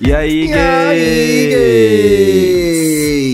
E 0.00 0.12
aí, 0.12 0.46
E 0.48 0.52
aí, 0.52 1.48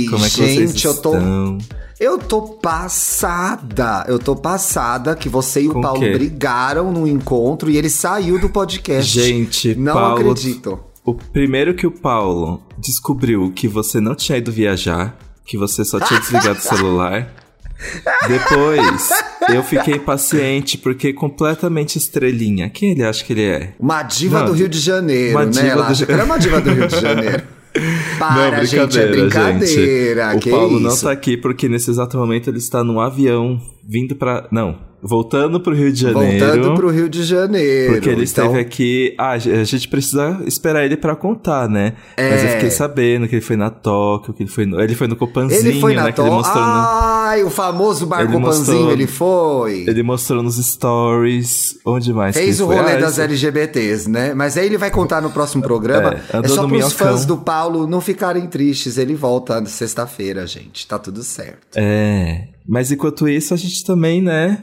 gays? 0.01 0.11
Como 0.11 0.25
é 0.25 0.29
que 0.29 0.35
Gente, 0.37 0.69
vocês 0.73 0.85
eu 0.85 0.95
tô- 1.01 1.15
estão? 1.17 1.59
Eu 1.99 2.19
tô 2.19 2.43
passada. 2.43 4.05
Eu 4.09 4.19
tô 4.19 4.35
passada 4.37 5.15
que 5.15 5.29
você 5.29 5.63
e 5.63 5.69
o 5.69 5.75
Com 5.75 5.81
Paulo 5.81 6.01
quê? 6.01 6.13
brigaram 6.13 6.91
no 6.91 7.07
encontro 7.07 7.71
e 7.71 7.77
ele 7.77 7.91
saiu 7.91 8.39
do 8.39 8.49
podcast. 8.49 9.21
Gente, 9.21 9.75
não 9.75 9.93
Paulo, 9.95 10.15
acredito. 10.31 10.79
O 11.05 11.15
primeiro 11.15 11.75
que 11.75 11.87
o 11.87 11.91
Paulo 11.91 12.63
descobriu 12.79 13.53
que 13.55 13.67
você 13.69 14.01
não 14.01 14.15
tinha 14.15 14.39
ido 14.39 14.51
viajar, 14.53 15.17
que 15.47 15.57
você 15.59 15.85
só 15.85 15.99
tinha 16.01 16.21
desligado 16.21 16.59
o 16.59 16.63
celular. 16.63 17.35
Depois, 18.29 19.09
eu 19.55 19.63
fiquei 19.63 19.95
impaciente 19.95 20.79
porque 20.79 21.13
completamente 21.13 21.97
estrelinha. 21.99 22.69
Quem 22.71 22.93
ele 22.93 23.03
acha 23.05 23.25
que 23.25 23.33
ele 23.33 23.45
é? 23.45 23.75
Uma 23.79 24.03
diva 24.03 24.41
Não, 24.41 24.47
do 24.47 24.53
Rio 24.53 24.69
de 24.69 24.79
Janeiro, 24.79 25.37
uma 25.37 25.45
né? 25.47 25.51
diva 25.53 25.83
do- 25.93 26.13
era 26.13 26.25
uma 26.25 26.39
diva 26.39 26.61
do 26.61 26.71
Rio 26.71 26.87
de 26.89 27.01
Janeiro. 27.01 27.43
Para, 28.19 28.65
gente, 28.65 28.99
é 28.99 29.07
brincadeira. 29.07 30.33
gente. 30.33 30.43
que 30.43 30.49
O 30.51 30.53
Paulo 30.53 30.81
não 30.81 30.91
isso? 30.91 31.05
tá 31.05 31.13
aqui 31.13 31.37
porque 31.37 31.69
nesse 31.69 31.89
exato 31.91 32.17
momento 32.17 32.49
ele 32.51 32.59
está 32.59 32.83
num 32.83 32.99
avião 32.99 33.61
vindo 33.89 34.17
pra. 34.17 34.49
Não, 34.51 34.77
voltando 35.03 35.61
pro 35.61 35.75
Rio 35.75 35.93
de 35.93 36.01
Janeiro. 36.01 36.47
Voltando 36.47 36.75
pro 36.75 36.91
Rio 36.91 37.09
de 37.09 37.23
Janeiro. 37.25 37.93
Porque 37.95 38.09
ele 38.09 38.25
então, 38.25 38.45
esteve 38.47 38.59
aqui. 38.61 39.15
Ah, 39.19 39.33
a 39.33 39.39
gente 39.39 39.89
precisa 39.89 40.41
esperar 40.47 40.85
ele 40.85 40.97
pra 40.97 41.15
contar, 41.17 41.69
né? 41.69 41.95
Mas 42.19 42.43
eu 42.43 42.49
É. 42.49 42.53
fiquei 42.55 42.71
sabendo 42.71 43.27
que 43.29 43.35
ele 43.37 43.43
foi 43.43 43.57
na 43.57 43.71
Tóquio, 43.71 44.33
que 44.35 44.43
ele 44.43 44.51
foi 44.51 44.67
no, 44.67 44.81
ele 44.81 44.95
foi 44.95 45.07
no 45.09 45.17
Copanzinho, 45.17 45.61
Ele 45.61 45.81
foi 45.81 45.95
na 45.95 46.05
né? 46.05 46.13
Que 46.13 46.21
ele 46.21 46.29
to... 46.29 46.35
mostrou, 46.35 46.63
no- 46.65 46.71
Ai, 46.71 47.43
o 47.45 47.51
famoso 47.51 48.03
Ele 48.05 48.11
Barco 48.11 48.41
mostrou- 48.41 48.91
ele 48.93 49.07
foi. 49.07 49.85
ele 49.87 50.03
mostrou 50.03 50.43
nos 50.43 50.57
stories. 50.57 51.79
Onde 51.85 52.13
mais? 52.13 52.37
que 52.37 52.43
Fez 52.43 52.61
o 52.61 52.67
rolê 52.67 52.93
Ah, 52.93 52.97
das 52.97 53.13
esse- 53.13 53.23
LGBTs, 53.23 54.09
né? 54.11 54.35
Mas 54.35 54.57
aí 54.57 54.67
ele 54.67 54.79
vai 54.79 54.91
contar 54.91 55.21
no 55.21 55.31
próximo 55.31 55.63
programa. 55.63 56.15
É, 56.33 56.39
É, 56.45 56.49
só 56.49 56.67
pros 56.67 56.93
fãs 56.93 57.25
do 57.25 57.37
Paulo 57.37 57.87
não 57.87 58.01
ficarem 58.01 58.47
tristes. 58.47 58.99
Ele 58.99 59.15
volta 59.15 59.61
na 59.61 59.67
sexta-feira, 59.67 60.47
gente. 60.47 60.87
Tá 60.87 60.99
tudo 60.99 61.23
certo. 61.23 61.77
É. 61.77 62.49
Mas 62.69 62.93
enquanto 62.93 63.29
isso, 63.29 63.53
a 63.55 63.57
gente 63.57 63.85
também, 63.85 64.23
né? 64.23 64.63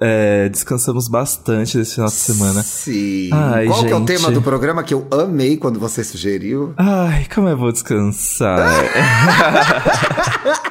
É, 0.00 0.48
descansamos 0.48 1.08
bastante 1.08 1.76
nesse 1.78 1.94
final 1.94 2.08
de 2.08 2.14
semana. 2.16 2.62
Sim. 2.62 3.30
Ai, 3.32 3.66
Qual 3.66 3.84
que 3.84 3.90
é 3.92 3.94
o 3.94 3.98
gente. 3.98 4.06
tema 4.08 4.30
do 4.30 4.42
programa 4.42 4.82
que 4.82 4.94
eu 4.94 5.06
amei 5.10 5.56
quando 5.56 5.78
você 5.80 6.04
sugeriu? 6.04 6.74
Ai, 6.76 7.26
como 7.34 7.48
eu 7.48 7.56
vou 7.56 7.72
descansar? 7.72 8.72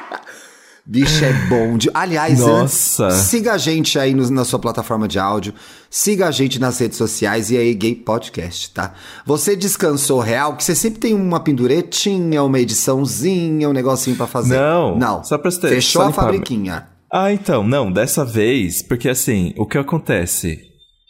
Bicho, 0.88 1.24
é 1.24 1.32
bom. 1.48 1.76
De... 1.76 1.90
Aliás, 1.92 2.38
Nossa. 2.38 3.06
antes, 3.06 3.16
siga 3.22 3.54
a 3.54 3.58
gente 3.58 3.98
aí 3.98 4.14
no- 4.14 4.30
na 4.30 4.44
sua 4.44 4.60
plataforma 4.60 5.08
de 5.08 5.18
áudio. 5.18 5.52
Siga 5.90 6.28
a 6.28 6.30
gente 6.30 6.60
nas 6.60 6.78
redes 6.78 6.96
sociais 6.96 7.50
e 7.50 7.56
aí 7.56 7.74
Gay 7.74 7.96
Podcast, 7.96 8.70
tá? 8.70 8.92
Você 9.26 9.56
descansou 9.56 10.20
real? 10.20 10.54
Que 10.56 10.62
você 10.62 10.76
sempre 10.76 11.00
tem 11.00 11.12
uma 11.12 11.40
penduretinha, 11.40 12.40
uma 12.44 12.60
ediçãozinha, 12.60 13.68
um 13.68 13.72
negocinho 13.72 14.14
pra 14.16 14.28
fazer. 14.28 14.56
Não, 14.56 14.96
Não. 14.96 15.24
só 15.24 15.36
pra 15.36 15.50
ter- 15.50 15.70
Fechou 15.70 16.02
só 16.02 16.08
a 16.08 16.12
fabriquinha. 16.12 16.86
Ah, 17.18 17.32
então, 17.32 17.66
não, 17.66 17.90
dessa 17.90 18.26
vez, 18.26 18.82
porque 18.82 19.08
assim, 19.08 19.54
o 19.56 19.64
que 19.64 19.78
acontece? 19.78 20.60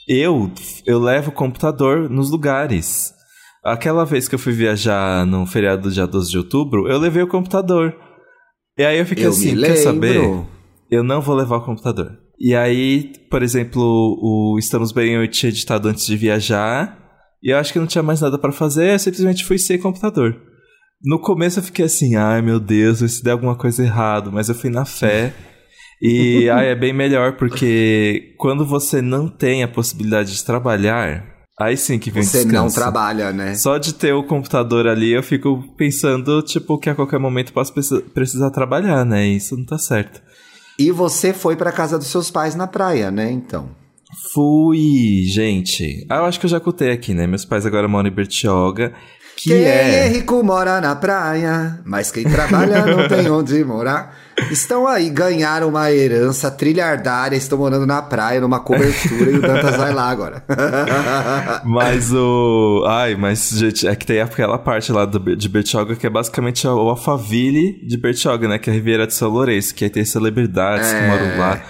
Eu, 0.06 0.52
eu 0.86 1.00
levo 1.00 1.30
o 1.30 1.34
computador 1.34 2.08
nos 2.08 2.30
lugares. 2.30 3.12
Aquela 3.64 4.04
vez 4.04 4.28
que 4.28 4.36
eu 4.36 4.38
fui 4.38 4.52
viajar 4.52 5.26
no 5.26 5.44
feriado 5.46 5.82
do 5.82 5.90
dia 5.90 6.06
12 6.06 6.30
de 6.30 6.38
outubro, 6.38 6.86
eu 6.86 6.96
levei 6.96 7.24
o 7.24 7.26
computador. 7.26 7.92
E 8.78 8.84
aí 8.84 9.00
eu 9.00 9.04
fiquei 9.04 9.26
Eu 9.26 9.30
assim, 9.30 9.60
quer 9.60 9.74
saber? 9.74 10.46
Eu 10.88 11.02
não 11.02 11.20
vou 11.20 11.34
levar 11.34 11.56
o 11.56 11.64
computador. 11.64 12.16
E 12.38 12.54
aí, 12.54 13.12
por 13.28 13.42
exemplo, 13.42 13.82
o 13.82 14.56
Estamos 14.60 14.92
Bem 14.92 15.14
eu 15.14 15.26
tinha 15.26 15.50
editado 15.50 15.88
antes 15.88 16.06
de 16.06 16.16
viajar, 16.16 16.96
e 17.42 17.50
eu 17.50 17.58
acho 17.58 17.72
que 17.72 17.80
não 17.80 17.86
tinha 17.88 18.04
mais 18.04 18.20
nada 18.20 18.38
pra 18.38 18.52
fazer, 18.52 18.92
eu 18.92 18.98
simplesmente 19.00 19.44
fui 19.44 19.58
sem 19.58 19.76
computador. 19.76 20.40
No 21.02 21.18
começo 21.18 21.58
eu 21.58 21.64
fiquei 21.64 21.86
assim, 21.86 22.14
ai 22.14 22.40
meu 22.42 22.60
Deus, 22.60 22.98
se 22.98 23.24
der 23.24 23.32
alguma 23.32 23.56
coisa 23.56 23.82
errado, 23.82 24.30
mas 24.30 24.48
eu 24.48 24.54
fui 24.54 24.70
na 24.70 24.84
fé. 24.84 25.34
E 26.00 26.48
ai, 26.50 26.68
é 26.72 26.74
bem 26.74 26.92
melhor, 26.92 27.32
porque 27.36 28.34
quando 28.38 28.64
você 28.66 29.00
não 29.02 29.28
tem 29.28 29.62
a 29.62 29.68
possibilidade 29.68 30.34
de 30.34 30.44
trabalhar, 30.44 31.24
aí 31.58 31.76
sim 31.76 31.98
que 31.98 32.10
vem 32.10 32.22
Você 32.22 32.38
não 32.44 32.66
descanso. 32.66 32.74
trabalha, 32.76 33.32
né? 33.32 33.54
Só 33.54 33.78
de 33.78 33.94
ter 33.94 34.12
o 34.12 34.24
computador 34.24 34.86
ali, 34.86 35.12
eu 35.12 35.22
fico 35.22 35.62
pensando, 35.76 36.42
tipo, 36.42 36.78
que 36.78 36.90
a 36.90 36.94
qualquer 36.94 37.18
momento 37.18 37.52
posso 37.52 37.72
precisar- 38.12 38.50
trabalhar, 38.50 39.04
né? 39.04 39.26
E 39.26 39.36
isso 39.36 39.56
não 39.56 39.64
tá 39.64 39.78
certo. 39.78 40.20
E 40.78 40.90
você 40.90 41.32
foi 41.32 41.56
pra 41.56 41.72
casa 41.72 41.96
dos 41.98 42.08
seus 42.08 42.30
pais 42.30 42.54
na 42.54 42.66
praia, 42.66 43.10
né? 43.10 43.30
Então. 43.30 43.70
Fui, 44.32 45.22
gente. 45.26 46.06
Ah, 46.08 46.16
eu 46.18 46.24
acho 46.26 46.38
que 46.38 46.46
eu 46.46 46.50
já 46.50 46.60
contei 46.60 46.90
aqui, 46.90 47.14
né? 47.14 47.26
Meus 47.26 47.44
pais 47.44 47.64
agora 47.66 47.88
moram 47.88 48.08
em 48.08 48.12
Bertioga, 48.12 48.92
que 49.36 49.50
quem 49.50 49.64
é... 49.64 50.06
é 50.06 50.08
rico 50.08 50.42
mora 50.42 50.80
na 50.80 50.96
praia, 50.96 51.78
mas 51.84 52.10
quem 52.10 52.24
trabalha 52.24 52.86
não 52.86 53.06
tem 53.06 53.28
onde 53.30 53.62
morar. 53.62 54.16
Estão 54.50 54.86
aí, 54.86 55.08
ganharam 55.08 55.68
uma 55.68 55.90
herança 55.90 56.50
trilhardária, 56.50 57.36
estão 57.36 57.56
morando 57.58 57.86
na 57.86 58.02
praia, 58.02 58.40
numa 58.40 58.60
cobertura, 58.60 59.30
e 59.30 59.36
o 59.38 59.40
Dantas 59.40 59.76
vai 59.76 59.94
lá 59.94 60.10
agora. 60.10 60.42
Mas 61.64 62.12
o. 62.12 62.84
Ai, 62.86 63.14
mas, 63.16 63.50
gente, 63.50 63.86
é 63.86 63.94
que 63.96 64.04
tem 64.06 64.20
aquela 64.20 64.58
parte 64.58 64.92
lá 64.92 65.04
do, 65.04 65.34
de 65.36 65.48
Bertioga 65.48 65.96
que 65.96 66.06
é 66.06 66.10
basicamente 66.10 66.66
o 66.66 66.70
Alphaville 66.90 67.80
de 67.86 67.96
Bertioga, 67.96 68.46
né? 68.48 68.58
Que 68.58 68.68
é 68.70 68.72
a 68.72 68.76
Riviera 68.76 69.06
de 69.06 69.14
São 69.14 69.28
Lourenço, 69.30 69.74
que 69.74 69.84
aí 69.84 69.90
tem 69.90 70.04
celebridades 70.04 70.90
que 70.90 70.96
É. 70.96 71.06
moram 71.08 71.38
lá. 71.38 71.60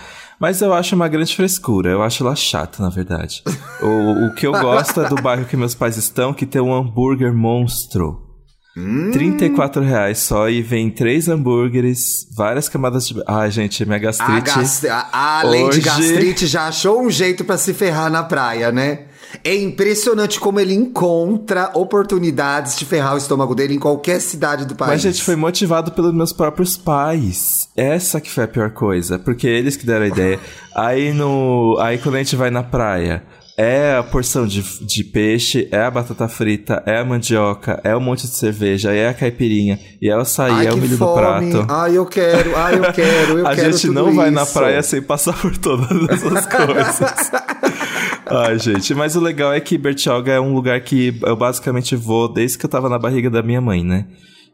Mas 0.41 0.61
eu 0.61 0.73
acho 0.75 0.95
uma 0.95 1.09
grande 1.09 1.35
frescura, 1.35 1.91
eu 1.91 2.03
acho 2.03 2.23
lá 2.23 2.35
chato, 2.35 2.83
na 2.83 2.89
verdade. 2.91 3.43
o, 3.81 4.27
o 4.27 4.35
que 4.35 4.47
eu 4.47 4.53
gosto 4.53 5.01
é 5.01 5.09
do 5.09 5.15
bairro 5.17 5.47
que 5.47 5.57
meus 5.57 5.75
pais 5.75 5.97
estão, 5.97 6.35
que 6.35 6.45
tem 6.45 6.61
um 6.61 6.75
hambúrguer 6.75 7.33
monstro. 7.35 8.23
Hum. 8.79 9.11
34 9.11 9.83
reais 9.83 10.19
só 10.19 10.51
e 10.51 10.61
vem 10.61 10.91
três 10.91 11.29
hambúrgueres, 11.29 12.27
várias 12.37 12.69
camadas 12.69 13.09
de. 13.09 13.15
Ai, 13.27 13.51
gente, 13.51 13.83
minha 13.87 13.97
A, 13.97 14.01
gastrite. 14.01 14.43
gas- 14.55 14.85
a, 14.85 15.41
a 15.41 15.43
lei 15.45 15.63
de 15.63 15.69
Hoje- 15.69 15.81
gastrite 15.81 16.47
já 16.47 16.69
achou 16.69 17.01
um 17.01 17.09
jeito 17.11 17.43
pra 17.43 17.57
se 17.57 17.73
ferrar 17.73 18.11
na 18.11 18.23
praia, 18.23 18.71
né? 18.71 19.07
É 19.45 19.55
impressionante 19.55 20.41
como 20.41 20.61
ele 20.61 20.75
encontra 20.75 21.71
oportunidades 21.75 22.77
de 22.77 22.85
ferrar 22.85 23.15
o 23.15 23.19
estômago 23.19 23.55
dele 23.55 23.75
em 23.75 23.79
qualquer 23.79 24.21
cidade 24.21 24.65
do 24.65 24.75
país. 24.75 24.93
Mas, 24.93 25.03
gente, 25.03 25.23
foi 25.23 25.37
motivado 25.37 25.93
pelos 25.93 26.15
meus 26.15 26.33
próprios 26.33 26.77
pais. 26.77 27.69
Essa 27.77 28.21
que 28.21 28.31
foi 28.31 28.45
a 28.45 28.49
pior 28.49 28.71
coisa, 28.71 29.19
porque 29.19 29.47
eles 29.47 29.77
que 29.77 29.87
deram 29.87 30.05
a 30.05 30.09
ideia. 30.09 30.41
Aí 30.75 31.13
no. 31.13 31.77
Aí 31.81 31.99
quando 31.99 32.17
a 32.17 32.19
gente 32.19 32.37
vai 32.37 32.51
na 32.51 32.63
praia, 32.63 33.23
é 33.57 33.97
a 33.97 34.03
porção 34.03 34.47
de, 34.47 34.63
de 34.85 35.03
peixe, 35.03 35.67
é 35.73 35.81
a 35.81 35.91
batata 35.91 36.29
frita, 36.29 36.83
é 36.85 36.99
a 36.99 37.05
mandioca, 37.05 37.81
é 37.83 37.97
um 37.97 38.01
monte 38.01 38.27
de 38.27 38.35
cerveja, 38.35 38.93
é 38.93 39.09
a 39.09 39.15
caipirinha, 39.15 39.81
e 40.01 40.11
é 40.11 40.17
o 40.17 40.21
açaí, 40.21 40.53
Ai, 40.53 40.67
é 40.67 40.73
o 40.73 40.77
milho 40.77 40.99
fome. 40.99 41.11
do 41.11 41.17
prato. 41.17 41.73
Ai, 41.73 41.97
eu 41.97 42.05
quero, 42.05 42.55
ai, 42.55 42.75
eu 42.79 42.93
quero, 42.93 43.39
eu 43.39 43.47
a 43.49 43.55
quero 43.55 43.73
gente 43.73 43.87
tudo 43.87 43.95
não 43.95 44.15
vai 44.15 44.31
na 44.31 44.45
praia 44.45 44.83
sem 44.83 45.01
passar 45.01 45.33
por 45.41 45.57
todas 45.57 45.91
essas 46.11 46.45
coisas. 46.53 47.31
Ai, 48.29 48.59
gente, 48.59 48.93
mas 48.95 49.15
o 49.15 49.21
legal 49.21 49.53
é 49.53 49.61
que 49.61 49.79
Bertioga 49.79 50.33
é 50.33 50.41
um 50.41 50.53
lugar 50.53 50.81
que 50.81 51.17
eu 51.23 51.37
basicamente 51.37 51.95
vou 51.95 52.33
desde 52.33 52.59
que 52.59 52.67
eu 52.67 52.71
tava 52.71 52.89
na 52.89 52.99
barriga 52.99 53.31
da 53.31 53.43
minha 53.43 53.61
mãe, 53.61 53.85
né? 53.85 54.07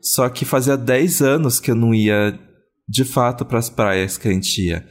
Só 0.02 0.28
que 0.28 0.44
fazia 0.44 0.76
10 0.76 1.22
anos 1.22 1.58
que 1.60 1.70
eu 1.70 1.74
não 1.74 1.94
ia 1.94 2.38
de 2.88 3.04
fato 3.04 3.44
pras 3.44 3.70
praias 3.70 4.18
que 4.18 4.28
a 4.28 4.32
gente 4.32 4.60
ia. 4.68 4.84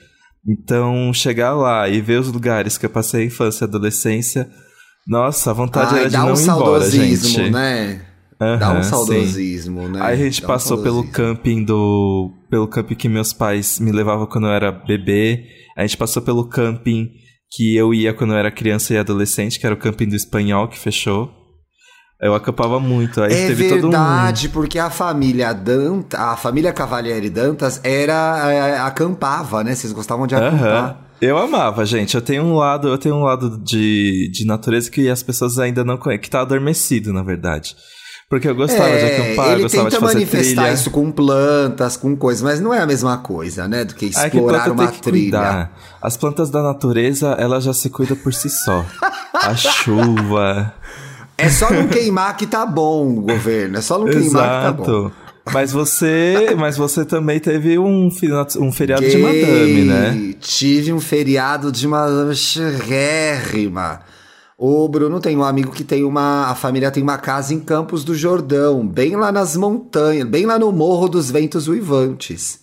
Então, 0.47 1.13
chegar 1.13 1.53
lá 1.53 1.87
e 1.87 2.01
ver 2.01 2.19
os 2.19 2.31
lugares 2.31 2.77
que 2.77 2.85
eu 2.85 2.89
passei 2.89 3.21
a 3.23 3.25
infância 3.27 3.65
e 3.65 3.67
adolescência, 3.67 4.49
nossa, 5.07 5.51
a 5.51 5.53
vontade 5.53 5.93
Ai, 5.93 5.99
era 6.01 6.09
de 6.09 6.13
dá 6.13 6.19
não 6.25 6.33
um 6.33 6.35
ir 6.35 6.41
embora, 6.41 6.81
saudosismo, 6.81 7.29
gente. 7.29 7.51
né? 7.51 8.01
Dá 8.39 8.69
um 8.71 8.77
Aham, 8.77 8.83
sim. 8.83 8.89
saudosismo, 8.89 9.87
né? 9.89 9.99
Aí 10.01 10.13
a 10.19 10.25
gente 10.25 10.41
Dá 10.41 10.47
um 10.47 10.47
passou 10.47 10.77
pelo 10.81 11.03
saudosismo. 11.03 11.13
camping 11.13 11.63
do. 11.63 12.31
pelo 12.49 12.67
camping 12.67 12.95
que 12.95 13.07
meus 13.07 13.31
pais 13.33 13.79
me 13.79 13.91
levavam 13.91 14.25
quando 14.25 14.47
eu 14.47 14.53
era 14.53 14.71
bebê. 14.71 15.45
A 15.77 15.83
gente 15.83 15.97
passou 15.97 16.23
pelo 16.23 16.45
camping 16.49 17.11
que 17.51 17.75
eu 17.75 17.93
ia 17.93 18.13
quando 18.13 18.33
eu 18.33 18.37
era 18.37 18.49
criança 18.49 18.93
e 18.93 18.97
adolescente, 18.97 19.59
que 19.59 19.65
era 19.65 19.75
o 19.75 19.77
camping 19.77 20.07
do 20.07 20.15
espanhol 20.15 20.67
que 20.67 20.79
fechou. 20.79 21.29
Eu 22.21 22.35
acampava 22.35 22.79
muito. 22.79 23.21
Aí 23.21 23.33
É 23.33 23.47
teve 23.47 23.67
todo 23.67 23.87
um. 23.87 23.89
verdade, 23.89 24.49
porque 24.49 24.77
a 24.77 24.89
família 24.91 25.51
Dantas, 25.53 26.19
a 26.19 26.37
família 26.37 26.71
Cavalieri 26.71 27.29
Dantas 27.31 27.81
era 27.83 28.51
é, 28.51 28.77
acampava, 28.79 29.63
né? 29.63 29.73
Vocês 29.73 29.91
gostavam 29.91 30.27
de 30.27 30.35
acampar. 30.35 31.01
Eu 31.19 31.37
amava, 31.37 31.83
gente. 31.85 32.15
Eu 32.15 32.21
tenho 32.21 32.43
um 32.43 32.55
lado, 32.55 32.87
eu 32.87 32.97
tenho 32.97 33.15
um 33.15 33.23
lado 33.23 33.57
de, 33.63 34.29
de 34.31 34.45
natureza 34.45 34.89
que 34.89 35.09
as 35.09 35.21
pessoas 35.23 35.57
ainda 35.59 35.83
não 35.83 35.97
conhecem, 35.97 36.21
que 36.21 36.29
tá 36.29 36.41
adormecido, 36.41 37.11
na 37.11 37.23
verdade. 37.23 37.75
Porque 38.31 38.47
eu 38.47 38.55
gostava 38.55 38.97
de 38.97 39.03
acampar, 39.03 39.45
eu 39.47 39.51
É, 39.51 39.53
ele 39.55 39.63
gostava 39.63 39.89
de 39.89 39.95
tenta 39.95 39.99
fazer 39.99 40.13
manifestar 40.13 40.61
trilha. 40.61 40.73
isso 40.73 40.89
com 40.89 41.11
plantas, 41.11 41.97
com 41.97 42.15
coisas, 42.15 42.41
mas 42.41 42.61
não 42.61 42.73
é 42.73 42.79
a 42.79 42.85
mesma 42.85 43.17
coisa, 43.17 43.67
né? 43.67 43.83
Do 43.83 43.93
que 43.93 44.09
que 44.09 44.17
explorar 44.17 44.63
planta 44.63 44.71
uma 44.71 44.87
tem 44.87 44.95
que 44.95 45.01
trilha. 45.01 45.21
cuidar. 45.37 45.77
As 46.01 46.15
plantas 46.15 46.49
da 46.49 46.63
natureza, 46.63 47.31
ela 47.37 47.59
já 47.59 47.73
se 47.73 47.89
cuida 47.89 48.15
por 48.15 48.33
si 48.33 48.49
só. 48.49 48.85
A 49.33 49.53
chuva. 49.59 50.73
É 51.37 51.49
só 51.49 51.69
não 51.73 51.89
queimar 51.89 52.37
que 52.37 52.47
tá 52.47 52.65
bom, 52.65 53.15
governo. 53.15 53.77
É 53.77 53.81
só 53.81 53.99
não 53.99 54.05
queimar 54.05 54.21
que 54.61 54.65
tá 54.65 54.71
bom. 54.71 54.83
Exato. 54.83 55.11
Mas 55.53 55.73
você, 55.73 56.55
mas 56.57 56.77
você 56.77 57.03
também 57.03 57.37
teve 57.37 57.77
um, 57.77 58.07
um 58.59 58.71
feriado 58.71 59.09
de 59.09 59.17
madame, 59.17 59.81
né? 59.83 60.35
Tive 60.39 60.93
um 60.93 61.01
feriado 61.01 61.69
de 61.69 61.85
madame 61.85 62.33
chérrima. 62.33 63.99
O 64.63 64.87
Bruno 64.87 65.19
tem 65.19 65.35
um 65.35 65.43
amigo 65.43 65.71
que 65.71 65.83
tem 65.83 66.03
uma. 66.03 66.45
A 66.45 66.53
família 66.53 66.91
tem 66.91 67.01
uma 67.01 67.17
casa 67.17 67.51
em 67.51 67.59
Campos 67.59 68.03
do 68.03 68.13
Jordão, 68.13 68.85
bem 68.85 69.15
lá 69.15 69.31
nas 69.31 69.55
montanhas, 69.55 70.27
bem 70.27 70.45
lá 70.45 70.59
no 70.59 70.71
Morro 70.71 71.09
dos 71.09 71.31
Ventos 71.31 71.67
Uivantes. 71.67 72.59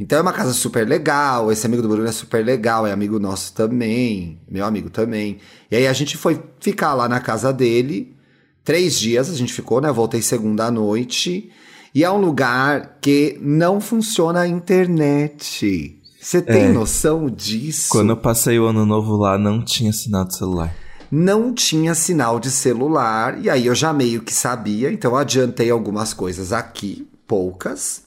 Então 0.00 0.16
é 0.16 0.22
uma 0.22 0.32
casa 0.32 0.54
super 0.54 0.88
legal. 0.88 1.52
Esse 1.52 1.66
amigo 1.66 1.82
do 1.82 1.88
Bruno 1.90 2.08
é 2.08 2.12
super 2.12 2.42
legal, 2.42 2.86
é 2.86 2.92
amigo 2.92 3.18
nosso 3.18 3.52
também, 3.52 4.38
meu 4.50 4.64
amigo 4.64 4.88
também. 4.88 5.36
E 5.70 5.76
aí 5.76 5.86
a 5.86 5.92
gente 5.92 6.16
foi 6.16 6.40
ficar 6.60 6.94
lá 6.94 7.10
na 7.10 7.20
casa 7.20 7.52
dele. 7.52 8.16
Três 8.64 8.98
dias 8.98 9.28
a 9.28 9.34
gente 9.34 9.52
ficou, 9.52 9.82
né? 9.82 9.92
Voltei 9.92 10.22
segunda 10.22 10.64
à 10.64 10.70
noite. 10.70 11.50
E 11.94 12.02
é 12.02 12.10
um 12.10 12.22
lugar 12.22 12.96
que 13.02 13.38
não 13.42 13.82
funciona 13.82 14.40
a 14.40 14.48
internet. 14.48 16.00
Você 16.18 16.40
tem 16.40 16.62
É. 16.64 16.72
noção 16.72 17.28
disso? 17.28 17.90
Quando 17.90 18.08
eu 18.08 18.16
passei 18.16 18.58
o 18.58 18.64
ano 18.64 18.86
novo 18.86 19.14
lá, 19.18 19.36
não 19.36 19.62
tinha 19.62 19.92
sinal 19.92 20.24
de 20.24 20.38
celular. 20.38 20.74
Não 21.16 21.54
tinha 21.54 21.94
sinal 21.94 22.40
de 22.40 22.50
celular, 22.50 23.38
e 23.40 23.48
aí 23.48 23.66
eu 23.66 23.74
já 23.74 23.92
meio 23.92 24.20
que 24.22 24.34
sabia, 24.34 24.90
então 24.92 25.16
adiantei 25.16 25.70
algumas 25.70 26.12
coisas 26.12 26.52
aqui, 26.52 27.08
poucas, 27.26 28.02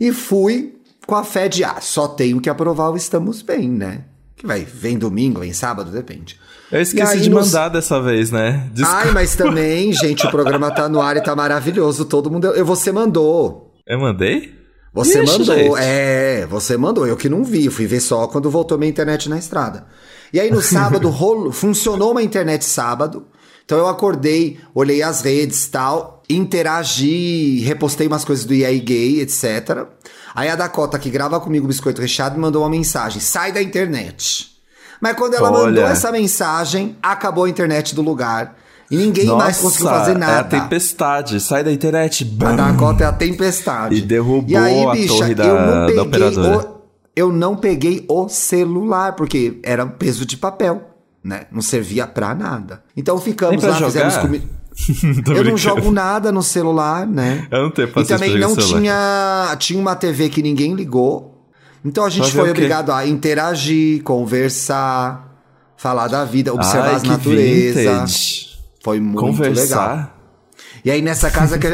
e 0.00 0.12
fui 0.12 0.74
com 1.06 1.14
a 1.14 1.22
fé 1.24 1.46
de, 1.48 1.62
ah, 1.62 1.76
só 1.80 2.08
tenho 2.08 2.40
que 2.40 2.48
aprovar 2.48 2.90
o 2.90 2.96
Estamos 2.96 3.42
Bem, 3.42 3.68
né? 3.68 4.04
Que 4.34 4.46
vai, 4.46 4.64
vem 4.64 4.96
domingo, 4.98 5.40
vem 5.40 5.52
sábado, 5.52 5.90
depende. 5.90 6.38
Eu 6.70 6.80
esqueci 6.80 7.12
aí 7.14 7.20
de 7.20 7.28
nos- 7.28 7.46
mandar 7.52 7.68
dessa 7.68 8.00
vez, 8.00 8.30
né? 8.30 8.68
Desculpa. 8.72 8.98
Ai, 9.02 9.10
mas 9.10 9.34
também, 9.34 9.92
gente, 9.94 10.26
o 10.26 10.30
programa 10.30 10.70
tá 10.70 10.88
no 10.88 11.02
ar 11.02 11.16
e 11.16 11.20
tá 11.22 11.34
maravilhoso, 11.36 12.04
todo 12.04 12.30
mundo... 12.30 12.46
Eu, 12.46 12.64
você 12.64 12.92
mandou. 12.92 13.74
Eu 13.86 13.98
mandei? 14.00 14.56
Você 14.94 15.22
Ixi, 15.22 15.38
mandou, 15.38 15.54
gente. 15.56 15.74
é, 15.78 16.46
você 16.46 16.76
mandou, 16.76 17.06
eu 17.06 17.16
que 17.16 17.28
não 17.28 17.44
vi, 17.44 17.68
fui 17.68 17.86
ver 17.86 18.00
só 18.00 18.26
quando 18.26 18.50
voltou 18.50 18.78
minha 18.78 18.88
internet 18.90 19.28
na 19.28 19.38
estrada. 19.38 19.86
E 20.32 20.38
aí 20.40 20.50
no 20.50 20.60
sábado 20.62 21.08
rolo, 21.10 21.52
funcionou 21.52 22.10
uma 22.12 22.22
internet 22.22 22.64
sábado, 22.64 23.24
então 23.64 23.78
eu 23.78 23.88
acordei, 23.88 24.58
olhei 24.74 25.02
as 25.02 25.20
redes 25.22 25.64
e 25.66 25.70
tal, 25.70 26.22
interagi, 26.28 27.60
repostei 27.60 28.06
umas 28.06 28.24
coisas 28.24 28.44
do 28.44 28.54
EA 28.54 28.72
Gay, 28.78 29.20
etc. 29.20 29.86
Aí 30.34 30.48
a 30.48 30.56
Dakota, 30.56 30.98
que 30.98 31.10
grava 31.10 31.40
comigo 31.40 31.64
o 31.64 31.68
Biscoito 31.68 32.00
Recheado, 32.00 32.34
me 32.36 32.42
mandou 32.42 32.62
uma 32.62 32.70
mensagem, 32.70 33.20
sai 33.20 33.52
da 33.52 33.62
internet. 33.62 34.50
Mas 35.00 35.16
quando 35.16 35.34
ela 35.34 35.50
Olha. 35.50 35.64
mandou 35.66 35.84
essa 35.84 36.10
mensagem, 36.12 36.96
acabou 37.02 37.44
a 37.44 37.48
internet 37.48 37.94
do 37.94 38.02
lugar. 38.02 38.56
E 38.90 38.96
ninguém 38.96 39.26
mais 39.26 39.58
conseguiu 39.58 39.88
fazer 39.90 40.12
É 40.12 40.14
a 40.14 40.18
nada. 40.18 40.60
tempestade. 40.60 41.40
Sai 41.40 41.62
da 41.62 41.70
internet. 41.70 42.24
A 42.24 42.44
Bam! 42.44 42.56
Dakota 42.56 43.04
é 43.04 43.06
a 43.06 43.12
tempestade. 43.12 43.94
E 43.96 44.00
derrubou 44.00 44.48
e 44.48 44.56
aí, 44.56 44.84
a 44.86 44.90
bicha, 44.92 45.08
torre 45.14 45.34
da- 45.34 45.44
eu 45.44 45.54
não 45.60 45.66
da 45.80 45.86
peguei 45.86 46.00
operadora. 46.00 46.68
o, 46.70 46.77
eu 47.18 47.32
não 47.32 47.56
peguei 47.56 48.04
o 48.08 48.28
celular, 48.28 49.16
porque 49.16 49.58
era 49.64 49.84
peso 49.84 50.24
de 50.24 50.36
papel, 50.36 50.88
né? 51.22 51.46
Não 51.50 51.60
servia 51.60 52.06
pra 52.06 52.32
nada. 52.32 52.84
Então 52.96 53.18
ficamos 53.18 53.60
lá, 53.60 53.74
fizemos 53.74 54.14
jogar? 54.14 54.20
comi... 54.22 54.42
Tô 55.24 55.32
Eu 55.32 55.42
não 55.42 55.56
jogo 55.56 55.90
nada 55.90 56.30
no 56.30 56.44
celular, 56.44 57.04
né? 57.04 57.48
Eu 57.50 57.64
não 57.64 57.70
tenho 57.72 57.88
E 57.88 58.04
também 58.04 58.38
não 58.38 58.54
tinha. 58.54 59.56
Tinha 59.58 59.80
uma 59.80 59.96
TV 59.96 60.28
que 60.28 60.40
ninguém 60.40 60.74
ligou. 60.74 61.44
Então 61.84 62.04
a 62.04 62.10
gente 62.10 62.30
foi 62.30 62.50
obrigado 62.50 62.92
a 62.92 63.04
interagir, 63.04 64.00
conversar, 64.04 65.42
falar 65.76 66.06
da 66.06 66.24
vida, 66.24 66.54
observar 66.54 66.90
Ai, 66.90 66.94
as 66.94 67.02
naturezas. 67.02 68.58
Foi 68.84 69.00
muito 69.00 69.20
legal. 69.20 69.34
Conversar. 69.34 70.18
E 70.84 70.90
aí 70.92 71.02
nessa 71.02 71.30
casa 71.32 71.58
que 71.58 71.66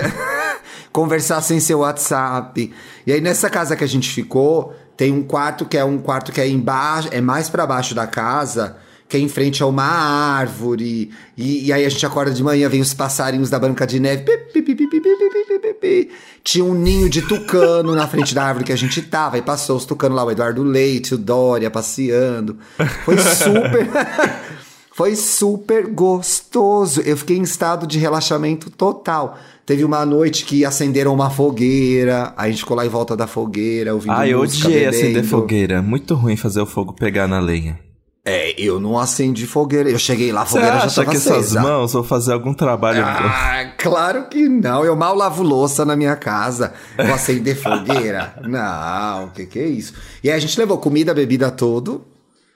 conversar 0.90 1.42
sem 1.42 1.60
seu 1.60 1.80
WhatsApp. 1.80 2.72
E 3.06 3.12
aí 3.12 3.20
nessa 3.20 3.50
casa 3.50 3.76
que 3.76 3.84
a 3.84 3.86
gente 3.86 4.10
ficou, 4.10 4.74
tem 4.96 5.12
um 5.12 5.22
quarto 5.22 5.64
que 5.64 5.76
é 5.76 5.84
um 5.84 5.98
quarto 5.98 6.30
que 6.30 6.40
é 6.40 6.48
embaixo, 6.48 7.08
é 7.10 7.20
mais 7.20 7.48
para 7.48 7.66
baixo 7.66 7.94
da 7.94 8.06
casa, 8.06 8.76
que 9.08 9.16
é 9.16 9.20
em 9.20 9.28
frente 9.28 9.62
a 9.62 9.66
uma 9.66 9.84
árvore. 9.84 11.10
E, 11.36 11.66
e, 11.66 11.72
aí 11.72 11.84
a 11.84 11.88
gente 11.88 12.06
acorda 12.06 12.32
de 12.32 12.42
manhã, 12.42 12.68
vem 12.68 12.80
os 12.80 12.94
passarinhos 12.94 13.50
da 13.50 13.58
banca 13.58 13.86
de 13.86 13.98
Neve. 13.98 14.22
Pi, 14.22 14.62
pi, 14.62 14.74
pi, 14.74 16.10
Tinha 16.42 16.64
um 16.64 16.74
ninho 16.74 17.08
de 17.08 17.22
tucano 17.22 17.94
na 17.94 18.06
frente 18.06 18.34
da 18.34 18.44
árvore 18.44 18.64
que 18.64 18.72
a 18.72 18.76
gente 18.76 19.02
tava. 19.02 19.36
E 19.36 19.42
passou 19.42 19.76
os 19.76 19.84
tucanos 19.84 20.16
lá, 20.16 20.24
o 20.24 20.30
Eduardo 20.30 20.62
Leite, 20.62 21.14
o 21.14 21.18
Dória 21.18 21.70
passeando. 21.70 22.56
Foi 23.04 23.18
super. 23.18 23.88
Foi 24.94 25.16
super 25.16 25.88
gostoso. 25.88 27.00
Eu 27.00 27.16
fiquei 27.16 27.36
em 27.36 27.42
estado 27.42 27.84
de 27.84 27.98
relaxamento 27.98 28.70
total. 28.70 29.36
Teve 29.66 29.82
uma 29.84 30.04
noite 30.04 30.44
que 30.44 30.64
acenderam 30.64 31.14
uma 31.14 31.30
fogueira, 31.30 32.34
a 32.36 32.48
gente 32.48 32.58
ficou 32.58 32.76
lá 32.76 32.84
em 32.84 32.88
volta 32.90 33.16
da 33.16 33.26
fogueira, 33.26 33.94
ouvindo 33.94 34.12
Ah, 34.12 34.28
eu 34.28 34.40
música, 34.40 34.68
odiei 34.68 34.86
acender 34.86 35.24
fogueira. 35.24 35.80
Muito 35.80 36.14
ruim 36.14 36.36
fazer 36.36 36.60
o 36.60 36.66
fogo 36.66 36.92
pegar 36.92 37.26
na 37.26 37.40
lenha. 37.40 37.78
É, 38.26 38.54
eu 38.58 38.80
não 38.80 38.98
acendi 38.98 39.46
fogueira. 39.46 39.90
Eu 39.90 39.98
cheguei 39.98 40.32
lá, 40.32 40.42
a 40.42 40.46
Você 40.46 40.52
fogueira 40.52 40.78
já 40.78 40.84
acha 40.86 40.96
tava 40.96 41.10
que 41.10 41.16
essas 41.16 41.36
acesa. 41.36 41.60
mãos 41.62 41.92
vão 41.92 42.02
fazer 42.02 42.32
algum 42.32 42.54
trabalho? 42.54 43.04
Ah, 43.04 43.72
claro 43.78 44.28
que 44.28 44.48
não. 44.48 44.82
Eu 44.84 44.96
mal 44.96 45.14
lavo 45.14 45.42
louça 45.42 45.84
na 45.84 45.94
minha 45.94 46.16
casa. 46.16 46.72
Vou 46.96 47.14
acender 47.14 47.54
fogueira? 47.54 48.34
Não, 48.46 49.26
o 49.26 49.30
que 49.30 49.44
que 49.44 49.58
é 49.58 49.66
isso? 49.66 49.92
E 50.22 50.30
aí 50.30 50.36
a 50.36 50.40
gente 50.40 50.58
levou 50.58 50.78
comida, 50.78 51.12
bebida, 51.12 51.50
tudo. 51.50 52.02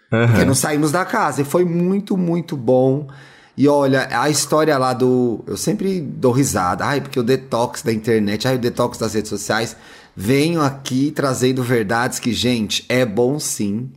Porque 0.09 0.45
não 0.47 0.55
saímos 0.55 0.91
da 0.91 1.05
casa. 1.05 1.43
E 1.43 1.45
foi 1.45 1.67
muito, 1.67 2.17
muito 2.17 2.57
bom. 2.57 3.07
E 3.59 3.67
olha, 3.67 4.07
a 4.13 4.31
história 4.31 4.79
lá 4.79 4.93
do. 4.93 5.41
Eu 5.45 5.57
sempre 5.57 6.01
dou 6.01 6.31
risada. 6.31 6.85
Ai, 6.85 7.01
porque 7.01 7.19
o 7.19 7.25
detox 7.25 7.83
da 7.83 7.93
internet, 7.93 8.47
ai, 8.47 8.55
o 8.55 8.59
detox 8.59 8.97
das 8.99 9.15
redes 9.15 9.29
sociais. 9.29 9.75
Venho 10.17 10.63
aqui 10.63 11.11
trazendo 11.11 11.61
verdades 11.63 12.21
que, 12.21 12.33
gente, 12.33 12.85
é 12.89 13.05
bom 13.05 13.41
sim. 13.41 13.91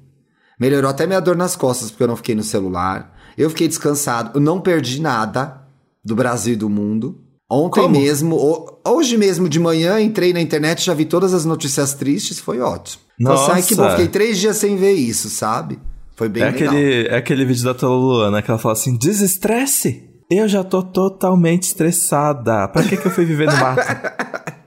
Melhorou 0.60 0.90
até 0.90 1.06
minha 1.06 1.20
dor 1.20 1.36
nas 1.36 1.56
costas, 1.56 1.92
porque 1.92 2.02
eu 2.02 2.08
não 2.08 2.16
fiquei 2.16 2.34
no 2.34 2.42
celular. 2.44 3.16
Eu 3.38 3.50
fiquei 3.52 3.68
descansado. 3.68 4.32
Eu 4.34 4.42
não 4.42 4.60
perdi 4.60 5.00
nada 5.00 5.62
do 6.04 6.16
Brasil 6.16 6.54
e 6.54 6.58
do 6.58 6.68
mundo. 6.70 7.22
Ontem 7.50 7.82
Como? 7.82 8.00
mesmo, 8.00 8.36
ho- 8.38 8.80
hoje 8.88 9.16
mesmo 9.18 9.48
de 9.48 9.60
manhã, 9.60 10.00
entrei 10.02 10.34
na 10.34 10.42
internet, 10.42 10.84
já 10.84 10.94
vi 10.96 11.06
todas 11.06 11.34
as 11.36 11.46
notícias 11.46 11.94
tristes, 11.94 12.40
foi 12.40 12.60
ótimo. 12.62 13.04
Então, 13.20 13.34
Nossa. 13.34 13.52
sai 13.52 13.62
que 13.62 13.76
bom, 13.76 13.90
fiquei 13.92 14.08
três 14.08 14.40
dias 14.40 14.58
sem 14.58 14.76
ver 14.78 14.94
isso, 14.94 15.30
sabe? 15.30 15.78
Foi 16.22 16.30
bem 16.30 16.44
É 16.44 16.52
legal. 16.52 16.68
aquele, 16.74 17.08
é 17.08 17.16
aquele 17.18 17.44
vídeo 17.46 17.64
da 17.64 17.74
Tola 17.74 17.96
Luana 17.96 18.44
que 18.44 18.52
ela 18.52 18.60
fala 18.60 18.74
assim: 18.74 18.96
desestresse! 18.96 20.08
Eu 20.30 20.48
já 20.48 20.64
tô 20.64 20.84
totalmente 20.84 21.64
estressada. 21.64 22.68
Pra 22.68 22.84
que, 22.84 22.96
que 22.96 23.08
eu 23.08 23.12
fui 23.12 23.26
viver 23.26 23.48
no 23.48 23.58
mato? 23.58 23.82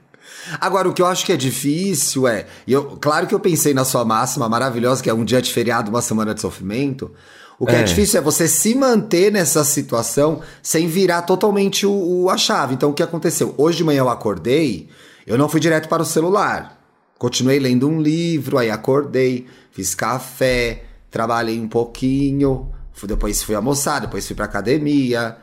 Agora, 0.59 0.89
o 0.89 0.93
que 0.93 1.01
eu 1.01 1.05
acho 1.05 1.25
que 1.25 1.31
é 1.31 1.37
difícil 1.37 2.27
é. 2.27 2.45
Eu, 2.67 2.97
claro 2.99 3.25
que 3.25 3.33
eu 3.33 3.39
pensei 3.39 3.73
na 3.73 3.85
sua 3.85 4.03
máxima 4.03 4.49
maravilhosa, 4.49 5.01
que 5.01 5.09
é 5.09 5.13
um 5.13 5.23
dia 5.23 5.41
de 5.41 5.49
feriado, 5.53 5.89
uma 5.89 6.01
semana 6.01 6.33
de 6.35 6.41
sofrimento. 6.41 7.09
O 7.57 7.65
que 7.65 7.71
é, 7.73 7.79
É. 7.79 7.83
difícil 7.83 8.19
é 8.19 8.21
você 8.21 8.49
se 8.49 8.75
manter 8.75 9.31
nessa 9.31 9.63
situação 9.63 10.41
sem 10.61 10.87
virar 10.87 11.21
totalmente 11.21 11.85
o, 11.85 12.23
o- 12.25 12.29
a 12.29 12.35
chave. 12.37 12.73
Então, 12.73 12.89
o 12.89 12.93
que 12.93 13.01
aconteceu? 13.01 13.55
Hoje 13.57 13.77
de 13.77 13.83
manhã 13.85 13.99
eu 13.99 14.09
acordei, 14.09 14.89
eu 15.25 15.37
não 15.37 15.47
fui 15.47 15.61
direto 15.61 15.87
para 15.87 16.01
o 16.03 16.05
celular. 16.05 16.77
Continuei 17.17 17.59
lendo 17.59 17.87
um 17.87 18.01
livro, 18.01 18.57
aí 18.57 18.69
acordei, 18.69 19.47
fiz 19.71 19.95
café, 19.95 20.83
trabalhei 21.15 21.57
um 21.61 21.67
pouquinho, 21.69 22.69
depois 23.03 23.41
fui 23.41 23.55
almoçar, 23.55 24.01
depois 24.01 24.27
fui 24.27 24.35
pra 24.35 24.43
academia, 24.43 25.37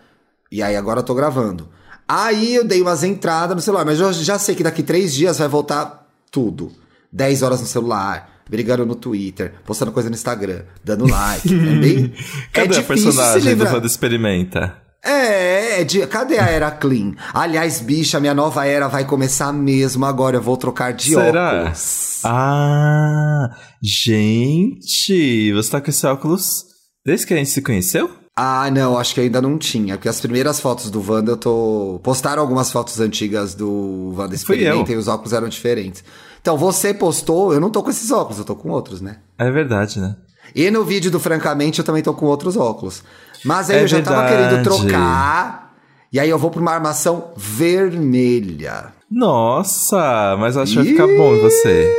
e 0.50 0.62
aí 0.62 0.76
agora 0.76 1.00
eu 1.00 1.02
tô 1.02 1.14
gravando. 1.14 1.66
Aí 2.06 2.56
eu 2.56 2.62
dei 2.62 2.82
umas 2.82 3.02
entradas 3.02 3.56
no 3.56 3.62
celular, 3.62 3.86
mas 3.86 3.98
eu 3.98 4.12
já 4.12 4.38
sei 4.38 4.54
que 4.54 4.62
daqui 4.62 4.82
três 4.82 5.14
dias 5.14 5.38
vai 5.38 5.48
voltar 5.48 6.06
tudo. 6.30 6.70
10 7.10 7.42
horas 7.42 7.62
no 7.62 7.66
celular, 7.66 8.42
brigando 8.50 8.84
no 8.84 8.94
Twitter, 8.94 9.54
postando 9.64 9.92
coisa 9.92 10.10
no 10.10 10.14
Instagram, 10.14 10.60
dando 10.84 11.08
like. 11.08 11.48
É 11.48 11.74
bem. 11.74 12.12
é 12.14 12.48
Cadê 12.52 12.76
a 12.76 12.80
difícil 12.80 13.10
se 13.10 13.16
personagem 13.16 13.56
do. 13.56 13.64
Wanda 13.64 13.86
Experimenta? 13.86 14.81
É, 15.04 15.80
é 15.80 15.84
de- 15.84 16.06
cadê 16.06 16.38
a 16.38 16.46
era 16.48 16.70
clean? 16.70 17.14
Aliás, 17.34 17.80
bicha, 17.80 18.20
minha 18.20 18.34
nova 18.34 18.64
era 18.66 18.86
vai 18.88 19.04
começar 19.04 19.52
mesmo 19.52 20.04
agora. 20.06 20.36
Eu 20.36 20.42
vou 20.42 20.56
trocar 20.56 20.92
de 20.92 21.10
Será? 21.14 21.60
óculos. 21.62 22.20
Ah, 22.24 23.48
gente, 23.82 25.52
você 25.52 25.70
tá 25.70 25.80
com 25.80 25.90
esse 25.90 26.06
óculos 26.06 26.64
desde 27.04 27.26
que 27.26 27.34
a 27.34 27.36
gente 27.36 27.50
se 27.50 27.62
conheceu? 27.62 28.10
Ah, 28.36 28.70
não, 28.70 28.96
acho 28.96 29.12
que 29.14 29.20
ainda 29.20 29.42
não 29.42 29.58
tinha. 29.58 29.96
Porque 29.96 30.08
as 30.08 30.20
primeiras 30.20 30.60
fotos 30.60 30.90
do 30.90 31.02
Wanda 31.06 31.32
eu 31.32 31.36
tô. 31.36 32.00
Postaram 32.02 32.40
algumas 32.40 32.70
fotos 32.70 32.98
antigas 33.00 33.54
do 33.54 34.14
Wanda 34.16 34.34
Experimenta 34.34 34.92
e 34.92 34.96
os 34.96 35.08
óculos 35.08 35.32
eram 35.32 35.48
diferentes. 35.48 36.02
Então, 36.40 36.56
você 36.56 36.94
postou, 36.94 37.52
eu 37.52 37.60
não 37.60 37.70
tô 37.70 37.82
com 37.82 37.90
esses 37.90 38.10
óculos, 38.10 38.38
eu 38.38 38.44
tô 38.44 38.56
com 38.56 38.70
outros, 38.70 39.00
né? 39.00 39.18
É 39.38 39.50
verdade, 39.50 40.00
né? 40.00 40.16
E 40.54 40.70
no 40.70 40.84
vídeo 40.84 41.10
do 41.10 41.20
Francamente 41.20 41.78
eu 41.78 41.84
também 41.84 42.02
tô 42.02 42.12
com 42.14 42.26
outros 42.26 42.56
óculos. 42.56 43.02
Mas 43.44 43.70
aí 43.70 43.78
É 43.78 43.82
eu 43.82 43.88
já 43.88 44.00
tava 44.02 44.26
verdade. 44.28 44.48
querendo 44.48 44.62
trocar. 44.64 45.74
E 46.12 46.20
aí 46.20 46.28
eu 46.28 46.38
vou 46.38 46.50
pra 46.50 46.60
uma 46.60 46.72
armação 46.72 47.32
vermelha. 47.36 48.92
Nossa, 49.10 50.36
mas 50.38 50.56
eu 50.56 50.62
acho 50.62 50.72
que 50.72 50.78
vai 50.78 50.86
ficar 50.86 51.06
bom 51.06 51.34
em 51.34 51.40
você. 51.40 51.90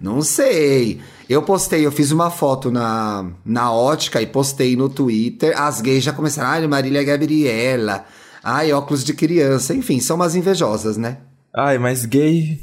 Não 0.00 0.22
sei. 0.22 1.00
Eu 1.28 1.42
postei, 1.42 1.84
eu 1.86 1.90
fiz 1.92 2.10
uma 2.10 2.30
foto 2.30 2.70
na, 2.70 3.26
na 3.44 3.72
ótica 3.72 4.20
e 4.20 4.26
postei 4.26 4.76
no 4.76 4.88
Twitter. 4.88 5.54
As 5.60 5.80
gays 5.80 6.04
já 6.04 6.12
começaram, 6.12 6.48
ai, 6.50 6.66
Marília 6.66 7.02
Gabriela. 7.02 8.04
Ai, 8.42 8.72
óculos 8.72 9.02
de 9.02 9.14
criança. 9.14 9.74
Enfim, 9.74 10.00
são 10.00 10.16
umas 10.16 10.36
invejosas, 10.36 10.96
né? 10.96 11.18
Ai, 11.56 11.78
mas 11.78 12.04
gay. 12.04 12.60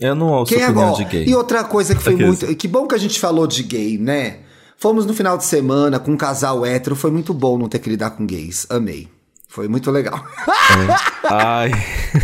Eu 0.00 0.14
não 0.14 0.28
ouço 0.28 0.52
Quem 0.52 0.62
é 0.62 0.66
opinião 0.68 0.92
ó, 0.92 0.96
de 0.96 1.04
gay. 1.04 1.24
E 1.28 1.34
outra 1.34 1.62
coisa 1.62 1.94
que 1.94 2.02
foi 2.02 2.16
muito. 2.16 2.46
Que 2.56 2.66
bom 2.66 2.86
que 2.86 2.94
a 2.94 2.98
gente 2.98 3.20
falou 3.20 3.46
de 3.46 3.62
gay, 3.62 3.96
né? 3.96 4.38
Fomos 4.80 5.04
no 5.04 5.12
final 5.12 5.36
de 5.36 5.44
semana 5.44 5.98
com 5.98 6.12
um 6.12 6.16
casal 6.16 6.64
hétero, 6.64 6.96
foi 6.96 7.10
muito 7.10 7.34
bom 7.34 7.58
não 7.58 7.68
ter 7.68 7.78
que 7.80 7.90
lidar 7.90 8.10
com 8.12 8.24
gays. 8.26 8.66
Amei. 8.70 9.08
Foi 9.46 9.68
muito 9.68 9.90
legal. 9.90 10.24
É. 10.48 11.28
Ai. 11.28 11.70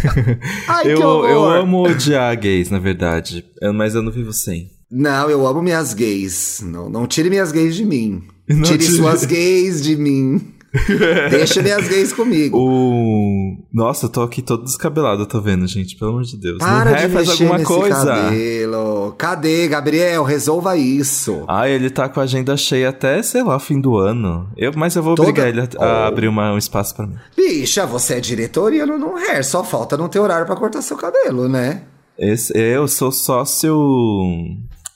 Ai, 0.66 0.86
eu, 0.92 1.00
eu 1.26 1.44
amo 1.44 1.82
odiar 1.82 2.34
gays, 2.38 2.70
na 2.70 2.78
verdade. 2.78 3.44
Eu- 3.60 3.74
mas 3.74 3.94
eu 3.94 4.02
não 4.02 4.10
vivo 4.12 4.32
sem. 4.32 4.70
Não, 4.90 5.28
eu 5.28 5.44
amo 5.46 5.60
minhas 5.60 5.92
gays. 5.92 6.60
Não, 6.64 6.88
não 6.88 7.06
tire 7.06 7.28
minhas 7.28 7.50
gays 7.52 7.74
de 7.74 7.84
mim. 7.84 8.22
Não 8.48 8.62
tire 8.62 8.78
tire- 8.78 8.96
suas 8.96 9.24
gays 9.26 9.82
de 9.82 9.96
mim. 9.96 10.54
Deixa 11.30 11.62
minhas 11.62 11.88
gays 11.88 12.12
comigo. 12.12 12.58
O... 12.58 13.56
Nossa, 13.72 14.06
eu 14.06 14.10
tô 14.10 14.22
aqui 14.22 14.42
todo 14.42 14.64
descabelado, 14.64 15.22
eu 15.22 15.26
tô 15.26 15.40
vendo, 15.40 15.66
gente. 15.66 15.96
Pelo 15.96 16.10
amor 16.12 16.22
de 16.24 16.36
Deus. 16.36 16.58
Para 16.58 16.90
não 16.90 17.08
de 17.08 17.12
faz 17.14 17.28
mexer 17.28 17.42
alguma 17.44 17.58
nesse 17.58 17.72
coisa. 17.72 18.04
cabelo. 18.06 19.14
Cadê, 19.18 19.68
Gabriel? 19.68 20.22
Resolva 20.24 20.76
isso. 20.76 21.44
Ai, 21.48 21.72
ele 21.72 21.90
tá 21.90 22.08
com 22.08 22.20
a 22.20 22.22
agenda 22.24 22.56
cheia 22.56 22.88
até, 22.90 23.22
sei 23.22 23.42
lá, 23.42 23.58
fim 23.58 23.80
do 23.80 23.96
ano. 23.96 24.48
Eu, 24.56 24.72
mas 24.76 24.94
eu 24.96 25.02
vou 25.02 25.14
Toda- 25.14 25.28
obrigar 25.30 25.48
ele 25.48 25.60
a, 25.60 25.64
a 25.84 26.04
Oh. 26.04 26.08
abrir 26.08 26.28
uma- 26.28 26.52
um 26.52 26.58
espaço 26.58 26.94
pra 26.94 27.06
mim. 27.06 27.16
Bicha, 27.36 27.86
você 27.86 28.14
é 28.14 28.20
diretoria 28.20 28.84
no 28.86 28.98
não 28.98 29.16
hair. 29.16 29.44
Só 29.44 29.62
falta 29.64 29.96
não 29.96 30.08
ter 30.08 30.18
horário 30.20 30.46
pra 30.46 30.56
cortar 30.56 30.82
seu 30.82 30.96
cabelo, 30.96 31.48
né? 31.48 31.82
Esse- 32.18 32.56
eu 32.56 32.86
sou 32.88 33.12
sócio. 33.12 33.76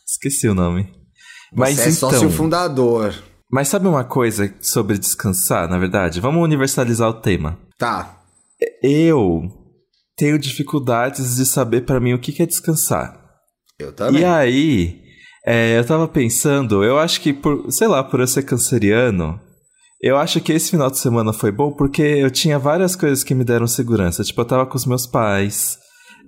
Esqueci 0.06 0.48
o 0.48 0.54
nome. 0.54 0.88
Mas 1.54 1.76
você 1.76 1.80
é 1.82 1.92
então. 1.92 2.10
sócio 2.10 2.30
fundador. 2.30 3.14
Mas 3.50 3.68
sabe 3.68 3.88
uma 3.88 4.04
coisa 4.04 4.52
sobre 4.60 4.98
descansar, 4.98 5.68
na 5.68 5.78
verdade? 5.78 6.20
Vamos 6.20 6.42
universalizar 6.42 7.08
o 7.08 7.20
tema. 7.20 7.58
Tá. 7.76 8.20
Eu 8.82 9.42
tenho 10.16 10.38
dificuldades 10.38 11.36
de 11.36 11.46
saber 11.46 11.82
pra 11.82 11.98
mim 11.98 12.12
o 12.12 12.18
que 12.18 12.42
é 12.42 12.46
descansar. 12.46 13.18
Eu 13.78 13.92
também. 13.92 14.22
E 14.22 14.24
aí, 14.24 15.00
é, 15.44 15.78
eu 15.78 15.84
tava 15.84 16.06
pensando, 16.06 16.84
eu 16.84 16.98
acho 16.98 17.20
que 17.20 17.32
por, 17.32 17.70
sei 17.72 17.88
lá, 17.88 18.04
por 18.04 18.20
eu 18.20 18.26
ser 18.26 18.42
canceriano, 18.42 19.40
eu 20.00 20.16
acho 20.16 20.40
que 20.40 20.52
esse 20.52 20.70
final 20.70 20.90
de 20.90 20.98
semana 20.98 21.32
foi 21.32 21.50
bom 21.50 21.72
porque 21.72 22.02
eu 22.02 22.30
tinha 22.30 22.58
várias 22.58 22.94
coisas 22.94 23.24
que 23.24 23.34
me 23.34 23.44
deram 23.44 23.66
segurança. 23.66 24.22
Tipo, 24.22 24.42
eu 24.42 24.46
tava 24.46 24.66
com 24.66 24.76
os 24.76 24.86
meus 24.86 25.06
pais, 25.06 25.78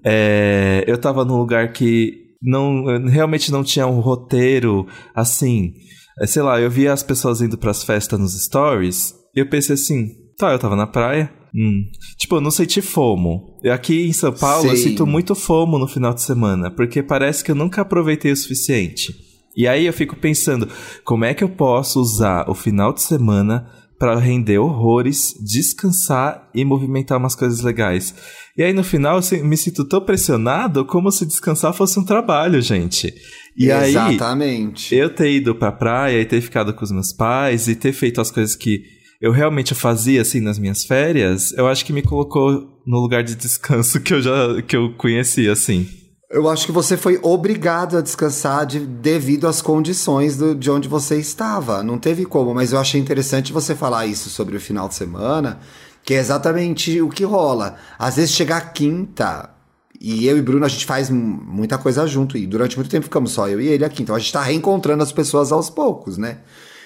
é, 0.04 0.84
eu 0.86 0.98
tava 0.98 1.24
num 1.24 1.36
lugar 1.36 1.72
que 1.72 2.22
não 2.42 3.06
realmente 3.06 3.52
não 3.52 3.62
tinha 3.62 3.86
um 3.86 4.00
roteiro 4.00 4.86
assim. 5.14 5.74
É, 6.20 6.26
sei 6.26 6.42
lá, 6.42 6.60
eu 6.60 6.70
via 6.70 6.92
as 6.92 7.02
pessoas 7.02 7.40
indo 7.40 7.56
pras 7.58 7.82
festas 7.82 8.18
nos 8.18 8.40
stories 8.44 9.14
e 9.34 9.40
eu 9.40 9.48
pensei 9.48 9.74
assim, 9.74 10.10
tá, 10.36 10.52
eu 10.52 10.58
tava 10.58 10.76
na 10.76 10.86
praia. 10.86 11.32
Hum. 11.54 11.84
Tipo, 12.18 12.36
eu 12.36 12.40
não 12.40 12.50
senti 12.50 12.80
fomo. 12.80 13.58
Eu 13.62 13.72
Aqui 13.72 14.06
em 14.06 14.12
São 14.12 14.32
Paulo, 14.32 14.70
eu 14.70 14.76
Sim. 14.76 14.90
sinto 14.90 15.06
muito 15.06 15.34
fomo 15.34 15.78
no 15.78 15.86
final 15.86 16.14
de 16.14 16.22
semana, 16.22 16.70
porque 16.70 17.02
parece 17.02 17.44
que 17.44 17.50
eu 17.50 17.54
nunca 17.54 17.82
aproveitei 17.82 18.32
o 18.32 18.36
suficiente. 18.36 19.14
E 19.54 19.68
aí 19.68 19.86
eu 19.86 19.92
fico 19.92 20.16
pensando, 20.16 20.68
como 21.04 21.24
é 21.24 21.34
que 21.34 21.44
eu 21.44 21.48
posso 21.48 22.00
usar 22.00 22.48
o 22.48 22.54
final 22.54 22.92
de 22.92 23.02
semana 23.02 23.70
para 23.98 24.18
render 24.18 24.58
horrores, 24.58 25.34
descansar 25.44 26.48
e 26.54 26.64
movimentar 26.64 27.18
umas 27.18 27.34
coisas 27.34 27.60
legais? 27.60 28.14
E 28.56 28.62
aí 28.62 28.72
no 28.72 28.82
final 28.82 29.20
eu 29.20 29.44
me 29.44 29.56
sinto 29.56 29.84
tão 29.84 30.00
pressionado 30.00 30.84
como 30.86 31.12
se 31.12 31.26
descansar 31.26 31.74
fosse 31.74 31.98
um 31.98 32.04
trabalho, 32.04 32.60
gente. 32.62 33.12
E 33.56 33.70
aí 33.70 33.90
Exatamente. 33.90 34.94
eu 34.94 35.10
ter 35.10 35.30
ido 35.30 35.54
pra 35.54 35.70
praia 35.72 36.20
e 36.20 36.24
ter 36.24 36.40
ficado 36.40 36.72
com 36.72 36.84
os 36.84 36.90
meus 36.90 37.12
pais 37.12 37.68
e 37.68 37.74
ter 37.74 37.92
feito 37.92 38.20
as 38.20 38.30
coisas 38.30 38.56
que 38.56 38.82
eu 39.20 39.30
realmente 39.30 39.74
fazia 39.74 40.22
assim 40.22 40.40
nas 40.40 40.58
minhas 40.58 40.84
férias, 40.84 41.52
eu 41.52 41.68
acho 41.68 41.84
que 41.84 41.92
me 41.92 42.02
colocou 42.02 42.80
no 42.86 42.98
lugar 43.00 43.22
de 43.22 43.34
descanso 43.36 44.00
que 44.00 44.14
eu 44.14 44.22
já 44.22 44.60
que 44.66 44.76
eu 44.76 44.94
conhecia 44.96 45.52
assim. 45.52 45.86
Eu 46.30 46.48
acho 46.48 46.64
que 46.64 46.72
você 46.72 46.96
foi 46.96 47.18
obrigado 47.22 47.98
a 47.98 48.00
descansar 48.00 48.64
de- 48.64 48.80
devido 48.80 49.46
às 49.46 49.60
condições 49.60 50.34
do- 50.36 50.54
de 50.54 50.70
onde 50.70 50.88
você 50.88 51.18
estava. 51.18 51.82
Não 51.82 51.98
teve 51.98 52.24
como, 52.24 52.54
mas 52.54 52.72
eu 52.72 52.78
achei 52.78 52.98
interessante 52.98 53.52
você 53.52 53.74
falar 53.74 54.06
isso 54.06 54.30
sobre 54.30 54.56
o 54.56 54.60
final 54.60 54.88
de 54.88 54.94
semana, 54.94 55.60
que 56.02 56.14
é 56.14 56.16
exatamente 56.18 57.00
o 57.02 57.10
que 57.10 57.22
rola. 57.22 57.76
Às 57.98 58.16
vezes 58.16 58.32
chega 58.32 58.56
a 58.56 58.60
quinta, 58.62 59.50
e 60.04 60.26
eu 60.26 60.36
e 60.36 60.42
Bruno 60.42 60.64
a 60.64 60.68
gente 60.68 60.84
faz 60.84 61.08
muita 61.08 61.78
coisa 61.78 62.04
junto, 62.08 62.36
e 62.36 62.44
durante 62.44 62.76
muito 62.76 62.90
tempo 62.90 63.04
ficamos 63.04 63.30
só 63.30 63.48
eu 63.48 63.60
e 63.60 63.68
ele 63.68 63.84
aqui. 63.84 64.02
Então 64.02 64.16
a 64.16 64.18
gente 64.18 64.32
tá 64.32 64.42
reencontrando 64.42 65.00
as 65.00 65.12
pessoas 65.12 65.52
aos 65.52 65.70
poucos, 65.70 66.18
né? 66.18 66.38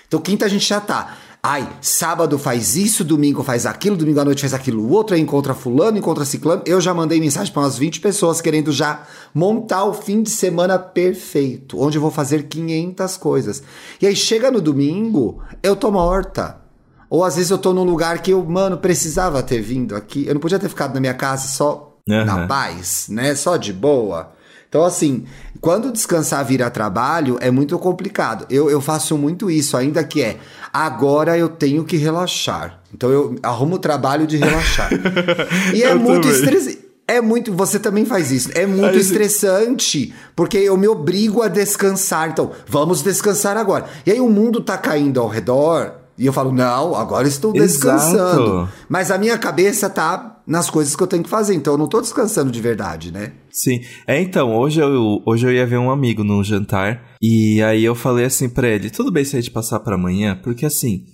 Então 0.07 0.21
quinta 0.21 0.45
a 0.45 0.49
gente 0.49 0.69
já 0.69 0.81
tá. 0.81 1.17
Ai, 1.43 1.67
sábado 1.81 2.39
faz 2.39 2.77
isso, 2.77 3.03
domingo 3.03 3.43
faz 3.43 3.65
aquilo, 3.65 3.97
domingo 3.97 4.21
à 4.21 4.25
noite 4.25 4.43
faz 4.43 4.53
aquilo 4.53 4.91
outro, 4.91 5.15
aí 5.15 5.23
encontra 5.23 5.55
fulano, 5.55 5.97
encontra 5.97 6.27
ciclano. 6.27 6.63
Eu 6.67 6.79
já 6.79 6.93
mandei 6.93 7.19
mensagem 7.19 7.51
para 7.53 7.63
umas 7.63 7.79
20 7.79 8.01
pessoas 8.01 8.43
querendo 8.43 8.71
já 8.71 9.07
montar 9.33 9.85
o 9.85 9.95
fim 9.95 10.23
de 10.23 10.29
semana 10.29 10.79
perfeito, 10.79 11.81
onde 11.81 11.97
eu 11.97 12.03
vou 12.03 12.11
fazer 12.11 12.49
500 12.49 13.17
coisas. 13.17 13.63
E 13.99 14.07
aí 14.07 14.15
chega 14.15 14.51
no 14.51 14.61
domingo, 14.61 15.43
eu 15.63 15.75
tô 15.75 15.91
morta. 15.91 16.61
Ou 17.09 17.25
às 17.25 17.37
vezes 17.37 17.51
eu 17.51 17.59
tô 17.59 17.73
num 17.73 17.85
lugar 17.85 18.21
que 18.21 18.33
eu, 18.33 18.45
mano, 18.45 18.77
precisava 18.77 19.43
ter 19.43 19.63
vindo 19.63 19.97
aqui. 19.97 20.27
Eu 20.27 20.35
não 20.35 20.41
podia 20.41 20.59
ter 20.59 20.69
ficado 20.69 20.93
na 20.95 21.01
minha 21.01 21.15
casa 21.15 21.49
só 21.49 21.96
na 22.07 22.23
Aham. 22.23 22.47
paz, 22.47 23.07
né? 23.11 23.35
Só 23.35 23.57
de 23.57 23.73
boa. 23.73 24.31
Então, 24.69 24.85
assim, 24.85 25.25
quando 25.61 25.91
descansar 25.93 26.45
vira 26.45 26.69
trabalho, 26.71 27.39
é 27.41 27.51
muito 27.51 27.79
complicado. 27.79 28.47
Eu, 28.51 28.71
eu 28.71 28.81
faço 28.81 29.17
muito 29.17 29.51
isso, 29.51 29.77
ainda 29.77 30.05
que 30.05 30.23
é 30.23 30.37
agora 30.73 31.37
eu 31.39 31.49
tenho 31.49 31.85
que 31.85 31.97
relaxar. 31.97 32.81
Então 32.93 33.11
eu 33.11 33.37
arrumo 33.43 33.77
o 33.77 33.79
trabalho 33.79 34.27
de 34.27 34.37
relaxar. 34.37 34.91
e 35.75 35.83
é 35.83 35.93
Eu 35.93 35.99
muito 35.99 36.29
estressante. 36.29 36.85
É 37.09 37.21
muito. 37.21 37.53
Você 37.53 37.79
também 37.79 38.05
faz 38.05 38.33
isso. 38.33 38.51
É 38.55 38.67
muito 38.67 38.95
Aí- 38.95 39.01
estressante. 39.01 40.13
Porque 40.35 40.59
eu 40.59 40.77
me 40.77 40.89
obrigo 40.89 41.41
a 41.41 41.49
descansar. 41.49 42.29
Então, 42.31 42.51
vamos 42.67 43.01
descansar 43.03 43.57
agora. 43.57 43.87
E 44.05 44.11
aí 44.11 44.21
o 44.21 44.29
mundo 44.29 44.61
tá 44.61 44.77
caindo 44.77 45.21
ao 45.21 45.29
redor. 45.29 45.93
E 46.19 46.27
eu 46.27 46.33
falo, 46.33 46.51
não, 46.51 46.97
agora 46.97 47.29
estou 47.29 47.53
descansando. 47.53 48.43
Exato. 48.63 48.69
Mas 48.89 49.11
a 49.13 49.19
minha 49.19 49.39
cabeça 49.39 49.89
tá 49.89 50.36
nas 50.47 50.71
coisas 50.71 50.95
que 50.95 51.03
eu 51.03 51.07
tenho 51.07 51.23
que 51.23 51.31
fazer. 51.31 51.55
Então 51.55 51.75
eu 51.75 51.79
não 51.79 51.89
tô 51.89 52.01
descansando 52.01 52.53
de 52.53 52.61
verdade, 52.61 53.11
né? 53.11 53.33
Sim. 53.51 53.81
É, 54.07 54.21
então, 54.21 54.55
hoje 54.57 54.81
eu, 54.81 55.23
hoje 55.27 55.47
eu 55.47 55.53
ia 55.53 55.67
ver 55.67 55.79
um 55.79 55.91
amigo 55.91 56.23
no 56.23 56.45
jantar 56.45 57.17
e 57.21 57.63
aí 57.63 57.85
eu 57.85 57.95
falei 57.95 58.27
assim 58.27 58.49
pra 58.49 58.69
ele: 58.69 58.91
tudo 58.91 59.11
bem 59.11 59.25
se 59.25 59.37
a 59.37 59.41
gente 59.41 59.51
passar 59.51 59.81
pra 59.81 59.97
amanhã, 59.97 60.39
porque 60.43 60.67
assim, 60.67 61.05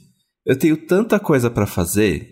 eu 0.44 0.58
tenho 0.58 0.76
tanta 0.76 1.18
coisa 1.18 1.48
pra 1.48 1.66
fazer 1.66 2.28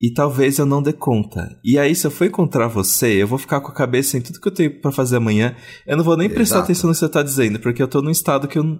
e 0.00 0.12
talvez 0.12 0.58
eu 0.58 0.66
não 0.66 0.80
dê 0.80 0.92
conta. 0.92 1.58
E 1.64 1.76
aí, 1.76 1.94
se 1.94 2.06
eu 2.06 2.10
for 2.10 2.24
encontrar 2.24 2.68
você, 2.68 3.20
eu 3.20 3.26
vou 3.26 3.38
ficar 3.38 3.60
com 3.60 3.68
a 3.68 3.74
cabeça 3.74 4.16
em 4.16 4.20
tudo 4.20 4.40
que 4.40 4.46
eu 4.46 4.54
tenho 4.54 4.80
pra 4.80 4.92
fazer 4.92 5.16
amanhã. 5.16 5.56
Eu 5.84 5.96
não 5.96 6.04
vou 6.04 6.16
nem 6.16 6.28
prestar 6.28 6.56
Exato. 6.56 6.64
atenção 6.66 6.88
no 6.88 6.94
que 6.94 7.00
você 7.00 7.08
tá 7.08 7.22
dizendo, 7.22 7.58
porque 7.58 7.82
eu 7.82 7.88
tô 7.88 8.00
num 8.00 8.10
estado 8.10 8.46
que 8.46 8.58
eu. 8.58 8.78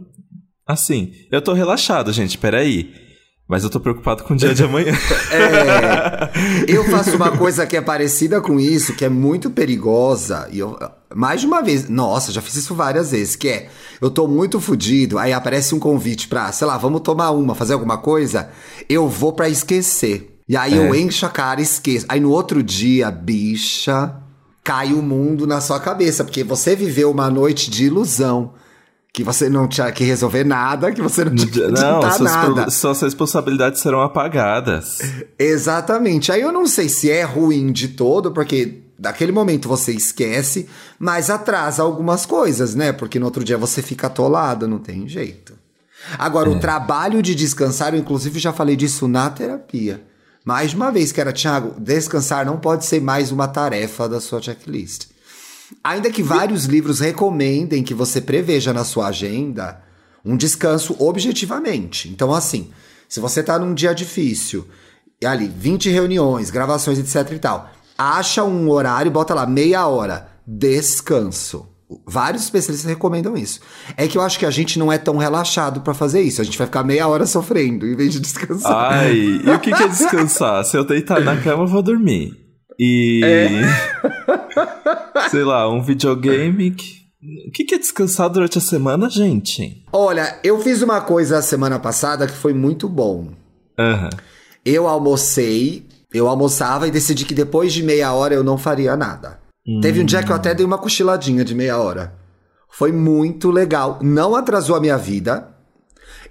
Assim, 0.65 1.13
eu 1.33 1.43
tô 1.43 1.53
relaxado, 1.53 2.13
gente, 2.13 2.39
peraí. 2.39 3.08
Mas 3.49 3.65
eu 3.65 3.71
tô 3.71 3.81
preocupado 3.81 4.25
com 4.25 4.35
o 4.35 4.37
dia 4.37 4.55
de 4.55 4.63
amanhã. 4.63 4.93
É, 5.33 6.31
eu 6.67 6.85
faço 6.85 7.17
uma 7.17 7.31
coisa 7.37 7.67
que 7.67 7.77
é 7.77 7.81
parecida 7.81 8.41
com 8.41 8.59
isso, 8.61 8.95
que 8.95 9.05
é 9.05 9.09
muito 9.09 9.51
perigosa. 9.51 10.49
E 10.53 10.59
eu, 10.59 10.79
mais 11.15 11.41
de 11.41 11.47
uma 11.47 11.63
vez, 11.63 11.89
nossa, 11.89 12.31
já 12.33 12.41
fiz 12.43 12.57
isso 12.57 12.75
várias 12.75 13.11
vezes, 13.11 13.37
que 13.37 13.49
é, 13.49 13.69
eu 14.01 14.11
tô 14.11 14.27
muito 14.29 14.61
fudido, 14.61 15.19
aí 15.19 15.33
aparece 15.33 15.75
um 15.75 15.79
convite 15.79 16.29
pra, 16.29 16.51
sei 16.53 16.67
lá, 16.67 16.77
vamos 16.77 17.01
tomar 17.01 17.31
uma, 17.31 17.55
fazer 17.55 17.73
alguma 17.75 17.99
coisa, 17.99 18.51
eu 18.89 19.09
vou 19.09 19.33
pra 19.33 19.49
esquecer. 19.49 20.39
E 20.49 20.57
aí 20.57 20.75
eu 20.77 20.95
É. 20.95 20.99
encho 20.99 21.27
a 21.27 21.29
cara 21.31 21.61
e 21.61 21.63
esqueço. 21.65 22.07
Aí 22.09 22.21
no 22.21 22.31
outro 22.31 22.63
dia, 22.63 23.11
bicha, 23.11 24.15
cai 24.65 24.93
o 24.93 25.03
mundo 25.03 25.47
na 25.47 25.61
sua 25.61 25.79
cabeça, 25.81 26.25
porque 26.25 26.43
você 26.45 26.75
viveu 26.77 27.11
uma 27.11 27.31
noite 27.31 27.71
de 27.71 27.85
ilusão. 27.87 28.53
Que 29.13 29.25
você 29.25 29.49
não 29.49 29.67
tinha 29.67 29.91
que 29.91 30.05
resolver 30.05 30.45
nada, 30.45 30.93
que 30.93 31.03
você 31.03 31.25
não 31.25 31.35
tinha 31.35 31.51
que 31.51 31.61
Não, 31.61 32.03
suas, 32.03 32.21
nada. 32.21 32.71
suas 32.71 33.01
responsabilidades 33.01 33.81
serão 33.81 34.01
apagadas. 34.01 34.99
Exatamente. 35.39 36.31
Aí 36.31 36.41
eu 36.41 36.53
não 36.53 36.67
sei 36.67 36.89
se 36.89 37.11
é 37.11 37.25
ruim 37.25 37.73
de 37.73 37.89
todo, 37.89 38.31
porque 38.33 38.83
daquele 38.99 39.33
momento 39.33 39.69
você 39.69 39.93
esquece, 39.93 40.69
mas 40.99 41.31
atrasa 41.31 41.83
algumas 41.83 42.27
coisas, 42.27 42.75
né? 42.75 42.93
Porque 42.93 43.19
no 43.19 43.27
outro 43.27 43.43
dia 43.43 43.57
você 43.59 43.83
fica 43.83 44.07
atolado, 44.07 44.69
não 44.69 44.79
tem 44.79 45.09
jeito. 45.09 45.55
Agora, 46.19 46.49
o 46.49 46.61
trabalho 46.61 47.21
de 47.21 47.35
descansar, 47.35 47.93
eu 47.95 48.01
inclusive 48.01 48.39
já 48.39 48.53
falei 48.53 48.77
disso 48.77 49.09
na 49.09 49.29
terapia. 49.31 50.03
Mais 50.45 50.73
uma 50.73 50.91
vez 50.91 51.13
que 51.13 51.21
era, 51.21 51.33
Thiago, 51.33 51.75
descansar 51.79 52.47
não 52.47 52.57
pode 52.57 52.85
ser 52.85 53.01
mais 53.01 53.31
uma 53.31 53.49
tarefa 53.49 54.09
da 54.09 54.21
sua 54.21 54.41
checklist. 54.41 55.07
Ainda 55.83 56.11
que 56.11 56.23
vários 56.23 56.65
livros 56.65 57.01
recomendem 57.01 57.83
que 57.83 57.95
você 57.95 58.21
preveja 58.21 58.73
na 58.73 58.85
sua 58.85 59.09
agenda 59.09 59.83
um 60.25 60.37
descanso 60.37 60.97
objetivamente. 60.99 62.09
Então, 62.09 62.33
assim, 62.33 62.71
se 63.09 63.21
você 63.21 63.43
tá 63.43 63.59
num 63.59 63.75
dia 63.75 63.95
difícil, 63.95 64.67
ali, 65.25 65.49
20 65.49 65.91
reuniões, 65.91 66.51
gravações, 66.51 66.99
etc 66.99 67.33
e 67.33 67.39
tal, 67.39 67.71
acha 67.97 68.45
um 68.45 68.69
horário, 68.71 69.11
bota 69.11 69.35
lá, 69.35 69.47
meia 69.47 69.87
hora, 69.87 70.29
descanso. 70.47 71.67
Vários 72.07 72.43
especialistas 72.43 72.89
recomendam 72.89 73.35
isso. 73.35 73.61
É 73.97 74.07
que 74.07 74.19
eu 74.19 74.23
acho 74.23 74.39
que 74.39 74.45
a 74.45 74.51
gente 74.51 74.79
não 74.79 74.93
é 74.93 74.99
tão 74.99 75.17
relaxado 75.17 75.81
pra 75.81 75.95
fazer 75.95 76.21
isso. 76.21 76.41
A 76.41 76.45
gente 76.45 76.59
vai 76.59 76.67
ficar 76.67 76.85
meia 76.85 77.09
hora 77.09 77.25
sofrendo 77.25 77.87
em 77.87 77.97
vez 77.97 78.13
de 78.13 78.21
descansar. 78.21 78.93
Ai, 78.93 79.17
e 79.17 79.51
o 79.51 79.59
que 79.59 79.73
que 79.73 79.83
é 79.83 79.89
descansar? 79.89 80.63
Se 80.65 80.77
eu 80.77 80.85
deitar 80.85 81.21
na 81.23 81.41
cama, 81.41 81.63
eu 81.63 81.67
vou 81.67 81.83
dormir. 81.83 82.48
E. 82.79 83.21
Sei 85.31 85.45
lá, 85.45 85.69
um 85.69 85.83
videogame. 85.83 86.71
que- 86.71 86.99
O 87.49 87.51
que, 87.53 87.65
que 87.65 87.75
é 87.75 87.79
descansar 87.79 88.29
durante 88.31 88.59
a 88.59 88.61
semana, 88.61 89.11
gente? 89.11 89.85
Olha, 89.93 90.39
eu 90.45 90.59
fiz 90.61 90.83
uma 90.83 91.01
coisa 91.01 91.39
a 91.39 91.43
semana 91.43 91.79
passada 91.79 92.27
que 92.27 92.33
foi 92.35 92.53
muito 92.55 92.89
bom. 92.89 93.29
Aham. 93.79 94.11
Eu 94.65 94.87
almocei, 94.87 95.87
eu 96.13 96.29
almoçava 96.29 96.87
e 96.87 96.91
decidi 96.91 97.25
que 97.25 97.35
depois 97.35 97.73
de 97.73 97.83
meia 97.83 98.13
hora 98.13 98.35
eu 98.35 98.45
não 98.45 98.57
faria 98.59 98.97
nada. 98.97 99.39
Teve 99.83 100.01
um 100.01 100.05
dia 100.05 100.23
que 100.23 100.31
eu 100.33 100.37
até 100.37 100.55
dei 100.55 100.65
uma 100.65 100.79
cochiladinha 100.79 101.45
de 101.45 101.55
meia 101.55 101.79
hora. 101.79 102.15
Foi 102.71 102.91
muito 102.93 103.51
legal. 103.51 103.99
Não 104.03 104.35
atrasou 104.35 104.77
a 104.77 104.81
minha 104.81 104.97
vida. 104.97 105.49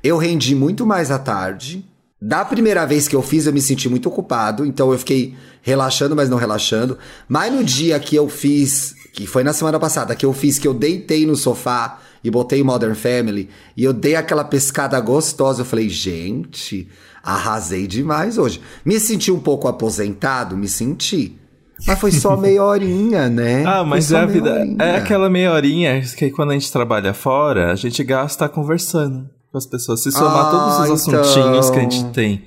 Eu 0.04 0.18
rendi 0.18 0.56
muito 0.56 0.86
mais 0.88 1.12
à 1.12 1.20
tarde. 1.20 1.86
Da 2.20 2.44
primeira 2.44 2.84
vez 2.84 3.08
que 3.08 3.16
eu 3.16 3.22
fiz, 3.22 3.46
eu 3.46 3.54
me 3.54 3.62
senti 3.62 3.88
muito 3.88 4.10
ocupado, 4.10 4.66
então 4.66 4.92
eu 4.92 4.98
fiquei 4.98 5.36
relaxando, 5.62 6.16
mas 6.16 6.30
não 6.30 6.38
relaxando. 6.38 6.98
Mas 7.30 7.54
no 7.54 7.64
dia 7.64 8.00
que 8.00 8.16
eu 8.16 8.28
fiz, 8.28 8.96
que 9.14 9.28
foi 9.28 9.44
na 9.44 9.54
semana 9.54 9.80
passada, 9.80 10.16
que 10.16 10.26
eu 10.26 10.34
fiz, 10.34 10.58
que 10.58 10.68
eu 10.68 10.74
deitei 10.74 11.28
no 11.28 11.36
sofá 11.36 12.00
e 12.24 12.32
botei 12.32 12.64
Modern 12.64 12.96
Family, 12.96 13.50
e 13.76 13.84
eu 13.84 13.94
dei 13.94 14.16
aquela 14.16 14.44
pescada 14.44 15.00
gostosa, 15.00 15.62
eu 15.62 15.66
falei, 15.66 15.88
gente, 15.90 16.90
arrasei 17.22 17.86
demais 17.86 18.40
hoje. 18.40 18.62
Me 18.84 19.00
senti 19.00 19.32
um 19.32 19.40
pouco 19.40 19.68
aposentado, 19.68 20.58
me 20.58 20.68
senti. 20.68 21.40
Mas 21.86 22.00
foi 22.00 22.12
só 22.12 22.36
meia 22.42 22.64
horinha, 22.64 23.30
né? 23.30 23.64
Ah, 23.64 23.84
mas 23.84 24.12
é 24.12 24.18
a 24.18 24.26
vida. 24.26 24.52
horinha. 24.52 24.78
É 24.80 24.96
aquela 24.98 25.30
meia 25.30 25.54
horinha 25.54 26.02
que 26.02 26.32
quando 26.32 26.50
a 26.50 26.54
gente 26.54 26.72
trabalha 26.72 27.14
fora, 27.14 27.72
a 27.72 27.76
gente 27.76 28.04
gasta 28.04 28.50
conversando 28.50 29.37
as 29.58 29.66
pessoas. 29.66 30.04
Se 30.04 30.12
somar 30.12 30.48
Ah, 30.48 30.52
todos 30.52 30.92
os 30.92 31.02
assuntinhos 31.08 31.70
que 31.70 31.78
a 31.78 31.82
gente 31.82 31.98
então. 31.98 32.12
tem. 32.12 32.44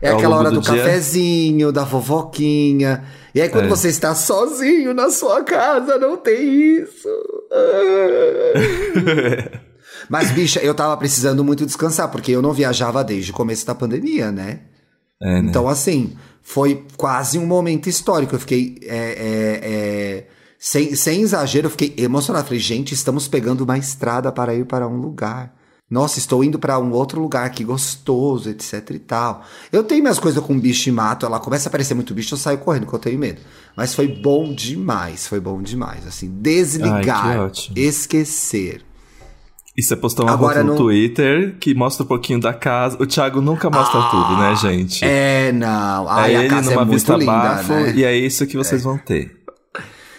É 0.00 0.10
aquela 0.10 0.36
hora 0.36 0.50
do, 0.50 0.60
dia. 0.60 0.78
cafezinho, 0.82 1.70
da 1.70 1.86
fofoquinha. 1.86 3.04
E 3.34 3.40
aí, 3.40 3.48
quando 3.48 3.66
É. 3.66 3.68
você 3.68 3.88
está 3.88 4.14
sozinho 4.14 4.92
na 4.92 5.10
sua 5.10 5.42
casa, 5.44 5.96
não 5.96 6.16
tem 6.16 6.82
isso. 6.82 7.08
Mas, 10.08 10.30
bicha, 10.32 10.60
eu 10.60 10.74
tava 10.74 10.96
precisando 10.96 11.44
muito 11.44 11.64
descansar, 11.64 12.10
porque 12.10 12.32
eu 12.32 12.42
não 12.42 12.52
viajava 12.52 13.04
desde 13.04 13.30
o 13.30 13.34
começo 13.34 13.64
da 13.66 13.74
pandemia, 13.74 14.32
né? 14.32 14.60
É, 15.22 15.40
né? 15.40 15.48
Então, 15.48 15.68
assim, 15.68 16.16
foi 16.42 16.84
quase 16.96 17.38
um 17.38 17.46
momento 17.46 17.88
histórico. 17.88 18.34
Eu 18.34 18.40
fiquei. 18.40 18.78
é, 18.82 18.96
é, 18.96 19.60
é, 19.62 20.26
sem, 20.58 20.94
sem 20.94 21.22
exagero, 21.22 21.66
eu 21.66 21.70
fiquei 21.70 21.94
emocionado. 21.96 22.44
Falei, 22.46 22.60
gente, 22.60 22.92
estamos 22.92 23.28
pegando 23.28 23.62
uma 23.62 23.78
estrada 23.78 24.30
para 24.32 24.54
ir 24.54 24.66
para 24.66 24.86
um 24.86 24.96
lugar. 24.96 25.54
Nossa, 25.92 26.18
estou 26.18 26.42
indo 26.42 26.58
para 26.58 26.78
um 26.78 26.90
outro 26.92 27.20
lugar, 27.20 27.50
que 27.50 27.62
gostoso, 27.62 28.48
etc 28.48 28.88
e 28.92 28.98
tal. 28.98 29.42
Eu 29.70 29.84
tenho 29.84 30.00
minhas 30.00 30.18
coisas 30.18 30.42
com 30.42 30.58
bicho 30.58 30.88
e 30.88 30.92
mato, 30.92 31.26
ela 31.26 31.38
começa 31.38 31.68
a 31.68 31.70
aparecer 31.70 31.92
muito 31.92 32.14
bicho, 32.14 32.32
eu 32.32 32.38
saio 32.38 32.56
correndo, 32.56 32.84
porque 32.84 32.96
eu 32.96 33.00
tenho 33.00 33.18
medo. 33.18 33.42
Mas 33.76 33.94
foi 33.94 34.08
bom 34.08 34.54
demais, 34.54 35.26
foi 35.26 35.38
bom 35.38 35.60
demais. 35.60 36.06
Assim, 36.06 36.28
Ai, 36.28 36.40
desligar, 36.40 37.40
ótimo. 37.40 37.76
esquecer. 37.78 38.80
E 39.76 39.82
você 39.82 39.94
postou 39.94 40.24
uma 40.24 40.32
Agora 40.32 40.54
foto 40.60 40.64
no 40.66 40.70
não- 40.72 40.76
Twitter 40.78 41.56
que 41.60 41.74
mostra 41.74 42.04
um 42.04 42.06
pouquinho 42.06 42.40
da 42.40 42.54
casa. 42.54 42.96
O 42.98 43.06
Thiago 43.06 43.42
nunca 43.42 43.68
mostra 43.68 44.00
tudo, 44.10 44.36
né, 44.38 44.56
gente? 44.56 45.04
É, 45.04 45.52
não. 45.52 46.08
Ai, 46.08 46.34
é 46.34 46.36
a 46.36 46.40
ele 46.40 46.48
casa 46.48 46.70
é 46.70 46.74
numa 46.74 46.84
muito 46.86 46.94
vista 46.94 47.14
linda, 47.16 47.32
bafo 47.32 47.72
né? 47.74 47.92
e 47.96 48.02
é 48.04 48.16
isso 48.16 48.46
que 48.46 48.56
vocês 48.56 48.82
vão 48.82 48.96
ter. 48.96 49.42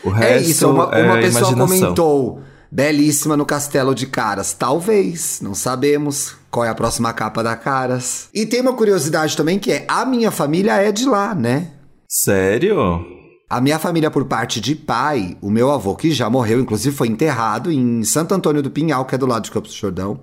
O 0.03 0.09
resto 0.11 0.33
É 0.33 0.37
isso, 0.41 0.69
uma, 0.69 0.83
é 0.95 1.03
uma 1.03 1.15
pessoa 1.17 1.51
imaginação. 1.51 1.67
comentou. 1.79 2.41
Belíssima 2.73 3.37
no 3.37 3.45
castelo 3.45 3.93
de 3.93 4.07
Caras. 4.07 4.51
Talvez, 4.51 5.39
não 5.43 5.53
sabemos 5.53 6.35
qual 6.49 6.65
é 6.65 6.69
a 6.69 6.73
próxima 6.73 7.13
capa 7.13 7.43
da 7.43 7.55
Caras. 7.55 8.29
E 8.33 8.47
tem 8.47 8.61
uma 8.61 8.73
curiosidade 8.73 9.37
também 9.37 9.59
que 9.59 9.71
é: 9.71 9.85
a 9.87 10.03
minha 10.03 10.31
família 10.31 10.81
é 10.81 10.91
de 10.91 11.05
lá, 11.05 11.35
né? 11.35 11.69
Sério? 12.09 13.05
A 13.47 13.61
minha 13.61 13.77
família, 13.77 14.09
por 14.09 14.25
parte 14.25 14.59
de 14.59 14.73
pai, 14.73 15.37
o 15.39 15.51
meu 15.51 15.71
avô, 15.71 15.93
que 15.95 16.09
já 16.09 16.27
morreu, 16.31 16.59
inclusive 16.59 16.95
foi 16.95 17.07
enterrado 17.07 17.71
em 17.71 18.03
Santo 18.03 18.33
Antônio 18.33 18.63
do 18.63 18.71
Pinhal, 18.71 19.05
que 19.05 19.13
é 19.13 19.19
do 19.19 19.27
lado 19.27 19.43
de 19.43 19.51
Campos 19.51 19.69
do 19.69 19.77
Jordão. 19.77 20.21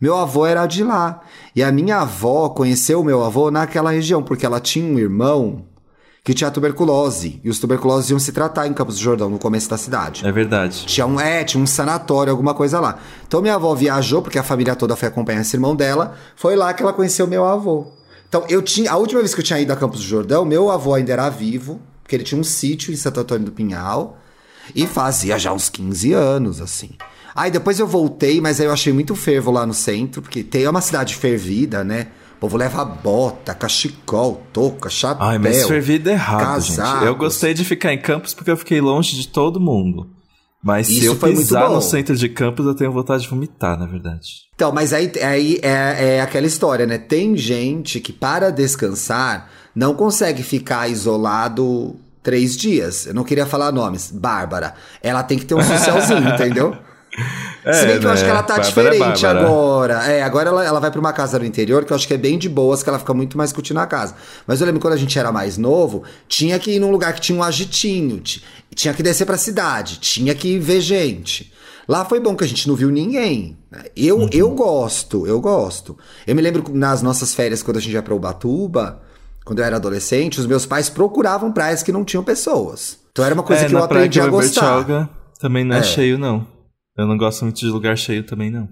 Meu 0.00 0.16
avô 0.16 0.46
era 0.46 0.66
de 0.66 0.84
lá. 0.84 1.20
E 1.56 1.64
a 1.64 1.72
minha 1.72 1.96
avó 1.96 2.48
conheceu 2.50 3.00
o 3.00 3.04
meu 3.04 3.24
avô 3.24 3.50
naquela 3.50 3.90
região, 3.90 4.22
porque 4.22 4.46
ela 4.46 4.60
tinha 4.60 4.88
um 4.88 5.00
irmão 5.00 5.64
que 6.28 6.34
tinha 6.34 6.50
tuberculose. 6.50 7.40
E 7.42 7.48
os 7.48 7.58
tuberculosos 7.58 8.10
iam 8.10 8.18
se 8.18 8.32
tratar 8.32 8.66
em 8.66 8.74
Campos 8.74 8.96
do 8.96 9.00
Jordão, 9.00 9.30
no 9.30 9.38
começo 9.38 9.66
da 9.70 9.78
cidade. 9.78 10.26
É 10.26 10.30
verdade. 10.30 10.84
Tinha 10.84 11.06
um, 11.06 11.18
é, 11.18 11.42
tinha 11.42 11.62
um 11.62 11.66
sanatório, 11.66 12.30
alguma 12.30 12.52
coisa 12.52 12.78
lá. 12.78 12.98
Então 13.26 13.40
minha 13.40 13.54
avó 13.54 13.74
viajou, 13.74 14.20
porque 14.20 14.38
a 14.38 14.42
família 14.42 14.76
toda 14.76 14.94
foi 14.94 15.08
acompanhar 15.08 15.40
esse 15.40 15.56
irmão 15.56 15.74
dela. 15.74 16.18
Foi 16.36 16.54
lá 16.54 16.74
que 16.74 16.82
ela 16.82 16.92
conheceu 16.92 17.26
meu 17.26 17.46
avô. 17.46 17.86
Então, 18.28 18.44
eu 18.46 18.60
tinha. 18.60 18.92
A 18.92 18.98
última 18.98 19.20
vez 19.20 19.34
que 19.34 19.40
eu 19.40 19.44
tinha 19.44 19.58
ido 19.58 19.72
a 19.72 19.76
Campos 19.76 20.00
do 20.00 20.06
Jordão, 20.06 20.44
meu 20.44 20.70
avô 20.70 20.92
ainda 20.92 21.14
era 21.14 21.30
vivo, 21.30 21.80
porque 22.02 22.14
ele 22.14 22.24
tinha 22.24 22.38
um 22.38 22.44
sítio 22.44 22.92
em 22.92 22.96
Santo 22.96 23.20
Antônio 23.20 23.46
do 23.46 23.52
Pinhal. 23.52 24.18
E 24.74 24.86
fazia 24.86 25.38
já 25.38 25.50
uns 25.50 25.70
15 25.70 26.12
anos, 26.12 26.60
assim. 26.60 26.90
Aí 27.34 27.50
depois 27.50 27.78
eu 27.78 27.86
voltei, 27.86 28.38
mas 28.38 28.60
aí 28.60 28.66
eu 28.66 28.72
achei 28.72 28.92
muito 28.92 29.16
fervo 29.16 29.50
lá 29.50 29.64
no 29.64 29.72
centro, 29.72 30.20
porque 30.20 30.42
tem 30.42 30.64
é 30.64 30.68
uma 30.68 30.82
cidade 30.82 31.14
fervida, 31.14 31.82
né? 31.82 32.08
O 32.38 32.40
povo 32.42 32.56
leva 32.56 32.84
bota, 32.84 33.52
cachecol, 33.52 34.42
touca, 34.52 34.88
chapéu. 34.88 35.26
Ai, 35.26 35.38
mas 35.38 35.66
fervido 35.66 36.08
errado, 36.08 36.60
gente. 36.60 37.04
Eu 37.04 37.16
gostei 37.16 37.52
de 37.52 37.64
ficar 37.64 37.92
em 37.92 38.00
Campos 38.00 38.32
porque 38.32 38.48
eu 38.48 38.56
fiquei 38.56 38.80
longe 38.80 39.16
de 39.16 39.26
todo 39.26 39.58
mundo. 39.58 40.08
Mas 40.62 40.86
se 40.86 40.98
Isso 40.98 41.06
eu 41.06 41.16
foi 41.16 41.30
muito 41.30 41.46
pisar 41.46 41.68
no 41.68 41.82
centro 41.82 42.14
de 42.14 42.28
Campos, 42.28 42.64
eu 42.64 42.76
tenho 42.76 42.92
vontade 42.92 43.24
de 43.24 43.28
vomitar, 43.28 43.76
na 43.76 43.86
verdade. 43.86 44.46
Então, 44.54 44.70
mas 44.70 44.92
aí, 44.92 45.10
aí 45.20 45.58
é, 45.62 46.16
é 46.16 46.20
aquela 46.20 46.46
história, 46.46 46.86
né? 46.86 46.96
Tem 46.96 47.36
gente 47.36 47.98
que 47.98 48.12
para 48.12 48.50
descansar 48.50 49.50
não 49.74 49.92
consegue 49.94 50.44
ficar 50.44 50.88
isolado 50.88 51.96
três 52.22 52.56
dias. 52.56 53.06
Eu 53.06 53.14
não 53.14 53.24
queria 53.24 53.46
falar 53.46 53.72
nomes. 53.72 54.12
Bárbara. 54.12 54.74
Ela 55.02 55.24
tem 55.24 55.38
que 55.38 55.44
ter 55.44 55.54
um 55.54 55.62
socialzinho, 55.64 56.28
entendeu? 56.28 56.76
Se 57.72 57.86
bem 57.86 57.98
que 57.98 58.04
eu 58.04 58.08
né? 58.08 58.14
acho 58.14 58.24
que 58.24 58.30
ela 58.30 58.42
tá 58.42 58.56
Bárbara 58.56 58.88
é 58.88 58.90
diferente 58.90 59.22
Bárbara. 59.22 59.46
agora. 59.46 59.94
É, 60.06 60.22
agora 60.22 60.48
ela, 60.48 60.64
ela 60.64 60.80
vai 60.80 60.90
pra 60.90 61.00
uma 61.00 61.12
casa 61.12 61.38
no 61.38 61.44
interior, 61.44 61.84
que 61.84 61.92
eu 61.92 61.96
acho 61.96 62.06
que 62.08 62.14
é 62.14 62.16
bem 62.18 62.38
de 62.38 62.48
boas, 62.48 62.82
que 62.82 62.88
ela 62.88 62.98
fica 62.98 63.12
muito 63.12 63.36
mais 63.36 63.52
curtindo 63.52 63.80
a 63.80 63.86
casa. 63.86 64.14
Mas 64.46 64.60
eu 64.60 64.66
lembro 64.66 64.80
quando 64.80 64.94
a 64.94 64.98
gente 64.98 65.18
era 65.18 65.30
mais 65.32 65.58
novo, 65.58 66.02
tinha 66.28 66.58
que 66.58 66.70
ir 66.72 66.78
num 66.78 66.90
lugar 66.90 67.12
que 67.12 67.20
tinha 67.20 67.38
um 67.38 67.42
agitinho, 67.42 68.20
ti- 68.20 68.42
tinha 68.74 68.94
que 68.94 69.02
descer 69.02 69.26
pra 69.26 69.36
cidade, 69.36 69.98
tinha 69.98 70.34
que 70.34 70.58
ver 70.58 70.80
gente. 70.80 71.52
Lá 71.88 72.04
foi 72.04 72.20
bom 72.20 72.36
que 72.36 72.44
a 72.44 72.46
gente 72.46 72.68
não 72.68 72.74
viu 72.76 72.90
ninguém. 72.90 73.56
né? 73.70 73.84
Eu, 73.96 74.18
Uhum. 74.20 74.28
eu 74.32 74.50
gosto, 74.50 75.26
eu 75.26 75.40
gosto. 75.40 75.96
Eu 76.26 76.34
me 76.34 76.40
lembro 76.42 76.64
nas 76.74 77.02
nossas 77.02 77.34
férias, 77.34 77.62
quando 77.62 77.76
a 77.78 77.80
gente 77.80 77.92
ia 77.92 78.02
pra 78.02 78.14
Ubatuba, 78.14 79.00
quando 79.44 79.58
eu 79.60 79.64
era 79.64 79.76
adolescente, 79.76 80.38
os 80.40 80.46
meus 80.46 80.64
pais 80.66 80.88
procuravam 80.88 81.50
praias 81.52 81.82
que 81.82 81.90
não 81.92 82.04
tinham 82.04 82.22
pessoas. 82.22 82.98
Então 83.12 83.24
era 83.24 83.34
uma 83.34 83.42
coisa 83.42 83.64
é, 83.64 83.68
que 83.68 83.74
eu 83.74 83.82
aprendi 83.82 84.20
a 84.20 84.26
gostar. 84.26 85.08
Também 85.40 85.64
não 85.64 85.76
é, 85.76 85.80
É. 85.80 85.82
cheio, 85.82 86.18
não. 86.18 86.46
Eu 86.98 87.06
não 87.06 87.16
gosto 87.16 87.44
muito 87.44 87.58
de 87.60 87.66
lugar 87.66 87.96
cheio 87.96 88.24
também, 88.24 88.50
não. 88.50 88.68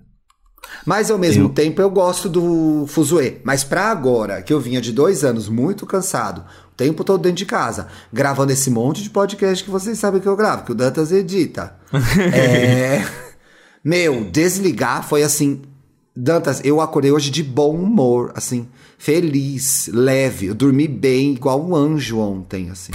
Mas 0.84 1.10
ao 1.12 1.18
mesmo 1.18 1.44
Eu- 1.44 1.48
tempo 1.50 1.80
eu 1.80 1.88
gosto 1.88 2.28
do 2.28 2.84
fuzuê. 2.88 3.36
Mas 3.44 3.62
pra 3.62 3.84
agora, 3.90 4.42
que 4.42 4.52
eu 4.52 4.58
vinha 4.60 4.80
de 4.80 4.92
dois 4.92 5.22
anos 5.22 5.48
muito 5.48 5.86
cansado, 5.86 6.40
o 6.72 6.74
tempo 6.76 7.04
todo 7.04 7.22
dentro 7.22 7.36
de 7.38 7.46
casa, 7.46 7.86
gravando 8.12 8.52
esse 8.52 8.68
monte 8.68 9.00
de 9.02 9.10
podcast 9.10 9.62
que 9.64 9.70
vocês 9.70 9.96
sabem 9.98 10.20
que 10.20 10.26
eu 10.26 10.36
gravo, 10.36 10.64
que 10.64 10.72
o 10.72 10.74
Dantas 10.74 11.12
edita. 11.12 11.76
é... 12.34 13.06
Meu, 13.84 14.24
desligar 14.30 15.06
foi 15.06 15.22
assim. 15.22 15.62
Dantas, 16.16 16.60
eu 16.64 16.80
acordei 16.80 17.12
hoje 17.12 17.30
de 17.30 17.42
bom 17.44 17.76
humor, 17.76 18.32
assim, 18.34 18.66
feliz, 18.98 19.88
leve. 19.92 20.46
Eu 20.46 20.54
dormi 20.54 20.88
bem, 20.88 21.34
igual 21.34 21.62
um 21.64 21.76
anjo 21.76 22.18
ontem, 22.18 22.70
assim. 22.70 22.92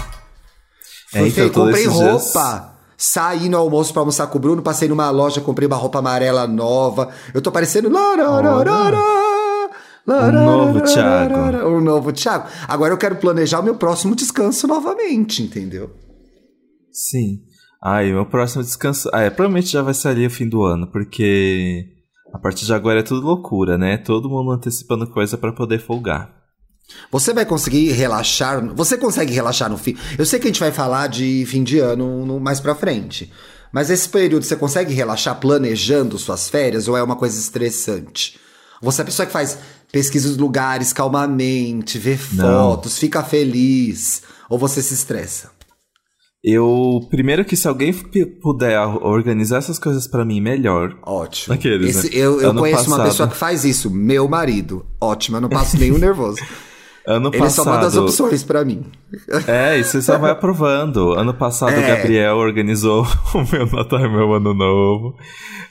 É, 1.14 1.20
Fui 1.20 1.30
então, 1.30 1.46
fe- 1.46 1.50
todos 1.52 1.56
comprei 1.56 1.86
esses 1.86 1.98
dias- 1.98 2.24
roupa. 2.34 2.71
Saí 3.04 3.50
no 3.50 3.58
almoço 3.58 3.92
pra 3.94 4.04
almoçar 4.04 4.28
com 4.28 4.38
o 4.38 4.42
Bruno, 4.42 4.62
passei 4.62 4.88
numa 4.88 5.10
loja, 5.10 5.42
comprei 5.42 5.66
uma 5.66 5.76
roupa 5.76 5.98
amarela 5.98 6.46
nova. 6.46 7.10
Eu 7.34 7.42
tô 7.42 7.52
parecendo. 7.52 7.90
larararara, 7.90 9.00
novo 10.32 10.82
Thiago. 10.82 11.68
O 11.68 11.82
novo 11.82 12.14
Thiago. 12.14 12.48
Agora 12.68 12.94
eu 12.94 13.00
quero 13.00 13.16
planejar 13.16 13.60
o 13.60 13.64
meu 13.64 13.74
próximo 13.74 14.16
descanso 14.16 14.68
novamente, 14.68 15.42
entendeu? 15.42 15.90
Sim. 16.92 17.40
Ai, 17.84 18.12
meu 18.12 18.28
próximo 18.28 18.62
descanso. 18.62 19.10
Ah, 19.12 19.22
é, 19.22 19.32
provavelmente 19.32 19.72
já 19.72 19.82
vai 19.82 19.96
ali 20.06 20.28
o 20.28 20.30
fim 20.30 20.48
do 20.48 20.62
ano, 20.62 20.86
porque 20.92 21.88
a 22.32 22.38
partir 22.38 22.68
de 22.68 22.74
agora 22.76 23.00
é 23.00 23.04
tudo 23.04 23.26
loucura, 23.26 23.80
né? 23.80 23.98
Todo 23.98 24.30
mundo 24.30 24.52
antecipando 24.52 25.10
coisa 25.10 25.40
pra 25.40 25.52
poder 25.52 25.80
folgar. 25.80 26.41
Você 27.12 27.34
vai 27.34 27.46
conseguir 27.46 27.92
relaxar. 27.92 28.64
Você 28.76 28.98
consegue 28.98 29.34
relaxar 29.34 29.70
no 29.70 29.78
fim. 29.78 29.98
Eu 30.18 30.26
sei 30.26 30.40
que 30.40 30.48
a 30.48 30.50
gente 30.52 30.60
vai 30.60 30.72
falar 30.72 31.08
de 31.08 31.46
fim 31.48 31.64
de 31.64 31.80
ano 31.80 32.26
no- 32.26 32.40
mais 32.40 32.60
pra 32.60 32.76
frente. 32.76 33.32
Mas 33.72 33.90
esse 33.90 34.10
período 34.10 34.44
você 34.44 34.56
consegue 34.56 34.94
relaxar 34.94 35.40
planejando 35.40 36.18
suas 36.20 36.50
férias 36.50 36.88
ou 36.88 36.98
é 36.98 37.04
uma 37.04 37.16
coisa 37.16 37.40
estressante? 37.40 38.38
Você 38.82 39.02
é 39.02 39.04
a 39.04 39.06
pessoa 39.06 39.26
que 39.26 39.32
faz 39.32 39.58
pesquisa 39.92 40.28
dos 40.28 40.38
lugares 40.38 40.92
calmamente, 40.92 41.98
vê 41.98 42.18
Não. 42.34 42.46
fotos, 42.46 42.98
fica 42.98 43.24
feliz, 43.24 44.24
ou 44.50 44.58
você 44.58 44.82
se 44.82 44.94
estressa? 44.94 45.52
Eu, 46.44 47.00
primeiro 47.10 47.46
que 47.46 47.56
se 47.56 47.68
alguém 47.68 47.94
puder 47.94 48.78
organizar 48.80 49.58
essas 49.60 49.78
coisas 49.78 50.08
pra 50.08 50.26
mim 50.26 50.42
melhor. 50.42 50.98
Ótimo. 51.04 51.54
Aqueles, 51.54 51.96
Esse- 51.96 52.10
né? 52.10 52.16
Eu, 52.16 52.42
eu 52.42 52.50
Ano 52.50 52.60
conheço 52.60 52.88
uma 52.88 52.98
passado. 52.98 53.10
pessoa 53.12 53.30
que 53.30 53.38
faz 53.38 53.64
isso, 53.64 53.92
meu 53.92 54.28
marido. 54.28 54.84
Ótimo, 55.00 55.38
eu 55.38 55.42
não 55.42 55.50
passo 55.50 55.78
nenhum 55.78 55.98
nervoso. 56.00 56.40
Ano 57.06 57.30
Ele 57.30 57.40
passado. 57.40 57.66
só 57.66 57.72
manda 57.72 57.88
as 57.88 57.96
opções 57.96 58.44
pra 58.44 58.64
mim. 58.64 58.84
É, 59.48 59.78
e 59.80 59.84
você 59.84 60.02
só 60.02 60.18
vai 60.18 60.30
aprovando. 60.32 61.14
Ano 61.14 61.34
passado 61.34 61.72
É. 61.74 61.80
o 61.80 61.98
Gabriel 61.98 62.38
organizou 62.38 63.08
o 63.34 63.38
meu 63.52 63.66
Natal 63.66 64.00
e 64.00 64.10
meu 64.10 64.34
Ano 64.34 64.54
Novo. 64.54 65.16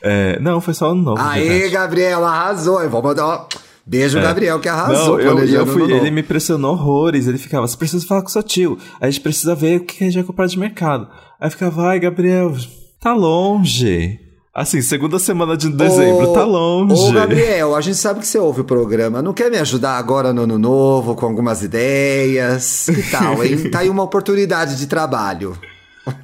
É, 0.02 0.38
não, 0.40 0.60
foi 0.60 0.74
só 0.74 0.90
Ano 0.90 1.02
Novo. 1.02 1.20
Aê, 1.22 1.46
verdade. 1.48 1.70
Gabriel, 1.72 2.24
arrasou. 2.24 2.82
Eu 2.82 2.90
vou 2.90 3.02
mandar. 3.02 3.26
ó, 3.26 3.46
Beijo, 3.86 4.18
É. 4.18 4.22
Gabriel, 4.22 4.58
que 4.60 4.68
arrasou. 4.68 5.18
Não, 5.18 5.20
eu, 5.20 5.38
eu 5.46 5.66
fui, 5.66 5.90
ele 5.92 6.10
me 6.10 6.22
pressionou 6.22 6.72
horrores. 6.72 7.26
Ele 7.26 7.38
ficava, 7.38 7.66
você 7.66 7.76
precisa 7.76 8.06
falar 8.06 8.22
com 8.22 8.28
seu 8.28 8.42
tio. 8.42 8.78
A 9.00 9.06
gente 9.10 9.20
precisa 9.20 9.54
ver 9.54 9.80
o 9.80 9.84
que 9.84 10.02
a 10.02 10.06
gente 10.06 10.14
vai 10.14 10.24
comprar 10.24 10.46
de 10.46 10.58
mercado. 10.58 11.08
Aí 11.40 11.48
ficava, 11.50 11.82
vai, 11.82 11.98
Gabriel, 11.98 12.54
tá 13.00 13.14
longe. 13.14 14.18
Assim, 14.60 14.82
segunda 14.82 15.18
semana 15.18 15.56
de 15.56 15.70
dezembro, 15.70 16.32
Ô, 16.32 16.32
tá 16.34 16.44
longe. 16.44 16.92
Ô, 16.92 17.12
Gabriel, 17.12 17.74
a 17.74 17.80
gente 17.80 17.96
sabe 17.96 18.20
que 18.20 18.26
você 18.26 18.36
ouve 18.36 18.60
o 18.60 18.64
programa. 18.64 19.22
Não 19.22 19.32
quer 19.32 19.50
me 19.50 19.56
ajudar 19.56 19.96
agora 19.96 20.34
no 20.34 20.42
ano 20.42 20.58
novo 20.58 21.14
com 21.14 21.24
algumas 21.24 21.62
ideias? 21.62 22.90
Que 22.94 23.10
tal, 23.10 23.42
hein? 23.42 23.56
tá 23.72 23.78
aí 23.78 23.88
uma 23.88 24.02
oportunidade 24.02 24.76
de 24.76 24.86
trabalho. 24.86 25.56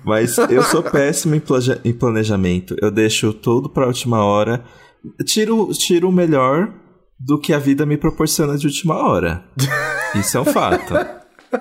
Mas 0.05 0.37
eu 0.37 0.63
sou 0.63 0.83
péssimo 0.85 1.35
em, 1.35 1.43
em 1.83 1.95
planejamento. 1.95 2.77
Eu 2.79 2.91
deixo 2.91 3.33
tudo 3.33 3.71
pra 3.71 3.87
última 3.87 4.23
hora. 4.23 4.63
Tiro, 5.25 5.71
tiro 5.73 6.11
o 6.11 6.13
melhor 6.13 6.71
do 7.19 7.41
que 7.41 7.55
a 7.55 7.59
vida 7.59 7.87
me 7.87 7.97
proporciona 7.97 8.59
de 8.59 8.67
última 8.67 8.97
hora. 8.97 9.47
Isso 10.15 10.37
é 10.37 10.41
um 10.43 10.45
fato. 10.45 10.93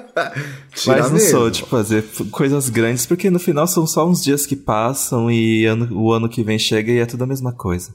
Mas 0.87 1.05
não 1.05 1.11
mesmo. 1.13 1.29
sou 1.29 1.49
de 1.49 1.63
fazer 1.63 1.97
f- 1.99 2.25
coisas 2.25 2.69
grandes, 2.69 3.05
porque 3.05 3.29
no 3.29 3.39
final 3.39 3.65
são 3.67 3.85
só 3.87 4.07
uns 4.07 4.23
dias 4.23 4.45
que 4.45 4.55
passam 4.55 5.29
e 5.31 5.65
ano- 5.65 5.89
o 5.91 6.11
ano 6.11 6.29
que 6.29 6.43
vem 6.43 6.59
chega 6.59 6.91
e 6.91 6.99
é 6.99 7.05
tudo 7.05 7.23
a 7.23 7.27
mesma 7.27 7.53
coisa. 7.53 7.93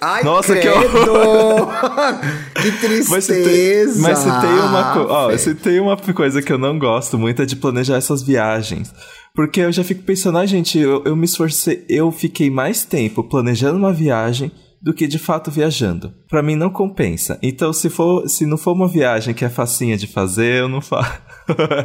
Ai, 0.00 0.24
Nossa, 0.24 0.54
que 0.54 0.60
credo! 0.62 1.68
que 2.60 2.72
tristeza! 2.72 3.08
Mas 3.12 3.24
se 3.24 3.32
tem, 3.44 4.00
mas 4.00 4.18
se 4.18 4.24
tem 4.24 4.50
uma, 4.50 5.06
ó, 5.06 5.36
se 5.38 5.54
tem 5.54 5.80
uma 5.80 5.96
coisa 5.96 6.42
que 6.42 6.52
eu 6.52 6.58
não 6.58 6.76
gosto 6.78 7.16
muito 7.18 7.42
é 7.42 7.46
de 7.46 7.54
planejar 7.56 7.96
essas 7.96 8.22
viagens. 8.22 8.92
Porque 9.34 9.60
eu 9.60 9.70
já 9.72 9.84
fico 9.84 10.02
pensando, 10.02 10.38
ah, 10.38 10.46
gente, 10.46 10.76
eu, 10.78 11.02
eu 11.04 11.14
me 11.14 11.24
esforcei, 11.24 11.84
eu 11.88 12.10
fiquei 12.10 12.50
mais 12.50 12.84
tempo 12.84 13.22
planejando 13.24 13.78
uma 13.78 13.92
viagem 13.92 14.50
do 14.82 14.92
que 14.92 15.06
de 15.06 15.18
fato 15.18 15.50
viajando. 15.52 16.12
Pra 16.28 16.42
mim 16.42 16.56
não 16.56 16.68
compensa. 16.68 17.38
Então, 17.40 17.72
se 17.72 17.88
for, 17.88 18.28
se 18.28 18.44
não 18.44 18.58
for 18.58 18.72
uma 18.72 18.88
viagem 18.88 19.32
que 19.32 19.44
é 19.44 19.48
facinha 19.48 19.96
de 19.96 20.08
fazer, 20.08 20.60
eu 20.62 20.68
não 20.68 20.80
faço. 20.80 21.12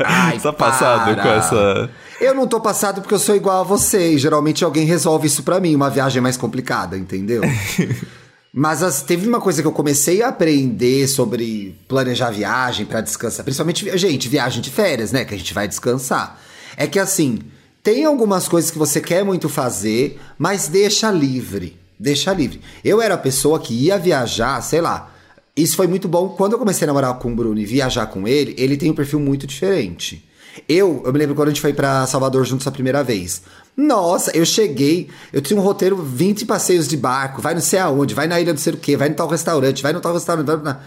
Ai, 0.05 0.39
tá 0.41 0.53
passado 0.53 1.13
para. 1.15 1.23
com 1.23 1.29
essa. 1.29 1.89
Eu 2.19 2.33
não 2.35 2.47
tô 2.47 2.59
passado 2.59 3.01
porque 3.01 3.13
eu 3.13 3.19
sou 3.19 3.35
igual 3.35 3.61
a 3.61 3.63
você 3.63 4.13
e 4.13 4.17
geralmente 4.17 4.63
alguém 4.63 4.85
resolve 4.85 5.27
isso 5.27 5.43
pra 5.43 5.59
mim, 5.59 5.75
uma 5.75 5.89
viagem 5.89 6.21
mais 6.21 6.37
complicada, 6.37 6.97
entendeu? 6.97 7.41
Mas 8.53 8.81
as- 8.81 9.01
teve 9.03 9.27
uma 9.27 9.39
coisa 9.39 9.61
que 9.61 9.67
eu 9.67 9.71
comecei 9.71 10.23
a 10.23 10.29
aprender 10.29 11.07
sobre 11.07 11.77
planejar 11.87 12.31
viagem 12.31 12.85
pra 12.85 13.01
descansar, 13.01 13.43
principalmente, 13.43 13.95
gente, 13.97 14.27
viagem 14.27 14.61
de 14.61 14.69
férias, 14.71 15.11
né, 15.11 15.25
que 15.25 15.33
a 15.35 15.37
gente 15.37 15.53
vai 15.53 15.67
descansar. 15.67 16.39
É 16.75 16.87
que 16.87 16.97
assim, 16.97 17.39
tem 17.83 18.05
algumas 18.05 18.47
coisas 18.47 18.71
que 18.71 18.77
você 18.77 18.99
quer 18.99 19.23
muito 19.23 19.47
fazer, 19.47 20.19
mas 20.39 20.67
deixa 20.67 21.11
livre, 21.11 21.77
deixa 21.99 22.33
livre. 22.33 22.61
Eu 22.83 22.99
era 23.01 23.13
a 23.13 23.17
pessoa 23.17 23.59
que 23.59 23.73
ia 23.75 23.97
viajar, 23.99 24.59
sei 24.61 24.81
lá, 24.81 25.11
isso 25.57 25.75
foi 25.75 25.87
muito 25.87 26.07
bom. 26.07 26.29
Quando 26.29 26.53
eu 26.53 26.59
comecei 26.59 26.85
a 26.85 26.87
namorar 26.87 27.15
com 27.15 27.31
o 27.31 27.35
Bruno 27.35 27.59
e 27.59 27.65
viajar 27.65 28.05
com 28.05 28.27
ele, 28.27 28.53
ele 28.57 28.77
tem 28.77 28.91
um 28.91 28.93
perfil 28.93 29.19
muito 29.19 29.47
diferente. 29.47 30.23
Eu, 30.69 31.01
eu 31.05 31.11
me 31.11 31.19
lembro 31.19 31.35
quando 31.35 31.49
a 31.49 31.51
gente 31.51 31.61
foi 31.61 31.73
pra 31.73 32.05
Salvador 32.07 32.45
juntos 32.45 32.65
a 32.67 32.71
primeira 32.71 33.03
vez. 33.03 33.41
Nossa, 33.75 34.35
eu 34.35 34.45
cheguei, 34.45 35.09
eu 35.33 35.41
tinha 35.41 35.59
um 35.59 35.63
roteiro 35.63 35.97
20 35.97 36.45
passeios 36.45 36.87
de 36.87 36.95
barco, 36.95 37.41
vai 37.41 37.53
não 37.53 37.61
sei 37.61 37.79
aonde, 37.79 38.13
vai 38.13 38.27
na 38.27 38.39
ilha 38.39 38.53
do 38.53 38.59
sei 38.59 38.73
o 38.73 38.77
quê, 38.77 38.95
vai 38.95 39.09
no 39.09 39.15
tal 39.15 39.27
restaurante, 39.27 39.83
vai 39.83 39.93
no 39.93 39.99
tal 39.99 40.13
restaurante. 40.13 40.47
Na... 40.63 40.79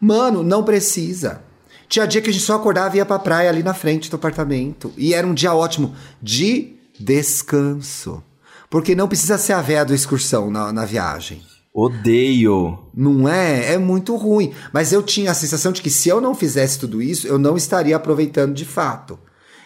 Mano, 0.00 0.42
não 0.42 0.64
precisa. 0.64 1.42
Tinha 1.88 2.06
dia 2.06 2.20
que 2.20 2.30
a 2.30 2.32
gente 2.32 2.44
só 2.44 2.56
acordava 2.56 2.96
e 2.96 2.98
ia 2.98 3.06
pra 3.06 3.18
praia 3.18 3.50
ali 3.50 3.62
na 3.62 3.74
frente 3.74 4.10
do 4.10 4.16
apartamento. 4.16 4.92
E 4.96 5.14
era 5.14 5.26
um 5.26 5.34
dia 5.34 5.54
ótimo 5.54 5.94
de 6.22 6.76
descanso. 6.98 8.22
Porque 8.68 8.94
não 8.94 9.06
precisa 9.06 9.38
ser 9.38 9.52
a 9.52 9.62
véia 9.62 9.84
do 9.84 9.94
excursão 9.94 10.50
na, 10.50 10.72
na 10.72 10.84
viagem. 10.84 11.42
Odeio. 11.74 12.78
Não 12.94 13.28
é? 13.28 13.72
É 13.72 13.78
muito 13.78 14.14
ruim. 14.14 14.54
Mas 14.72 14.92
eu 14.92 15.02
tinha 15.02 15.32
a 15.32 15.34
sensação 15.34 15.72
de 15.72 15.82
que 15.82 15.90
se 15.90 16.08
eu 16.08 16.20
não 16.20 16.32
fizesse 16.32 16.78
tudo 16.78 17.02
isso, 17.02 17.26
eu 17.26 17.36
não 17.36 17.56
estaria 17.56 17.96
aproveitando 17.96 18.54
de 18.54 18.64
fato. 18.64 19.18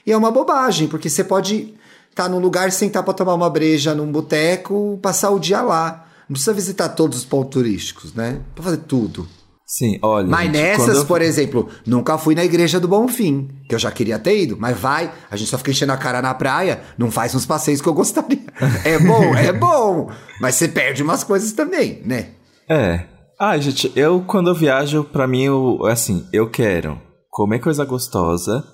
E 0.07 0.11
é 0.11 0.17
uma 0.17 0.31
bobagem, 0.31 0.89
porque 0.89 1.11
você 1.11 1.23
pode 1.23 1.75
estar 2.09 2.31
num 2.31 2.39
lugar, 2.39 2.73
sentar 2.73 3.03
para 3.03 3.13
tomar 3.13 3.35
uma 3.35 3.51
breja 3.51 3.95
num 3.95 4.11
boteco, 4.11 4.99
passar 5.03 5.29
o 5.31 5.39
dia 5.39 5.61
lá. 5.61 6.07
Não 6.27 6.33
precisa 6.33 6.55
visitar 6.55 6.89
todos 6.89 7.19
os 7.19 7.25
pontos 7.27 7.53
turísticos, 7.53 8.15
né? 8.15 8.41
Pra 8.55 8.65
fazer 8.65 8.79
tudo. 8.79 9.29
Sim, 9.71 9.99
olha. 10.01 10.27
Mas 10.27 10.45
gente, 10.47 10.53
nessas, 10.57 10.97
eu- 10.97 11.05
por 11.05 11.21
exemplo, 11.21 11.69
nunca 11.87 12.17
fui 12.17 12.35
na 12.35 12.43
igreja 12.43 12.81
do 12.81 12.89
Bonfim, 12.89 13.51
que 13.69 13.75
eu 13.75 13.79
já 13.79 13.91
queria 13.91 14.19
ter 14.19 14.45
ido, 14.45 14.57
mas 14.59 14.79
vai, 14.79 15.13
a 15.31 15.37
gente 15.37 15.51
só 15.51 15.59
fica 15.59 15.71
enchendo 15.71 15.93
a 15.93 15.97
cara 15.99 16.23
na 16.23 16.33
praia, 16.33 16.81
não 16.97 17.11
faz 17.11 17.35
uns 17.35 17.45
passeios 17.45 17.83
que 17.83 17.89
eu 17.89 17.93
gostaria. 17.93 18.39
É 18.83 18.99
bom, 18.99 19.37
é 19.37 19.53
bom, 19.53 20.11
mas 20.41 20.55
você 20.55 20.69
perde 20.69 21.03
umas 21.03 21.23
coisas 21.23 21.53
também, 21.53 22.01
né? 22.05 22.31
É. 22.69 23.05
Ah, 23.39 23.59
gente, 23.59 23.93
eu 23.95 24.25
quando 24.27 24.49
eu 24.49 24.55
viajo, 24.55 25.05
pra 25.05 25.27
mim, 25.29 25.43
eu, 25.45 25.85
assim, 25.87 26.27
eu 26.33 26.49
quero 26.51 26.99
comer 27.31 27.59
coisa 27.61 27.85
gostosa, 27.85 28.65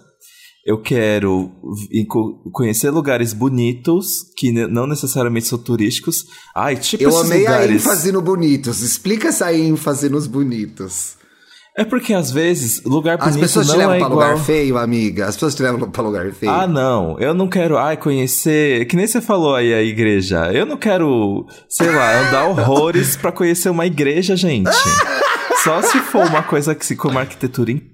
eu 0.64 0.80
quero 0.80 1.50
conhecer 2.52 2.90
lugares 2.90 3.34
bonitos, 3.34 4.06
que 4.36 4.50
não 4.50 4.86
necessariamente 4.86 5.46
são 5.46 5.58
turísticos. 5.58 6.24
Ai, 6.56 6.76
tipo 6.76 7.02
Eu 7.02 7.18
amei 7.18 7.46
a 7.46 7.52
lugares... 7.52 7.84
ênfase 7.84 8.10
no 8.10 8.22
bonitos. 8.22 8.80
Explica 8.80 9.28
essa 9.28 9.52
ênfase 9.52 10.08
nos 10.08 10.26
bonitos. 10.26 11.16
É 11.76 11.84
porque, 11.84 12.14
às 12.14 12.30
vezes, 12.30 12.82
lugar 12.84 13.18
As 13.20 13.30
bonito 13.30 13.40
pessoas 13.40 13.66
te 13.66 13.72
não 13.72 13.78
levam 13.78 13.94
é 13.94 13.98
pra 13.98 14.06
igual... 14.06 14.28
lugar 14.30 14.44
feio, 14.44 14.78
amiga. 14.78 15.26
As 15.26 15.34
pessoas 15.34 15.54
te 15.56 15.62
levam 15.62 15.90
pra 15.90 16.02
lugar 16.02 16.32
feio. 16.32 16.52
Ah, 16.52 16.68
não. 16.68 17.18
Eu 17.18 17.34
não 17.34 17.48
quero, 17.48 17.76
ai, 17.76 17.96
conhecer. 17.96 18.86
Que 18.86 18.96
nem 18.96 19.06
você 19.06 19.20
falou 19.20 19.56
aí 19.56 19.74
a 19.74 19.82
igreja. 19.82 20.52
Eu 20.52 20.64
não 20.64 20.76
quero, 20.76 21.46
sei 21.68 21.90
lá, 21.90 22.28
andar 22.28 22.46
horrores 22.46 23.16
pra 23.16 23.32
conhecer 23.32 23.68
uma 23.68 23.84
igreja, 23.84 24.36
gente. 24.36 24.70
Só 25.64 25.82
se 25.82 25.98
for 25.98 26.24
uma 26.26 26.42
coisa 26.42 26.74
que 26.74 26.86
se 26.86 26.94
com 26.94 27.08
uma 27.08 27.20
arquitetura 27.20 27.72
incrível, 27.72 27.93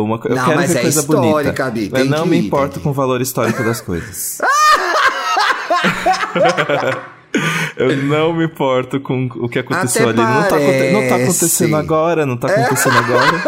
uma 0.00 0.18
co- 0.18 0.28
eu 0.28 0.36
Não, 0.36 0.44
quero 0.44 0.56
mas 0.56 0.72
ver 0.72 0.78
é 0.78 0.82
coisa 0.82 1.02
bonita. 1.02 1.70
Bi, 1.70 1.88
Mas 1.92 2.08
não 2.08 2.26
me 2.26 2.36
ir, 2.38 2.46
importo 2.46 2.80
com 2.80 2.90
o 2.90 2.92
valor 2.92 3.20
histórico 3.20 3.62
das 3.62 3.80
coisas. 3.80 4.38
Eu 7.76 7.96
não 8.04 8.34
me 8.34 8.44
importo 8.44 9.00
com 9.00 9.24
o 9.36 9.48
que 9.48 9.58
aconteceu 9.58 10.08
Até 10.10 10.20
ali. 10.20 10.32
Não 10.34 10.48
tá, 10.48 10.58
não 10.92 11.08
tá 11.08 11.16
acontecendo 11.16 11.76
agora, 11.76 12.26
não 12.26 12.36
tá 12.36 12.48
acontecendo 12.48 12.98
agora. 12.98 13.42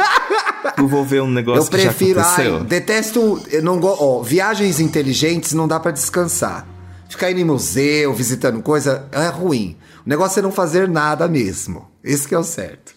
Eu 0.79 0.89
vou 0.89 1.05
ver 1.05 1.21
um 1.23 1.31
negócio 1.31 1.63
eu 1.65 1.67
prefiro, 1.67 1.93
que 1.93 2.15
já 2.15 2.23
aconteceu. 2.23 2.57
ai, 2.57 2.65
detesto, 2.65 3.43
eu 3.51 3.63
não 3.63 3.79
go, 3.79 3.95
ó, 4.01 4.23
viagens 4.23 4.81
inteligentes 4.81 5.53
não 5.53 5.69
dá 5.69 5.79
pra 5.79 5.91
descansar. 5.93 6.67
Ficar 7.09 7.31
indo 7.31 7.41
em 7.41 7.45
museu, 7.45 8.13
visitando 8.15 8.61
coisa, 8.63 9.07
é 9.13 9.29
ruim. 9.29 9.77
O 10.05 10.09
negócio 10.09 10.39
é 10.39 10.43
não 10.43 10.51
fazer 10.51 10.89
nada 10.89 11.29
mesmo. 11.29 11.87
Esse 12.03 12.27
que 12.27 12.35
é 12.35 12.39
o 12.39 12.43
certo. 12.43 12.94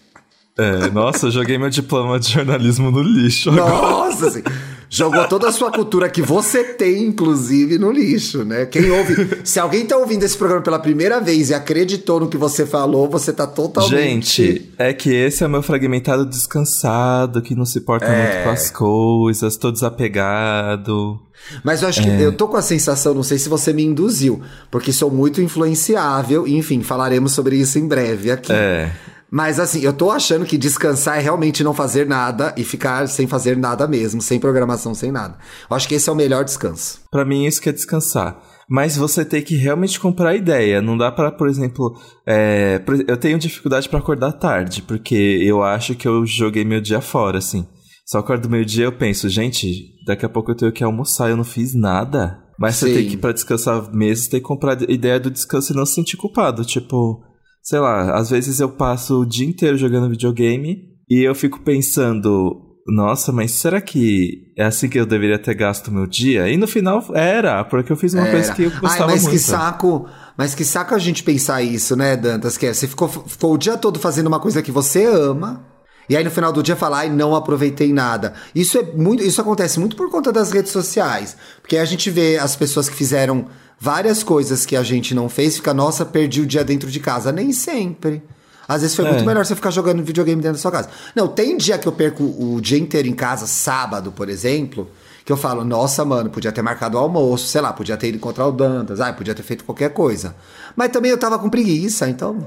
É, 0.58 0.90
nossa, 0.90 1.26
eu 1.26 1.30
joguei 1.30 1.56
meu 1.56 1.70
diploma 1.70 2.18
de 2.18 2.32
jornalismo 2.32 2.90
no 2.90 3.00
lixo. 3.00 3.50
agora. 3.50 3.70
Nossa, 3.70 4.26
assim, 4.26 4.42
jogou 4.90 5.24
toda 5.28 5.48
a 5.48 5.52
sua 5.52 5.70
cultura 5.70 6.08
que 6.08 6.20
você 6.20 6.64
tem, 6.64 7.04
inclusive, 7.04 7.78
no 7.78 7.92
lixo, 7.92 8.44
né? 8.44 8.66
Quem 8.66 8.90
ouve. 8.90 9.14
Se 9.44 9.60
alguém 9.60 9.86
tá 9.86 9.96
ouvindo 9.96 10.24
esse 10.24 10.36
programa 10.36 10.60
pela 10.62 10.80
primeira 10.80 11.20
vez 11.20 11.50
e 11.50 11.54
acreditou 11.54 12.18
no 12.18 12.28
que 12.28 12.36
você 12.36 12.66
falou, 12.66 13.08
você 13.08 13.32
tá 13.32 13.46
totalmente. 13.46 14.42
Gente, 14.46 14.72
é 14.76 14.92
que 14.92 15.10
esse 15.14 15.44
é 15.44 15.46
o 15.46 15.50
meu 15.50 15.62
fragmentado 15.62 16.26
descansado, 16.26 17.40
que 17.40 17.54
não 17.54 17.64
se 17.64 17.78
importa 17.78 18.06
É. 18.06 18.32
muito 18.32 18.44
com 18.44 18.50
as 18.50 18.70
coisas, 18.70 19.56
tô 19.56 19.70
desapegado. 19.70 21.20
Mas 21.62 21.82
eu 21.82 21.88
acho 21.88 22.00
É. 22.00 22.16
que 22.16 22.22
eu 22.22 22.32
tô 22.32 22.48
com 22.48 22.56
a 22.56 22.62
sensação, 22.62 23.14
não 23.14 23.22
sei 23.22 23.38
se 23.38 23.48
você 23.48 23.72
me 23.72 23.84
induziu, 23.84 24.42
porque 24.70 24.92
sou 24.92 25.10
muito 25.10 25.40
influenciável, 25.40 26.46
enfim, 26.48 26.82
falaremos 26.82 27.32
sobre 27.32 27.56
isso 27.56 27.78
em 27.78 27.86
breve 27.86 28.30
aqui. 28.30 28.52
É. 28.52 28.90
Mas 29.30 29.60
assim, 29.60 29.80
eu 29.80 29.92
tô 29.92 30.10
achando 30.10 30.46
que 30.46 30.56
descansar 30.56 31.18
é 31.18 31.20
realmente 31.20 31.62
não 31.62 31.74
fazer 31.74 32.06
nada 32.06 32.54
e 32.56 32.64
ficar 32.64 33.06
sem 33.08 33.26
fazer 33.26 33.56
nada 33.56 33.86
mesmo, 33.86 34.22
sem 34.22 34.40
programação, 34.40 34.94
sem 34.94 35.12
nada. 35.12 35.36
Eu 35.70 35.76
acho 35.76 35.86
que 35.86 35.94
esse 35.94 36.08
é 36.08 36.12
o 36.12 36.16
melhor 36.16 36.44
descanso. 36.44 37.00
Pra 37.10 37.24
mim, 37.24 37.44
isso 37.44 37.60
que 37.60 37.68
é 37.68 37.72
descansar. 37.72 38.40
Mas 38.70 38.96
você 38.96 39.24
tem 39.24 39.42
que 39.42 39.56
realmente 39.56 39.98
comprar 39.98 40.34
ideia. 40.34 40.82
Não 40.82 40.96
dá 40.96 41.10
pra, 41.10 41.30
por 41.32 41.48
exemplo. 41.48 41.98
é, 42.26 42.82
eu 43.06 43.16
tenho 43.16 43.38
dificuldade 43.38 43.88
pra 43.88 43.98
acordar 43.98 44.32
tarde, 44.32 44.82
porque 44.82 45.14
eu 45.42 45.62
acho 45.62 45.94
que 45.94 46.06
eu 46.06 46.24
joguei 46.26 46.64
meu 46.64 46.80
dia 46.80 47.00
fora, 47.00 47.38
assim. 47.38 47.66
Só 48.06 48.18
acordo 48.18 48.48
meio-dia 48.48 48.86
eu 48.86 48.92
penso, 48.92 49.28
gente, 49.28 49.94
daqui 50.06 50.24
a 50.24 50.28
pouco 50.30 50.50
eu 50.50 50.54
tenho 50.54 50.72
que 50.72 50.82
almoçar, 50.82 51.28
eu 51.28 51.36
não 51.36 51.44
fiz 51.44 51.74
nada. 51.74 52.42
Mas 52.58 52.76
você 52.76 52.88
Sim. 52.88 52.94
tem 52.94 53.08
que, 53.08 53.16
pra 53.18 53.32
descansar 53.32 53.94
mesmo, 53.94 54.24
você 54.24 54.30
tem 54.30 54.40
que 54.40 54.46
comprar 54.46 54.80
ideia 54.90 55.20
do 55.20 55.30
descanso 55.30 55.72
e 55.72 55.76
não 55.76 55.84
se 55.84 55.94
sentir 55.94 56.16
culpado. 56.16 56.64
Tipo, 56.64 57.22
sei 57.62 57.78
lá, 57.80 58.14
às 58.16 58.30
vezes 58.30 58.60
eu 58.60 58.68
passo 58.68 59.20
o 59.20 59.26
dia 59.26 59.46
inteiro 59.46 59.76
jogando 59.76 60.10
videogame 60.10 60.88
e 61.08 61.22
eu 61.22 61.34
fico 61.34 61.60
pensando, 61.60 62.68
nossa, 62.86 63.30
mas 63.32 63.52
será 63.52 63.80
que 63.80 64.52
é 64.56 64.64
assim 64.64 64.88
que 64.88 64.98
eu 64.98 65.04
deveria 65.04 65.38
ter 65.38 65.54
gasto 65.54 65.92
meu 65.92 66.06
dia? 66.06 66.48
E 66.48 66.56
no 66.56 66.66
final 66.66 67.04
era, 67.14 67.62
porque 67.64 67.92
eu 67.92 67.96
fiz 67.96 68.14
uma 68.14 68.26
coisa 68.26 68.46
Era. 68.46 68.54
que 68.54 68.62
eu 68.62 68.70
Ai, 68.70 68.80
gostava 68.80 69.12
mas 69.12 69.22
muito. 69.22 69.34
que 69.34 69.38
saco, 69.38 70.08
mas 70.36 70.54
que 70.54 70.64
saco 70.64 70.94
a 70.94 70.98
gente 70.98 71.22
pensar 71.22 71.62
isso, 71.62 71.94
né, 71.94 72.16
Dantas? 72.16 72.56
Que 72.56 72.66
é, 72.66 72.72
você 72.72 72.88
ficou, 72.88 73.08
ficou 73.08 73.54
o 73.54 73.58
dia 73.58 73.76
todo 73.76 73.98
fazendo 73.98 74.26
uma 74.26 74.40
coisa 74.40 74.62
que 74.62 74.72
você 74.72 75.04
ama 75.04 75.67
E 76.08 76.16
aí 76.16 76.24
no 76.24 76.30
final 76.30 76.52
do 76.52 76.62
dia 76.62 76.74
falar, 76.76 76.98
ai, 77.00 77.08
não 77.10 77.34
aproveitei 77.34 77.92
nada. 77.92 78.32
Isso 78.54 78.78
é 78.78 78.82
muito, 78.82 79.22
isso 79.22 79.40
acontece 79.40 79.78
muito 79.78 79.94
por 79.96 80.10
conta 80.10 80.32
das 80.32 80.50
redes 80.50 80.72
sociais, 80.72 81.36
porque 81.60 81.76
a 81.76 81.84
gente 81.84 82.10
vê 82.10 82.38
as 82.38 82.56
pessoas 82.56 82.88
que 82.88 82.94
fizeram 82.96 83.46
várias 83.78 84.22
coisas 84.22 84.64
que 84.66 84.74
a 84.74 84.82
gente 84.82 85.14
não 85.14 85.28
fez, 85.28 85.56
fica, 85.56 85.72
nossa, 85.74 86.04
perdi 86.04 86.40
o 86.40 86.46
dia 86.46 86.64
dentro 86.64 86.90
de 86.90 86.98
casa. 86.98 87.30
Nem 87.30 87.52
sempre. 87.52 88.22
Às 88.66 88.82
vezes 88.82 88.96
foi 88.96 89.06
É. 89.06 89.10
muito 89.12 89.24
melhor 89.24 89.44
você 89.46 89.54
ficar 89.54 89.70
jogando 89.70 90.02
videogame 90.02 90.42
dentro 90.42 90.56
da 90.58 90.60
sua 90.62 90.70
casa. 90.70 90.88
Não, 91.14 91.26
tem 91.28 91.56
dia 91.56 91.78
que 91.78 91.86
eu 91.88 91.92
perco 91.92 92.22
o 92.22 92.60
dia 92.60 92.78
inteiro 92.78 93.08
em 93.08 93.14
casa, 93.14 93.46
sábado, 93.46 94.12
por 94.12 94.28
exemplo, 94.28 94.90
que 95.24 95.32
eu 95.32 95.36
falo, 95.36 95.64
nossa, 95.64 96.04
mano, 96.04 96.28
podia 96.28 96.52
ter 96.52 96.60
marcado 96.62 96.96
o 96.96 97.00
almoço, 97.00 97.46
sei 97.46 97.60
lá, 97.60 97.72
podia 97.72 97.96
ter 97.96 98.08
ido 98.08 98.16
encontrar 98.16 98.46
o 98.46 98.52
Dantas, 98.52 99.00
ah, 99.00 99.12
podia 99.12 99.34
ter 99.34 99.42
feito 99.42 99.64
qualquer 99.64 99.90
coisa. 99.90 100.34
Mas 100.76 100.90
também 100.90 101.10
eu 101.10 101.16
tava 101.18 101.38
com 101.38 101.48
preguiça, 101.48 102.08
então 102.10 102.46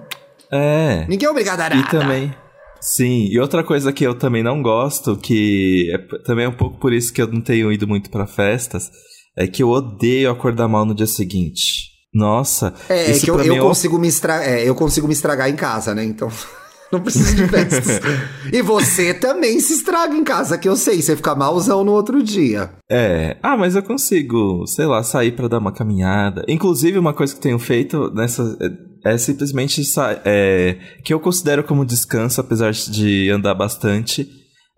É. 0.51 1.05
ninguém 1.07 1.27
é 1.27 1.31
obrigado 1.31 1.59
a 1.61 1.69
nada. 1.69 1.75
E 1.75 1.89
também. 1.89 2.35
Sim, 2.81 3.27
e 3.29 3.39
outra 3.39 3.63
coisa 3.63 3.93
que 3.93 4.03
eu 4.03 4.15
também 4.15 4.41
não 4.41 4.61
gosto, 4.61 5.15
que 5.15 5.87
é 5.93 6.17
também 6.25 6.45
é 6.45 6.49
um 6.49 6.55
pouco 6.55 6.79
por 6.79 6.91
isso 6.91 7.13
que 7.13 7.21
eu 7.21 7.27
não 7.27 7.39
tenho 7.39 7.71
ido 7.71 7.87
muito 7.87 8.09
pra 8.09 8.25
festas, 8.25 8.89
é 9.37 9.45
que 9.45 9.61
eu 9.61 9.69
odeio 9.69 10.31
acordar 10.31 10.67
mal 10.67 10.83
no 10.83 10.95
dia 10.95 11.05
seguinte. 11.05 11.91
Nossa, 12.13 12.73
É, 12.89 13.05
é 13.05 13.11
isso 13.11 13.23
que 13.23 13.31
eu, 13.31 13.39
eu 13.39 13.55
é 13.55 13.59
consigo 13.59 13.97
me 13.97 14.07
estra... 14.07 14.43
é, 14.43 14.67
eu 14.67 14.75
consigo 14.75 15.07
me 15.07 15.13
estragar 15.13 15.47
em 15.49 15.55
casa, 15.55 15.95
né? 15.95 16.03
Então 16.03 16.27
não 16.91 16.99
preciso 16.99 17.35
de 17.35 17.47
festas. 17.47 18.01
e 18.51 18.61
você 18.61 19.13
também 19.13 19.59
se 19.59 19.73
estraga 19.73 20.13
em 20.13 20.23
casa, 20.23 20.57
que 20.57 20.67
eu 20.67 20.75
sei, 20.75 21.01
você 21.01 21.15
fica 21.15 21.35
malzão 21.35 21.83
no 21.83 21.93
outro 21.93 22.21
dia. 22.21 22.71
É, 22.89 23.37
ah, 23.41 23.55
mas 23.55 23.75
eu 23.75 23.83
consigo, 23.83 24.65
sei 24.67 24.87
lá, 24.87 25.03
sair 25.03 25.33
pra 25.33 25.47
dar 25.47 25.59
uma 25.59 25.71
caminhada. 25.71 26.43
Inclusive, 26.49 26.97
uma 26.97 27.13
coisa 27.13 27.31
que 27.31 27.37
eu 27.39 27.43
tenho 27.43 27.59
feito 27.59 28.11
nessa 28.13 28.57
é, 29.05 29.13
é 29.13 29.17
simplesmente 29.17 29.81
é, 30.25 30.77
que 31.03 31.13
eu 31.13 31.19
considero 31.19 31.63
como 31.63 31.85
descanso, 31.85 32.39
apesar 32.41 32.71
de 32.71 33.29
andar 33.29 33.53
bastante, 33.55 34.27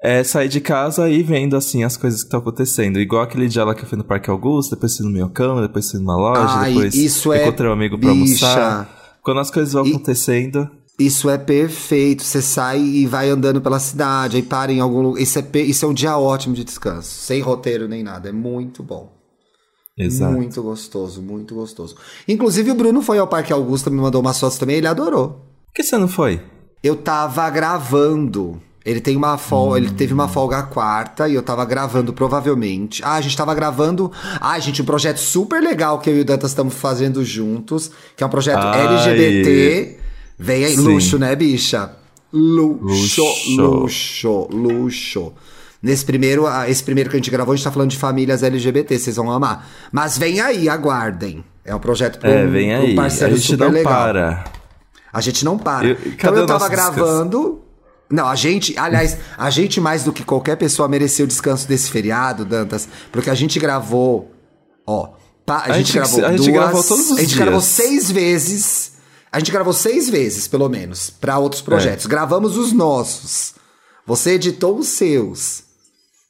é 0.04 0.24
sair 0.24 0.50
de 0.50 0.60
casa 0.60 1.10
e 1.10 1.24
vendo 1.24 1.56
assim 1.56 1.84
as 1.84 1.96
coisas 1.96 2.20
que 2.22 2.26
estão 2.28 2.40
acontecendo. 2.42 3.00
Igual 3.00 3.22
aquele 3.24 3.48
dia 3.48 3.64
lá 3.64 3.74
que 3.74 3.84
eu 3.84 3.88
fui 3.88 3.98
no 3.98 4.04
Parque 4.04 4.30
Augusto, 4.30 4.72
depois 4.76 4.98
fui 4.98 5.06
no 5.06 5.12
Minhocão, 5.12 5.62
depois 5.62 5.90
fui 5.90 6.00
numa 6.00 6.16
loja, 6.18 6.42
Ai, 6.56 6.74
depois 6.74 6.94
isso 6.94 7.32
é 7.32 7.44
encontrei 7.44 7.70
um 7.70 7.74
amigo 7.74 7.98
pra 7.98 8.12
bicha. 8.14 8.46
almoçar. 8.48 9.18
Quando 9.22 9.40
as 9.40 9.50
coisas 9.50 9.72
vão 9.74 9.86
E- 9.86 9.90
acontecendo, 9.92 10.70
Isso 11.00 11.28
é 11.30 11.38
perfeito. 11.40 12.22
Você 12.24 12.40
sai 12.42 12.80
e 12.80 13.06
vai 13.08 13.28
andando 13.30 13.60
pela 13.62 13.80
cidade, 13.80 14.36
aí 14.38 14.44
para 14.44 14.72
em 14.72 14.80
algum 14.80 15.02
lugar. 15.02 15.22
Isso 15.22 15.40
é, 15.40 15.42
pe- 15.42 15.64
isso 15.64 15.84
é 15.86 15.88
um 15.88 15.94
dia 15.94 16.16
ótimo 16.20 16.54
de 16.54 16.64
descanso. 16.64 17.10
Sem 17.10 17.42
roteiro 17.42 17.88
nem 17.88 18.04
nada. 18.04 18.30
É 18.30 18.32
muito 18.32 18.84
bom. 18.84 19.10
Exato. 19.98 20.34
Muito 20.34 20.62
gostoso, 20.62 21.22
muito 21.22 21.56
gostoso. 21.56 21.96
Inclusive, 22.28 22.72
o 22.72 22.76
Bruno 22.76 23.02
foi 23.02 23.18
ao 23.20 23.28
Parque 23.28 23.54
Augusta, 23.54 23.90
me 23.90 23.98
mandou 24.02 24.22
umas 24.22 24.40
fotos 24.40 24.58
também, 24.58 24.78
ele 24.78 24.88
adorou. 24.88 25.30
Por 25.68 25.74
que 25.76 25.84
você 25.84 25.98
não 25.98 26.08
foi? 26.08 26.42
Eu 26.84 26.96
tava 26.96 27.50
gravando. 27.50 28.62
Ele 28.86 29.00
tem 29.00 29.16
uma 29.16 29.38
folga, 29.38 29.78
ele 29.78 29.92
teve 29.92 30.12
Hum. 30.12 30.16
uma 30.18 30.28
folga 30.28 30.62
quarta 30.64 31.30
e 31.30 31.34
eu 31.36 31.42
tava 31.42 31.64
gravando 31.64 32.12
provavelmente. 32.12 33.02
Ah, 33.06 33.14
a 33.14 33.22
gente 33.22 33.38
tava 33.38 33.56
gravando. 33.56 34.12
Ah, 34.42 34.60
gente, 34.60 34.82
um 34.82 34.86
projeto 34.86 35.18
super 35.20 35.64
legal 35.64 36.00
que 36.00 36.10
eu 36.10 36.18
e 36.18 36.20
o 36.20 36.26
Dantas 36.26 36.52
estamos 36.52 36.74
fazendo 36.74 37.24
juntos, 37.24 37.90
que 38.18 38.24
é 38.24 38.28
um 38.28 38.30
projeto 38.30 38.60
Ai. 38.60 38.86
LGBT. 38.88 40.00
Vem 40.38 40.66
aí, 40.66 40.76
Sim. 40.76 40.82
luxo, 40.82 41.18
né, 41.18 41.34
bicha? 41.34 41.92
Luxo, 42.34 43.24
Luxo. 43.24 43.62
luxo, 43.62 44.48
luxo. 44.52 45.34
Nesse 45.84 46.06
primeiro, 46.06 46.48
ah, 46.48 46.70
esse 46.70 46.82
primeiro 46.82 47.10
que 47.10 47.18
a 47.18 47.20
gente 47.20 47.30
gravou, 47.30 47.52
a 47.52 47.56
gente 47.58 47.66
tá 47.66 47.72
falando 47.72 47.90
de 47.90 47.98
famílias 47.98 48.42
LGBT, 48.42 48.98
vocês 48.98 49.18
vão 49.18 49.30
amar. 49.30 49.68
Mas 49.92 50.18
vem 50.18 50.40
aí, 50.40 50.70
aguardem. 50.70 51.44
É 51.66 51.76
um 51.76 51.80
projeto 51.80 52.20
para 52.20 52.30
É, 52.30 52.46
vem 52.48 52.74
aí. 52.74 52.98
A 52.98 53.10
gente 53.10 53.58
não 53.58 53.70
legal. 53.70 53.94
para. 53.94 54.44
A 55.12 55.20
gente 55.22 55.44
não 55.44 55.58
para. 55.58 55.86
Eu- 55.88 55.98
então 56.06 56.34
eu 56.36 56.46
tava 56.46 56.60
nosso 56.68 56.72
descanso? 56.72 56.94
gravando. 56.96 57.62
Não, 58.10 58.28
a 58.28 58.36
gente, 58.36 58.78
aliás, 58.78 59.18
a 59.38 59.50
gente 59.50 59.82
mais 59.82 60.04
do 60.04 60.14
que 60.14 60.24
qualquer 60.24 60.56
pessoa 60.56 60.88
mereceu 60.88 61.26
o 61.26 61.28
descanso 61.28 61.68
desse 61.68 61.90
feriado, 61.92 62.46
Dantas, 62.46 62.88
porque 63.12 63.30
a 63.30 63.36
gente 63.36 63.60
gravou, 63.60 64.32
ó, 64.88 65.10
pa- 65.46 65.58
a, 65.58 65.64
A 65.64 65.78
gente, 65.78 65.88
gente- 65.88 65.94
gravou 65.96 66.26
a 66.26 66.30
gente 66.32 66.38
duas, 66.38 66.54
gravou 66.54 66.84
todos 66.84 67.06
os 67.12 67.18
a 67.18 67.22
gente 67.22 67.28
dias. 67.30 67.40
gravou 67.42 67.62
seis 67.62 68.12
vezes, 68.12 68.92
a 69.32 69.40
gente 69.40 69.52
gravou 69.52 69.74
seis 69.74 70.10
vezes, 70.10 70.48
pelo 70.48 70.70
menos, 70.70 71.10
pra 71.10 71.40
outros 71.40 71.62
É. 71.62 71.66
projetos. 71.66 72.06
Gravamos 72.06 72.56
os 72.58 72.72
nossos. 72.72 73.56
Você 74.06 74.32
editou 74.32 74.78
os 74.78 74.88
seus. 74.90 75.64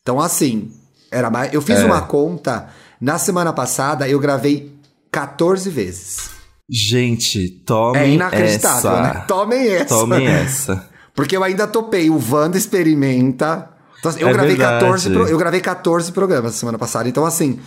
Então, 0.03 0.19
assim, 0.19 0.69
era 1.09 1.29
mais. 1.31 1.53
Eu 1.53 1.61
fiz 1.61 1.79
É. 1.79 1.85
uma 1.85 2.01
conta 2.01 2.67
na 3.01 3.17
semana 3.17 3.51
passada, 3.53 4.07
eu 4.07 4.19
gravei 4.19 4.77
14 5.09 5.69
vezes. 5.69 6.29
Gente, 6.69 7.49
tomem 7.65 8.01
É 8.01 8.09
inacreditável, 8.09 8.91
essa. 8.91 9.01
né? 9.01 9.25
Tomem 9.27 9.67
essa. 9.69 9.85
Tomem 9.85 10.27
essa. 10.27 10.89
Porque 11.15 11.37
eu 11.37 11.43
ainda 11.43 11.67
topei 11.67 12.09
o 12.09 12.19
Wanda 12.31 12.57
Experimenta. 12.57 13.69
Então, 13.99 14.09
assim, 14.11 14.19
eu, 14.21 14.27
É 14.27 14.33
gravei 14.33 14.55
verdade. 14.55 14.79
14 14.83 15.09
pro- 15.09 15.27
eu 15.27 15.37
gravei 15.37 15.61
14 15.61 16.11
programas 16.11 16.55
semana 16.55 16.77
passada. 16.77 17.07
Então, 17.07 17.25
assim, 17.25 17.59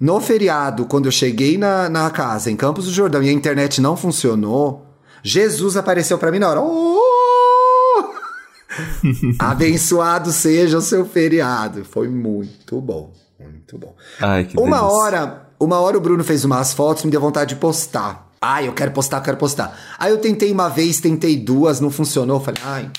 no 0.00 0.20
feriado, 0.20 0.86
quando 0.86 1.06
eu 1.06 1.12
cheguei 1.12 1.56
na, 1.58 1.88
na 1.88 2.10
casa, 2.10 2.50
em 2.50 2.56
Campos 2.56 2.86
do 2.86 2.92
Jordão, 2.92 3.22
e 3.22 3.28
a 3.28 3.32
internet 3.32 3.80
não 3.80 3.96
funcionou, 3.96 4.86
Jesus 5.22 5.76
apareceu 5.76 6.18
pra 6.18 6.32
mim 6.32 6.38
na 6.40 6.48
hora. 6.48 6.60
Oh! 6.60 7.05
Abençoado 9.38 10.32
seja 10.32 10.78
o 10.78 10.82
seu 10.82 11.04
feriado. 11.06 11.84
Foi 11.84 12.08
muito 12.08 12.80
bom. 12.80 13.12
Muito 13.38 13.78
bom. 13.78 13.94
Ai, 14.20 14.48
Uma 14.56 14.78
delícia. 14.78 14.82
hora, 14.84 15.48
uma 15.60 15.78
hora 15.80 15.98
o 15.98 16.00
Bruno 16.00 16.24
fez 16.24 16.44
umas 16.44 16.72
fotos, 16.72 17.04
me 17.04 17.10
deu 17.10 17.20
vontade 17.20 17.54
de 17.54 17.60
postar. 17.60 18.32
Ai, 18.40 18.68
eu 18.68 18.72
quero 18.72 18.92
postar, 18.92 19.18
eu 19.18 19.22
quero 19.22 19.36
postar. 19.36 19.76
Aí 19.98 20.10
eu 20.10 20.18
tentei 20.18 20.50
uma 20.52 20.68
vez, 20.68 21.00
tentei 21.00 21.36
duas, 21.36 21.80
não 21.80 21.90
funcionou. 21.90 22.40
Falei, 22.40 22.60
ai, 22.64 22.90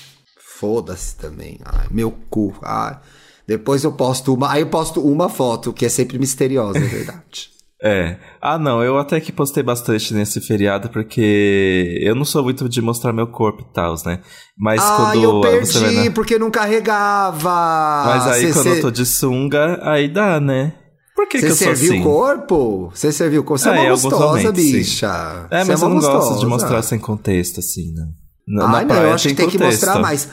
foda-se 0.58 1.16
também. 1.16 1.58
Ai, 1.64 1.86
meu 1.90 2.12
cu. 2.30 2.54
Ai. 2.62 2.98
Depois 3.46 3.82
eu 3.82 3.92
posto 3.92 4.34
uma. 4.34 4.50
Aí 4.52 4.60
eu 4.62 4.66
posto 4.68 5.00
uma 5.00 5.28
foto, 5.28 5.72
que 5.72 5.86
é 5.86 5.88
sempre 5.88 6.18
misteriosa, 6.18 6.78
é 6.78 6.82
verdade. 6.82 7.50
É. 7.82 8.16
Ah, 8.42 8.58
não, 8.58 8.82
eu 8.82 8.98
até 8.98 9.20
que 9.20 9.30
postei 9.30 9.62
bastante 9.62 10.12
nesse 10.12 10.40
feriado, 10.40 10.88
porque 10.88 11.98
eu 12.02 12.14
não 12.14 12.24
sou 12.24 12.42
muito 12.42 12.68
de 12.68 12.82
mostrar 12.82 13.12
meu 13.12 13.28
corpo 13.28 13.62
e 13.62 13.72
tal, 13.72 13.94
né? 14.04 14.18
Mas 14.58 14.82
ai, 14.82 14.96
quando 14.96 15.22
eu 15.22 15.40
você 15.64 15.78
perdi, 15.80 15.94
na- 16.06 16.10
porque 16.10 16.38
não 16.38 16.50
carregava. 16.50 18.02
Mas 18.06 18.26
aí 18.26 18.46
Cê- 18.48 18.52
quando 18.52 18.64
cê- 18.64 18.78
eu 18.78 18.80
tô 18.80 18.90
de 18.90 19.06
sunga, 19.06 19.78
aí 19.82 20.08
dá, 20.08 20.40
né? 20.40 20.72
Por 21.14 21.28
que, 21.28 21.38
que 21.38 21.46
Você 21.46 21.52
eu 21.52 21.56
sou 21.56 21.66
serviu 21.68 21.92
assim? 21.92 22.00
o 22.00 22.04
corpo? 22.04 22.90
Você 22.94 23.12
serviu 23.12 23.40
o 23.40 23.44
corpo? 23.44 23.62
Você 23.62 23.68
Ah, 23.68 23.76
é 23.76 23.80
em 23.82 23.86
uma 23.86 23.90
gostosa, 23.90 24.26
momentos, 24.26 24.62
sim. 24.64 24.72
bicha. 24.72 25.46
É, 25.50 25.64
Você 25.64 25.70
mas 25.72 25.82
uma 25.82 25.90
eu 25.90 25.94
não 25.94 26.00
gosto 26.00 26.38
de 26.40 26.46
mostrar 26.46 26.82
sem 26.82 26.98
contexto, 26.98 27.60
assim, 27.60 27.92
né? 27.92 28.06
Na, 28.46 28.68
na 28.68 28.78
Ai, 28.78 28.84
não, 28.84 28.96
eu 29.02 29.12
acho 29.12 29.28
que 29.28 29.34
tem 29.34 29.48
que 29.48 29.58
contexto. 29.58 29.84
mostrar 29.84 30.00
mais. 30.00 30.28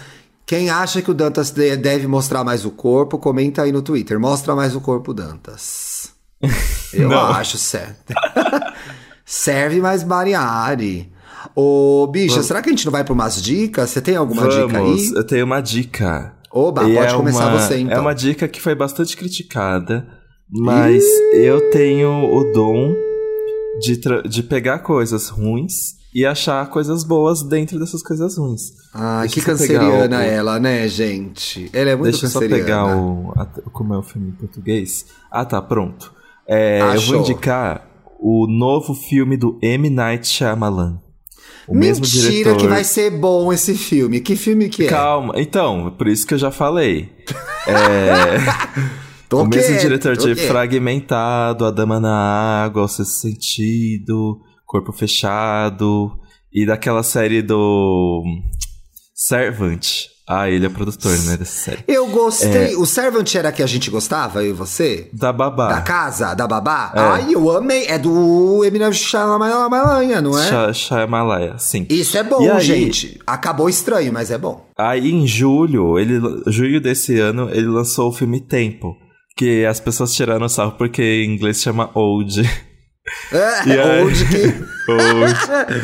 Quem 0.46 0.70
acha 0.70 1.02
que 1.02 1.10
o 1.10 1.14
Dantas 1.14 1.50
de- 1.50 1.76
deve 1.76 2.06
mostrar 2.08 2.44
mais 2.44 2.66
o 2.66 2.72
corpo, 2.72 3.18
comenta 3.18 3.64
aí 3.64 3.72
no 3.72 3.82
Twitter. 3.82 4.20
Mostra 4.20 4.56
mais 4.56 4.76
o 4.76 4.82
corpo, 4.82 5.12
Dantas. 5.14 5.95
Eu 6.94 7.10
Não. 7.10 7.20
acho 7.32 7.58
certo. 7.58 8.14
Serve 9.26 9.80
mais 9.82 10.04
Mariari. 10.04 11.12
Ô, 11.56 12.08
bicha, 12.12 12.42
será 12.44 12.62
que 12.62 12.70
a 12.70 12.72
gente 12.72 12.86
não 12.86 12.92
vai 12.92 13.04
pra 13.04 13.14
umas 13.14 13.42
dicas? 13.42 13.90
Você 13.90 14.02
tem 14.02 14.16
alguma 14.16 14.48
dica 14.48 14.68
Vamos, 14.68 15.12
aí? 15.12 15.16
eu 15.16 15.24
tenho 15.26 15.46
uma 15.46 15.62
dica. 15.62 16.34
Oba, 16.52 16.84
E 16.90 16.94
pode 16.96 17.14
é 17.14 17.18
começar 17.18 17.48
uma- 17.48 17.60
você 17.60 17.78
então. 17.80 17.98
É 17.98 18.00
uma 18.00 18.14
dica 18.14 18.48
que 18.48 18.62
foi 18.62 18.76
bastante 18.76 19.16
criticada, 19.18 20.08
mas 20.50 21.04
eu 21.34 21.70
tenho 21.70 22.10
o 22.34 22.52
dom 22.54 22.94
de, 23.82 24.00
de 24.30 24.44
pegar 24.44 24.80
coisas 24.80 25.30
ruins 25.30 25.96
e 26.14 26.26
achar 26.26 26.66
coisas 26.70 27.04
boas 27.04 27.44
dentro 27.44 27.78
dessas 27.80 28.02
coisas 28.02 28.38
ruins. 28.38 28.72
Ai, 28.94 29.28
Deixa 29.28 29.34
que 29.36 29.42
canceriana 29.46 30.18
o- 30.20 30.22
ela, 30.22 30.60
né, 30.60 30.88
gente? 30.88 31.70
Ela 31.74 31.90
é 31.92 31.96
muito 31.96 32.12
Deixa 32.12 32.26
eu 32.28 32.30
só 32.30 32.40
canceriana. 32.40 32.64
pegar 32.64 32.98
o. 32.98 33.34
Como 33.72 33.94
é 33.94 33.98
o 33.98 34.04
filme 34.04 34.30
em 34.30 34.34
português? 34.34 35.06
Ah, 35.32 35.44
tá, 35.46 35.62
pronto. 35.62 36.14
É, 36.48 36.80
eu 36.96 37.02
vou 37.02 37.18
indicar 37.22 37.88
o 38.20 38.48
novo 38.48 38.94
filme 38.94 39.38
do 39.38 39.60
M. 39.62 39.90
Night 39.90 40.28
Shyamalan. 40.28 41.00
O 41.68 41.76
mesmo 41.76 42.06
Mentira 42.06 42.30
diretor. 42.30 42.58
que 42.58 42.68
vai 42.68 42.84
ser 42.84 43.10
bom 43.10 43.52
esse 43.52 43.74
filme. 43.76 44.20
Que 44.20 44.36
filme 44.36 44.70
que 44.70 44.86
é? 44.86 44.88
Calma, 44.88 45.34
então, 45.38 45.94
por 45.98 46.08
isso 46.08 46.26
que 46.26 46.34
eu 46.34 46.38
já 46.38 46.52
falei. 46.52 47.12
É. 47.68 48.38
Tô 49.28 49.42
o 49.42 49.48
mesmo 49.48 49.72
quieto, 49.72 49.82
diretor 49.82 50.16
de 50.16 50.36
quieto. 50.36 50.48
Fragmentado, 50.48 51.66
A 51.66 51.72
Dama 51.72 52.00
na 52.00 52.64
Água, 52.64 52.84
O 52.84 52.88
Sexto 52.88 53.22
Sentido, 53.22 54.40
Corpo 54.68 54.92
Fechado, 54.92 56.12
e 56.54 56.64
daquela 56.64 57.02
série 57.02 57.42
do 57.42 58.24
Servant. 59.16 59.88
Ah, 60.28 60.50
ele 60.50 60.66
é 60.66 60.70
produtor, 60.70 61.12
né, 61.26 61.38
dessa 61.38 61.46
série. 61.72 61.84
Eu 61.88 62.08
É. 62.08 62.10
gostei. 62.10 62.76
O 62.78 62.86
Servant 62.86 63.36
era 63.36 63.52
que 63.52 63.62
a 63.62 63.68
gente 63.68 63.92
gostava, 63.92 64.44
eu 64.44 64.50
e 64.50 64.54
você? 64.54 65.08
Da 65.14 65.32
Babá. 65.32 65.68
Da 65.68 65.82
casa, 65.82 66.34
da 66.34 66.48
babá? 66.48 66.92
É. 66.96 67.00
Ai, 67.00 67.28
eu 67.36 67.56
amei. 67.56 67.86
É 67.86 68.00
do 68.00 68.66
Eminem 68.66 68.92
Shyamalan, 68.92 70.22
não 70.24 70.38
é? 70.40 70.74
Shyamalan, 70.74 71.58
sim. 71.60 71.86
Isso 71.90 72.18
é 72.18 72.24
bom, 72.24 72.42
E 72.42 72.50
aí- 72.50 72.60
gente. 72.62 73.20
Acabou 73.28 73.70
estranho, 73.70 74.12
mas 74.12 74.32
é 74.32 74.38
bom. 74.38 74.66
Aí 74.76 75.12
em 75.12 75.28
julho, 75.28 76.00
ele, 76.00 76.20
julho 76.48 76.82
desse 76.82 77.20
ano, 77.20 77.48
ele 77.52 77.68
lançou 77.68 78.10
o 78.10 78.14
filme 78.14 78.40
Tempo. 78.42 78.96
Que 79.38 79.66
as 79.66 79.80
pessoas 79.80 80.14
tiraram 80.14 80.48
sarro 80.50 80.72
porque 80.78 81.04
em 81.04 81.36
inglês 81.36 81.62
chama 81.62 81.92
Old. 81.94 82.42
É, 83.32 83.68
E 83.68 83.80
aí- 83.80 84.04
onde 84.04 84.26
que... 84.26 84.46
Old. 84.92 85.84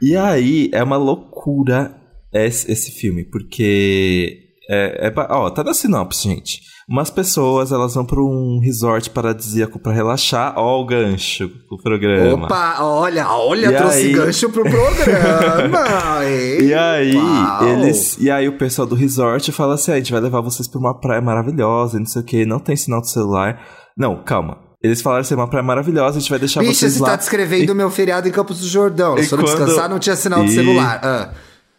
e 0.00 0.16
aí 0.16 0.70
é 0.72 0.80
uma 0.82 0.96
loucura 0.96 1.96
esse, 2.32 2.70
esse 2.70 2.90
filme, 2.92 3.24
porque 3.24 4.38
É, 4.70 5.08
é, 5.08 5.12
ó, 5.30 5.50
tá 5.50 5.62
na 5.64 5.74
sinopse, 5.74 6.22
gente. 6.28 6.60
Umas 6.88 7.10
pessoas, 7.10 7.72
elas 7.72 7.94
vão 7.94 8.04
pra 8.04 8.20
um 8.20 8.60
resort 8.62 9.10
paradisíaco 9.10 9.78
pra 9.78 9.92
relaxar. 9.92 10.54
Ó 10.56 10.80
o 10.80 10.86
gancho 10.86 11.48
do 11.68 11.76
programa. 11.82 12.46
Opa, 12.46 12.76
olha, 12.80 13.28
olha, 13.28 13.66
E 13.66 13.76
trouxe 13.76 13.98
aí? 13.98 14.12
gancho 14.12 14.50
pro 14.50 14.62
programa. 14.62 15.78
Ei, 16.24 16.68
E 16.68 16.74
aí, 16.74 17.16
uau. 17.16 17.68
eles. 17.68 18.16
E 18.18 18.30
aí 18.30 18.48
o 18.48 18.56
pessoal 18.58 18.86
do 18.86 18.94
resort 18.94 19.50
fala 19.52 19.74
assim: 19.74 19.90
"Ah, 19.90 19.94
a 19.94 19.98
gente 19.98 20.12
vai 20.12 20.20
levar 20.20 20.40
vocês 20.40 20.66
pra 20.68 20.78
uma 20.80 20.98
praia 20.98 21.20
maravilhosa, 21.20 21.96
e 21.96 22.00
não 22.00 22.06
sei 22.06 22.22
o 22.22 22.24
que, 22.24 22.46
não 22.46 22.58
tem 22.58 22.76
sinal 22.76 23.00
de 23.00 23.10
celular. 23.10 23.60
Não, 23.96 24.22
calma. 24.24 24.58
Eles 24.82 25.00
falaram 25.00 25.20
assim, 25.20 25.34
uma 25.34 25.48
praia 25.48 25.62
maravilhosa, 25.64 26.18
a 26.18 26.20
gente 26.20 26.30
vai 26.30 26.38
deixar 26.40 26.60
Bicha, 26.60 26.72
vocês 26.74 26.94
você 26.94 27.02
lá. 27.02 27.10
tá 27.10 27.16
descrevendo 27.16 27.70
o 27.72 27.74
meu 27.74 27.88
feriado 27.90 28.26
em 28.28 28.32
Campos 28.32 28.58
do 28.60 28.66
Jordão. 28.66 29.16
E 29.16 29.22
Se 29.24 29.32
eu 29.32 29.38
não 29.38 29.44
quando- 29.44 29.58
descansar, 29.58 29.88
não 29.88 29.98
tinha 30.00 30.16
sinal 30.16 30.44
de 30.44 30.50
E- 30.50 30.54
celular. 30.54 31.00
Ah. 31.02 31.32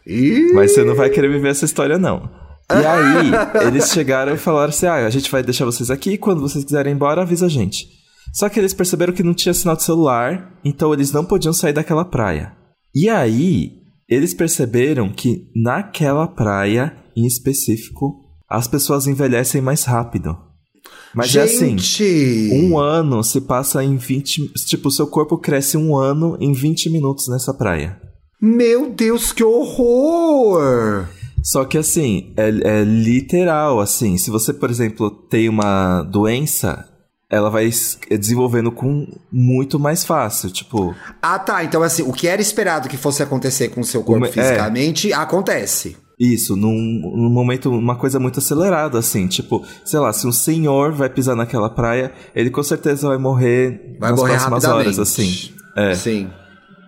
Ih. 0.06 0.52
Mas 0.52 0.72
você 0.72 0.84
não 0.84 0.94
vai 0.94 1.10
querer 1.10 1.30
viver 1.30 1.48
essa 1.48 1.64
história, 1.64 1.98
não. 1.98 2.30
E 2.70 2.74
aí, 2.86 3.66
eles 3.66 3.90
chegaram 3.90 4.34
e 4.34 4.38
falaram 4.38 4.70
assim: 4.70 4.86
ah, 4.86 5.06
a 5.06 5.10
gente 5.10 5.30
vai 5.30 5.42
deixar 5.42 5.64
vocês 5.64 5.90
aqui, 5.90 6.12
e 6.12 6.18
quando 6.18 6.40
vocês 6.40 6.64
quiserem 6.64 6.92
ir 6.92 6.96
embora, 6.96 7.22
avisa 7.22 7.46
a 7.46 7.48
gente. 7.48 7.88
Só 8.32 8.48
que 8.48 8.58
eles 8.58 8.74
perceberam 8.74 9.12
que 9.12 9.22
não 9.22 9.34
tinha 9.34 9.54
sinal 9.54 9.76
de 9.76 9.84
celular, 9.84 10.58
então 10.64 10.92
eles 10.92 11.12
não 11.12 11.24
podiam 11.24 11.52
sair 11.52 11.72
daquela 11.72 12.04
praia. 12.04 12.52
E 12.94 13.08
aí, 13.08 13.72
eles 14.08 14.34
perceberam 14.34 15.08
que 15.12 15.50
naquela 15.54 16.26
praia, 16.26 16.96
em 17.16 17.26
específico, 17.26 18.24
as 18.48 18.66
pessoas 18.66 19.06
envelhecem 19.06 19.60
mais 19.60 19.84
rápido. 19.84 20.36
Mas 21.14 21.34
é 21.36 21.42
assim, 21.42 21.78
Gente. 21.78 22.50
um 22.52 22.78
ano 22.78 23.22
se 23.22 23.40
passa 23.40 23.84
em 23.84 23.96
20. 23.96 24.52
Tipo, 24.66 24.88
o 24.88 24.90
seu 24.90 25.06
corpo 25.06 25.38
cresce 25.38 25.76
um 25.76 25.96
ano 25.96 26.36
em 26.40 26.52
20 26.52 26.90
minutos 26.90 27.28
nessa 27.28 27.54
praia. 27.54 28.00
Meu 28.46 28.90
Deus, 28.90 29.32
que 29.32 29.42
horror! 29.42 31.06
Só 31.42 31.64
que 31.64 31.78
assim, 31.78 32.32
é, 32.36 32.48
é 32.80 32.84
literal, 32.84 33.80
assim. 33.80 34.18
Se 34.18 34.30
você, 34.30 34.52
por 34.52 34.70
exemplo, 34.70 35.10
tem 35.10 35.48
uma 35.48 36.02
doença, 36.02 36.86
ela 37.30 37.48
vai 37.48 37.64
es- 37.64 37.98
desenvolvendo 38.10 38.70
com 38.70 39.06
muito 39.32 39.78
mais 39.78 40.04
fácil. 40.04 40.50
Tipo, 40.50 40.94
Ah, 41.22 41.38
tá. 41.38 41.64
Então, 41.64 41.82
assim, 41.82 42.02
o 42.02 42.12
que 42.12 42.28
era 42.28 42.40
esperado 42.42 42.88
que 42.88 42.96
fosse 42.98 43.22
acontecer 43.22 43.68
com 43.68 43.80
o 43.80 43.84
seu 43.84 44.02
corpo 44.02 44.18
Uma- 44.26 44.28
é. 44.28 44.32
fisicamente, 44.32 45.10
acontece. 45.12 45.96
isso, 46.20 46.54
num, 46.54 46.70
num 47.16 47.28
momento, 47.30 47.70
uma 47.70 47.96
coisa 47.96 48.20
muito 48.20 48.38
acelerada, 48.40 48.98
assim. 48.98 49.26
Tipo, 49.26 49.64
sei 49.84 49.98
lá, 50.00 50.12
se 50.12 50.26
um 50.26 50.32
senhor 50.32 50.92
vai 50.92 51.08
pisar 51.08 51.34
naquela 51.34 51.68
praia, 51.70 52.12
ele 52.34 52.50
com 52.50 52.62
certeza 52.62 53.08
vai 53.08 53.18
morrer 53.18 53.96
Vai 53.98 54.10
nas 54.10 54.20
morrer 54.20 54.32
próximas 54.34 54.64
horas, 54.64 54.98
assim. 54.98 55.50
É. 55.76 55.94
Sim. 55.94 56.30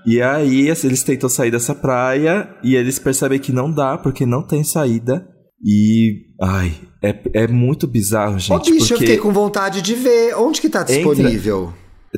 E 0.06 0.22
aí, 0.22 0.70
assim, 0.70 0.86
eles 0.86 1.02
tentam 1.02 1.28
sair 1.28 1.50
dessa 1.50 1.74
praia 1.74 2.48
e 2.62 2.76
eles 2.76 2.98
percebem 2.98 3.40
que 3.40 3.52
não 3.52 3.72
dá, 3.72 3.98
porque 3.98 4.24
não 4.24 4.42
tem 4.42 4.62
saída. 4.62 5.26
E. 5.64 6.26
Ai, 6.40 6.72
é, 7.02 7.42
é 7.42 7.48
muito 7.48 7.86
bizarro, 7.86 8.36
Ô, 8.36 8.38
gente. 8.38 8.70
bicho, 8.70 8.94
eu 8.94 8.98
fiquei 8.98 9.16
com 9.16 9.32
vontade 9.32 9.82
de 9.82 9.94
ver. 9.94 10.34
Onde 10.36 10.60
que 10.60 10.68
tá 10.68 10.82
disponível? 10.82 11.72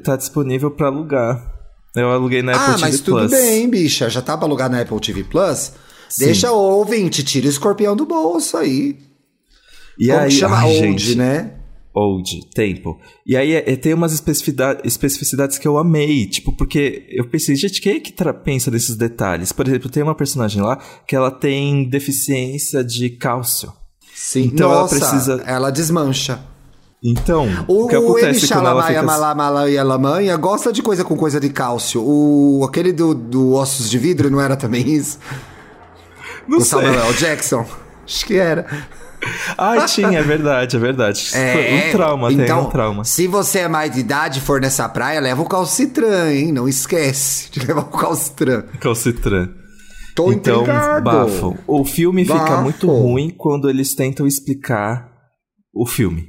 tá 0.04 0.16
disponível 0.16 0.70
pra 0.70 0.86
alugar. 0.88 1.58
Eu 1.96 2.10
aluguei 2.10 2.42
na 2.42 2.52
Apple 2.52 2.64
ah, 2.64 2.74
TV 2.74 2.80
mas 2.80 3.00
tudo 3.00 3.18
Plus. 3.18 3.30
bem, 3.30 3.68
bicha. 3.68 4.08
Já 4.08 4.22
tá 4.22 4.36
pra 4.36 4.46
alugar 4.46 4.70
na 4.70 4.80
Apple 4.80 5.00
TV 5.00 5.24
Plus? 5.24 5.72
Sim. 6.08 6.26
Deixa 6.26 6.52
o 6.52 6.56
ouvinte, 6.56 7.24
tira 7.24 7.46
o 7.46 7.50
escorpião 7.50 7.96
do 7.96 8.06
bolso 8.06 8.56
aí. 8.56 8.96
E 9.98 10.08
Como 10.08 10.20
aí, 10.20 10.30
chama? 10.30 10.56
ai, 10.58 10.66
Old, 10.66 10.78
gente, 10.78 11.16
né? 11.16 11.57
Old, 11.98 12.48
tempo. 12.54 12.98
E 13.26 13.36
aí 13.36 13.54
é- 13.54 13.72
é- 13.72 13.76
tem 13.76 13.92
umas 13.92 14.12
especificidade- 14.12 14.80
especificidades 14.84 15.58
que 15.58 15.66
eu 15.66 15.76
amei, 15.78 16.26
tipo, 16.26 16.52
porque 16.52 17.06
eu 17.10 17.28
pensei, 17.28 17.56
gente, 17.56 17.80
quem 17.80 17.96
é 17.96 18.00
que 18.00 18.12
pensa 18.44 18.70
nesses 18.70 18.94
detalhes? 18.96 19.50
Por 19.52 19.66
exemplo, 19.66 19.90
tem 19.90 20.02
uma 20.02 20.14
personagem 20.14 20.62
lá 20.62 20.78
que 21.06 21.16
ela 21.16 21.30
tem 21.30 21.88
deficiência 21.88 22.84
de 22.84 23.10
cálcio. 23.10 23.72
Sim. 24.14 24.44
Então 24.52 24.70
ela 24.70 24.82
Nossa, 24.82 24.96
precisa- 24.98 25.42
ela 25.46 25.70
desmancha. 25.70 26.40
Então, 27.02 27.46
O, 27.68 27.84
o 27.84 27.88
que 27.88 27.96
o 27.96 28.08
acontece 28.10 28.48
quando 28.48 28.66
ela 28.66 28.82
fica... 28.84 29.02
Malamalaya 29.02 29.84
Lamanha 29.84 30.36
gosta 30.36 30.72
de 30.72 30.82
coisa 30.82 31.04
com 31.04 31.16
coisa 31.16 31.38
de 31.38 31.48
cálcio. 31.48 32.02
O, 32.04 32.64
aquele 32.64 32.92
do, 32.92 33.14
do 33.14 33.52
Ossos 33.54 33.88
de 33.88 33.96
Vidro 33.98 34.28
não 34.28 34.40
era 34.40 34.56
também 34.56 34.88
isso? 34.88 35.18
Não 36.48 36.58
o 36.58 36.60
sei. 36.60 36.70
Samuel. 36.82 37.12
Jackson? 37.14 37.64
Acho 38.04 38.26
que 38.26 38.34
era. 38.34 38.66
Ah, 39.56 39.84
tinha, 39.86 40.18
é 40.18 40.22
verdade, 40.22 40.76
é 40.76 40.78
verdade. 40.78 41.30
um 41.34 41.92
trauma, 41.92 42.28
tem 42.28 42.40
então, 42.42 42.62
um 42.66 42.70
trauma. 42.70 43.04
Se 43.04 43.26
você 43.26 43.60
é 43.60 43.68
mais 43.68 43.90
de 43.92 44.00
idade 44.00 44.38
e 44.38 44.42
for 44.42 44.60
nessa 44.60 44.88
praia, 44.88 45.20
leva 45.20 45.42
o 45.42 45.48
calcitran, 45.48 46.30
hein? 46.32 46.52
Não 46.52 46.68
esquece 46.68 47.50
de 47.50 47.66
levar 47.66 47.80
o 47.82 47.84
calcitran. 47.86 48.62
Calcitran. 48.80 49.48
Tô 50.14 50.32
então, 50.32 50.62
intrigado. 50.62 51.04
bafo. 51.04 51.56
O 51.66 51.84
filme 51.84 52.24
fica 52.24 52.38
Bafo. 52.38 52.62
muito 52.62 52.86
ruim 52.88 53.30
quando 53.36 53.68
eles 53.70 53.94
tentam 53.94 54.26
explicar 54.26 55.08
o 55.74 55.86
filme. 55.86 56.28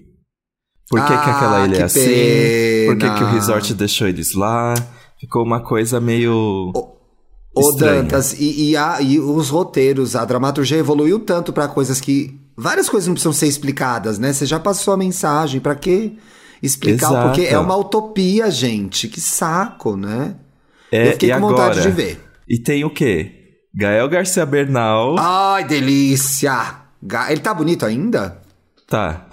Por 0.90 1.00
que, 1.02 1.08
que 1.08 1.14
Ah, 1.14 1.36
aquela 1.38 1.66
ilha 1.66 1.76
que 1.76 1.82
é 1.82 1.86
assim? 1.86 2.86
Por 2.88 2.98
que, 2.98 3.10
que 3.16 3.24
o 3.24 3.28
resort 3.32 3.74
deixou 3.76 4.08
eles 4.08 4.34
lá? 4.34 4.74
Ficou 5.20 5.44
uma 5.44 5.60
coisa 5.62 6.00
meio. 6.00 6.72
Ô, 7.56 7.70
estranha. 7.72 8.02
Dantas, 8.04 8.34
e, 8.40 8.70
e, 8.72 8.78
a- 8.78 9.02
e 9.02 9.20
os 9.20 9.50
roteiros, 9.50 10.16
a 10.16 10.24
dramaturgia 10.26 10.78
evoluiu 10.78 11.20
tanto 11.20 11.52
pra 11.54 11.68
coisas 11.68 12.00
que. 12.02 12.40
Várias 12.62 12.90
coisas 12.90 13.08
não 13.08 13.14
precisam 13.14 13.32
ser 13.34 13.48
explicadas, 13.48 14.20
né? 14.20 14.34
Você 14.34 14.46
já 14.46 14.60
passou 14.60 14.94
a 14.94 14.98
mensagem, 14.98 15.62
pra 15.62 15.76
que 15.76 16.18
explicar? 16.62 17.08
Exato. 17.12 17.28
Porque 17.30 17.48
é 17.48 17.58
uma 17.58 17.76
utopia, 17.78 18.52
gente. 18.52 19.08
Que 19.08 19.22
saco, 19.22 19.96
né? 19.96 20.36
É, 20.92 21.08
Eu 21.08 21.12
fiquei 21.14 21.32
e 21.32 21.34
com 21.34 21.40
vontade 21.40 21.80
agora? 21.80 21.82
de 21.82 21.92
ver. 21.92 22.22
E 22.48 22.58
tem 22.58 22.84
o 22.84 22.90
quê? 22.90 23.36
Gael 23.74 24.10
Garcia 24.10 24.46
Bernal. 24.46 25.16
Ai, 25.20 25.64
delícia! 25.64 26.76
Ele 27.30 27.40
tá 27.40 27.54
bonito 27.54 27.86
ainda? 27.86 28.42
Tá. 28.88 29.26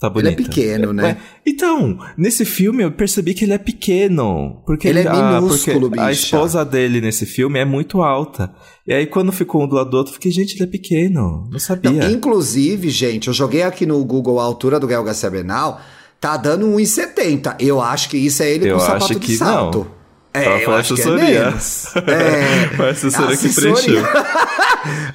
Tá 0.00 0.06
Ele 0.06 0.14
bonito. 0.14 0.40
é 0.40 0.44
pequeno, 0.44 0.92
né? 0.94 1.10
É, 1.10 1.50
Então, 1.50 1.98
nesse 2.16 2.46
filme 2.46 2.82
eu 2.82 2.90
percebi 2.90 3.34
que 3.34 3.44
ele 3.44 3.52
é 3.52 3.58
pequeno. 3.58 4.62
Porque 4.64 4.88
Ele 4.88 5.00
é 5.00 5.06
ah, 5.06 5.38
minúsculo, 5.40 5.88
porque 5.88 6.00
A 6.00 6.06
bicha. 6.06 6.22
esposa 6.22 6.64
dele 6.64 7.02
nesse 7.02 7.26
filme 7.26 7.58
é 7.58 7.66
muito 7.66 8.00
alta. 8.00 8.50
E 8.86 8.94
aí, 8.94 9.04
quando 9.06 9.30
ficou 9.30 9.62
um 9.62 9.68
do 9.68 9.76
lado 9.76 9.90
do 9.90 9.96
outro, 9.98 10.14
fiquei, 10.14 10.32
gente, 10.32 10.54
ele 10.54 10.64
é 10.64 10.66
pequeno. 10.66 11.46
Não 11.52 11.58
sabia. 11.58 11.90
Não, 11.90 12.10
inclusive, 12.10 12.88
gente, 12.88 13.28
eu 13.28 13.34
joguei 13.34 13.62
aqui 13.62 13.84
no 13.84 14.02
Google 14.02 14.40
a 14.40 14.42
altura 14.44 14.80
do 14.80 14.86
Gael 14.86 15.04
Garcia 15.04 15.28
Bernal, 15.30 15.78
tá 16.18 16.36
dando 16.38 16.66
1,70. 16.66 17.56
Eu 17.60 17.78
acho 17.80 18.08
que 18.08 18.16
isso 18.16 18.42
é 18.42 18.50
ele 18.50 18.70
Eu 18.70 18.76
com 18.78 18.80
sapato 18.80 19.04
acho 19.04 19.14
de 19.14 19.20
que 19.20 19.36
salto. 19.36 19.78
não. 19.80 20.00
É, 20.32 20.44
Ela 20.44 20.58
eu 20.60 20.64
foi 20.64 20.74
é 20.74 20.78
assessoria. 20.78 21.40
menos. 21.44 21.86
É, 22.06 22.76
Foi 22.76 22.86
a 22.86 22.90
assessoria 22.90 23.36
que 23.36 23.48
preencheu. 23.54 24.02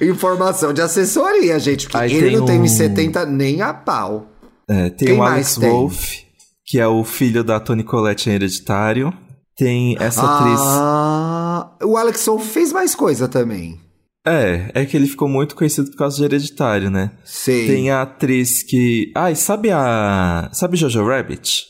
Informação 0.00 0.72
de 0.72 0.80
assessoria, 0.80 1.58
gente, 1.58 1.86
porque 1.88 1.96
Aí 1.96 2.14
ele 2.14 2.36
não 2.36 2.44
tem 2.44 2.60
um- 2.60 2.64
1,70 2.64 3.24
nem 3.26 3.62
a 3.62 3.72
pau. 3.74 4.30
É, 4.68 4.90
tem 4.90 5.08
Quem 5.08 5.18
o 5.18 5.22
Alex? 5.22 5.56
Wolff, 5.58 6.24
que 6.64 6.78
é 6.78 6.86
o 6.86 7.04
filho 7.04 7.44
da 7.44 7.60
Toni 7.60 7.84
Collette 7.84 8.28
em 8.28 8.34
Hereditário. 8.34 9.12
Tem 9.56 9.96
essa 9.98 10.22
atriz. 10.22 10.60
Ah, 10.60 11.70
o 11.82 11.96
Alex 11.96 12.26
Wolff 12.26 12.46
fez 12.48 12.72
mais 12.72 12.94
coisa 12.94 13.26
também. 13.28 13.80
É, 14.26 14.70
é 14.74 14.84
que 14.84 14.96
ele 14.96 15.06
ficou 15.06 15.28
muito 15.28 15.54
conhecido 15.54 15.88
por 15.90 15.96
causa 15.96 16.16
de 16.16 16.24
Hereditário, 16.24 16.90
né? 16.90 17.12
Sei, 17.24 17.66
Tem 17.66 17.90
a 17.90 18.02
atriz 18.02 18.62
que. 18.62 19.12
Ai, 19.14 19.34
sabe 19.36 19.70
a. 19.70 20.50
Sabe 20.52 20.76
Jojo 20.76 21.06
Rabbit? 21.06 21.64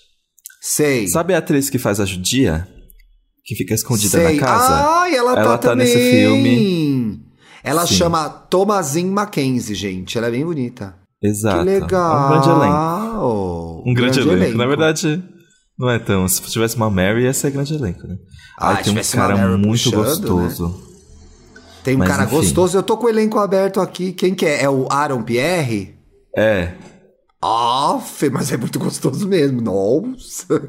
sei. 0.62 1.06
Sabe 1.06 1.32
a 1.34 1.38
atriz 1.38 1.70
que 1.70 1.78
faz 1.78 2.00
a 2.00 2.04
judia? 2.04 2.66
Que 3.44 3.54
fica 3.54 3.74
escondida 3.74 4.18
sei. 4.18 4.34
na 4.34 4.40
casa? 4.44 5.00
Ai, 5.00 5.14
ela, 5.14 5.32
Ela 5.32 5.44
tá, 5.44 5.58
tá 5.58 5.74
nesse 5.76 5.92
também. 5.92 6.10
filme. 6.10 7.20
Ela 7.62 7.86
Sim. 7.86 7.94
chama 7.94 8.28
Thomasin 8.28 9.06
Mackenzie, 9.10 9.74
gente. 9.76 10.18
Ela 10.18 10.26
é 10.26 10.30
bem 10.32 10.44
bonita. 10.44 10.96
Exato. 11.22 11.58
Que 11.58 11.64
legal. 11.64 12.26
É 12.26 12.30
um 12.30 12.30
grande 12.34 12.50
elenco. 12.50 13.82
Um 13.90 13.94
grande, 13.94 14.20
elenco. 14.20 14.58
Na 14.58 14.66
verdade, 14.66 15.24
não 15.78 15.88
é 15.90 15.98
tão. 15.98 16.26
Se 16.28 16.42
tivesse 16.42 16.76
uma 16.76 16.90
Mary, 16.90 17.22
ia 17.24 17.32
ser 17.32 17.50
grande 17.50 17.74
elenco, 17.74 18.06
né? 18.06 18.16
Ah, 18.58 18.76
Aí 18.76 18.84
tem 18.84 18.92
um 18.92 19.02
cara 19.12 19.56
muito 19.56 19.90
puxando, 19.90 20.28
gostoso. 20.28 20.82
Tem 21.82 21.94
um 21.94 21.98
Mas, 22.00 22.08
cara 22.08 22.24
enfim. 22.24 22.36
gostoso. 22.36 22.76
Eu 22.78 22.82
tô 22.82 22.96
com 22.96 23.06
o 23.06 23.08
elenco 23.08 23.38
aberto 23.38 23.80
aqui. 23.80 24.12
Quem 24.12 24.34
que 24.34 24.44
é? 24.44 24.64
É 24.64 24.70
o 24.70 24.86
Aaron 24.90 25.22
Pierre? 25.22 25.94
É. 26.36 26.72
Aff, 27.42 28.28
mas 28.30 28.50
é 28.50 28.56
muito 28.56 28.78
gostoso 28.78 29.26
mesmo. 29.28 29.60
Nossa. 29.60 30.68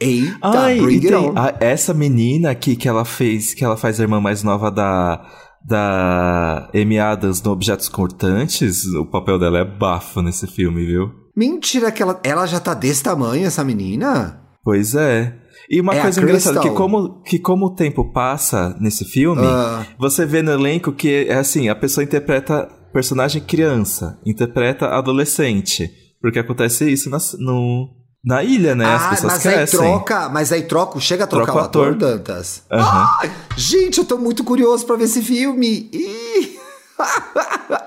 Eita, 0.00 0.36
Ai, 0.42 0.78
e 0.78 1.00
tem 1.00 1.32
a- 1.34 1.54
essa 1.58 1.94
menina 1.94 2.50
aqui 2.50 2.76
que 2.76 2.86
ela 2.86 3.04
fez, 3.04 3.54
que 3.54 3.64
ela 3.64 3.76
faz 3.78 3.98
a 3.98 4.02
irmã 4.02 4.20
mais 4.20 4.42
nova 4.42 4.70
da 4.70 5.26
da 5.66 6.70
Amy 6.74 6.98
Adams 6.98 7.42
no 7.42 7.50
Objetos 7.50 7.88
Cortantes, 7.88 8.84
o 8.94 9.04
papel 9.06 9.38
dela 9.38 9.58
é 9.58 9.64
bafo 9.64 10.22
nesse 10.22 10.46
filme, 10.46 10.84
viu? 10.86 11.10
Mentira 11.34 11.90
que 11.90 12.02
ela, 12.02 12.18
ela 12.22 12.46
já 12.46 12.60
tá 12.60 12.72
desse 12.72 13.02
tamanho, 13.02 13.46
essa 13.46 13.64
menina? 13.64 14.40
Pois 14.62 14.94
é. 14.94 15.36
E 15.68 15.80
uma 15.80 15.94
É 15.94 16.00
coisa 16.02 16.22
engraçada, 16.22 16.60
que 16.60 16.70
como, 16.70 17.20
que 17.22 17.38
como 17.38 17.66
o 17.66 17.74
tempo 17.74 18.12
passa 18.12 18.76
nesse 18.80 19.04
filme, 19.04 19.42
Ah. 19.44 19.84
você 19.98 20.24
vê 20.24 20.40
no 20.40 20.52
elenco 20.52 20.92
que 20.92 21.26
é 21.28 21.34
assim, 21.34 21.68
a 21.68 21.74
pessoa 21.74 22.04
interpreta 22.04 22.68
personagem 22.92 23.42
criança, 23.42 24.18
interpreta 24.24 24.86
adolescente. 24.86 25.90
Porque 26.20 26.38
acontece 26.38 26.90
isso 26.90 27.10
na, 27.10 27.18
no, 27.38 27.90
na 28.26 28.42
ilha, 28.42 28.74
né? 28.74 28.84
As 28.84 29.02
ah, 29.04 29.08
pessoas 29.10 29.32
mas 29.34 29.46
aí 29.46 29.54
crescem. 29.54 29.78
troca, 29.78 30.28
mas 30.28 30.50
aí 30.50 30.62
troca, 30.62 30.98
chega 30.98 31.22
a 31.22 31.26
trocar 31.28 31.52
Troca 31.52 31.60
o 31.60 31.64
ator, 31.64 31.94
ator. 31.94 31.98
Dantas. 31.98 32.62
Aham. 32.68 33.08
Ai, 33.20 33.30
gente, 33.56 33.98
eu 33.98 34.04
tô 34.04 34.18
muito 34.18 34.42
curioso 34.42 34.84
pra 34.84 34.96
ver 34.96 35.04
esse 35.04 35.22
filme. 35.22 35.88
Ih. 35.92 36.58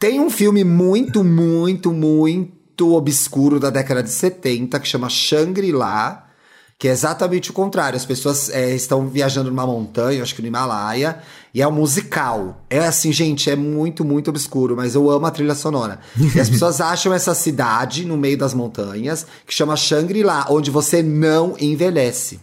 Tem 0.00 0.18
um 0.18 0.30
filme 0.30 0.64
muito, 0.64 1.22
muito, 1.22 1.92
muito 1.92 2.94
obscuro 2.94 3.60
da 3.60 3.68
década 3.68 4.02
de 4.02 4.10
70 4.10 4.80
que 4.80 4.88
chama 4.88 5.10
Shangri-La, 5.10 6.27
que 6.78 6.86
é 6.86 6.92
exatamente 6.92 7.50
o 7.50 7.52
contrário. 7.52 7.96
As 7.96 8.06
pessoas 8.06 8.50
é, 8.50 8.72
estão 8.72 9.08
viajando 9.08 9.50
numa 9.50 9.66
montanha, 9.66 10.22
acho 10.22 10.34
que 10.34 10.40
no 10.40 10.46
Himalaia, 10.46 11.18
e 11.52 11.60
é 11.60 11.66
um 11.66 11.72
musical. 11.72 12.64
É 12.70 12.78
assim, 12.78 13.12
gente, 13.12 13.50
é 13.50 13.56
muito, 13.56 14.04
muito 14.04 14.30
obscuro, 14.30 14.76
mas 14.76 14.94
eu 14.94 15.10
amo 15.10 15.26
a 15.26 15.30
trilha 15.30 15.56
sonora. 15.56 15.98
e 16.34 16.38
as 16.38 16.48
pessoas 16.48 16.80
acham 16.80 17.12
essa 17.12 17.34
cidade 17.34 18.04
no 18.04 18.16
meio 18.16 18.38
das 18.38 18.54
montanhas, 18.54 19.26
que 19.44 19.52
chama 19.52 19.76
Shangri-La, 19.76 20.46
onde 20.48 20.70
você 20.70 21.02
não 21.02 21.56
envelhece. 21.58 22.38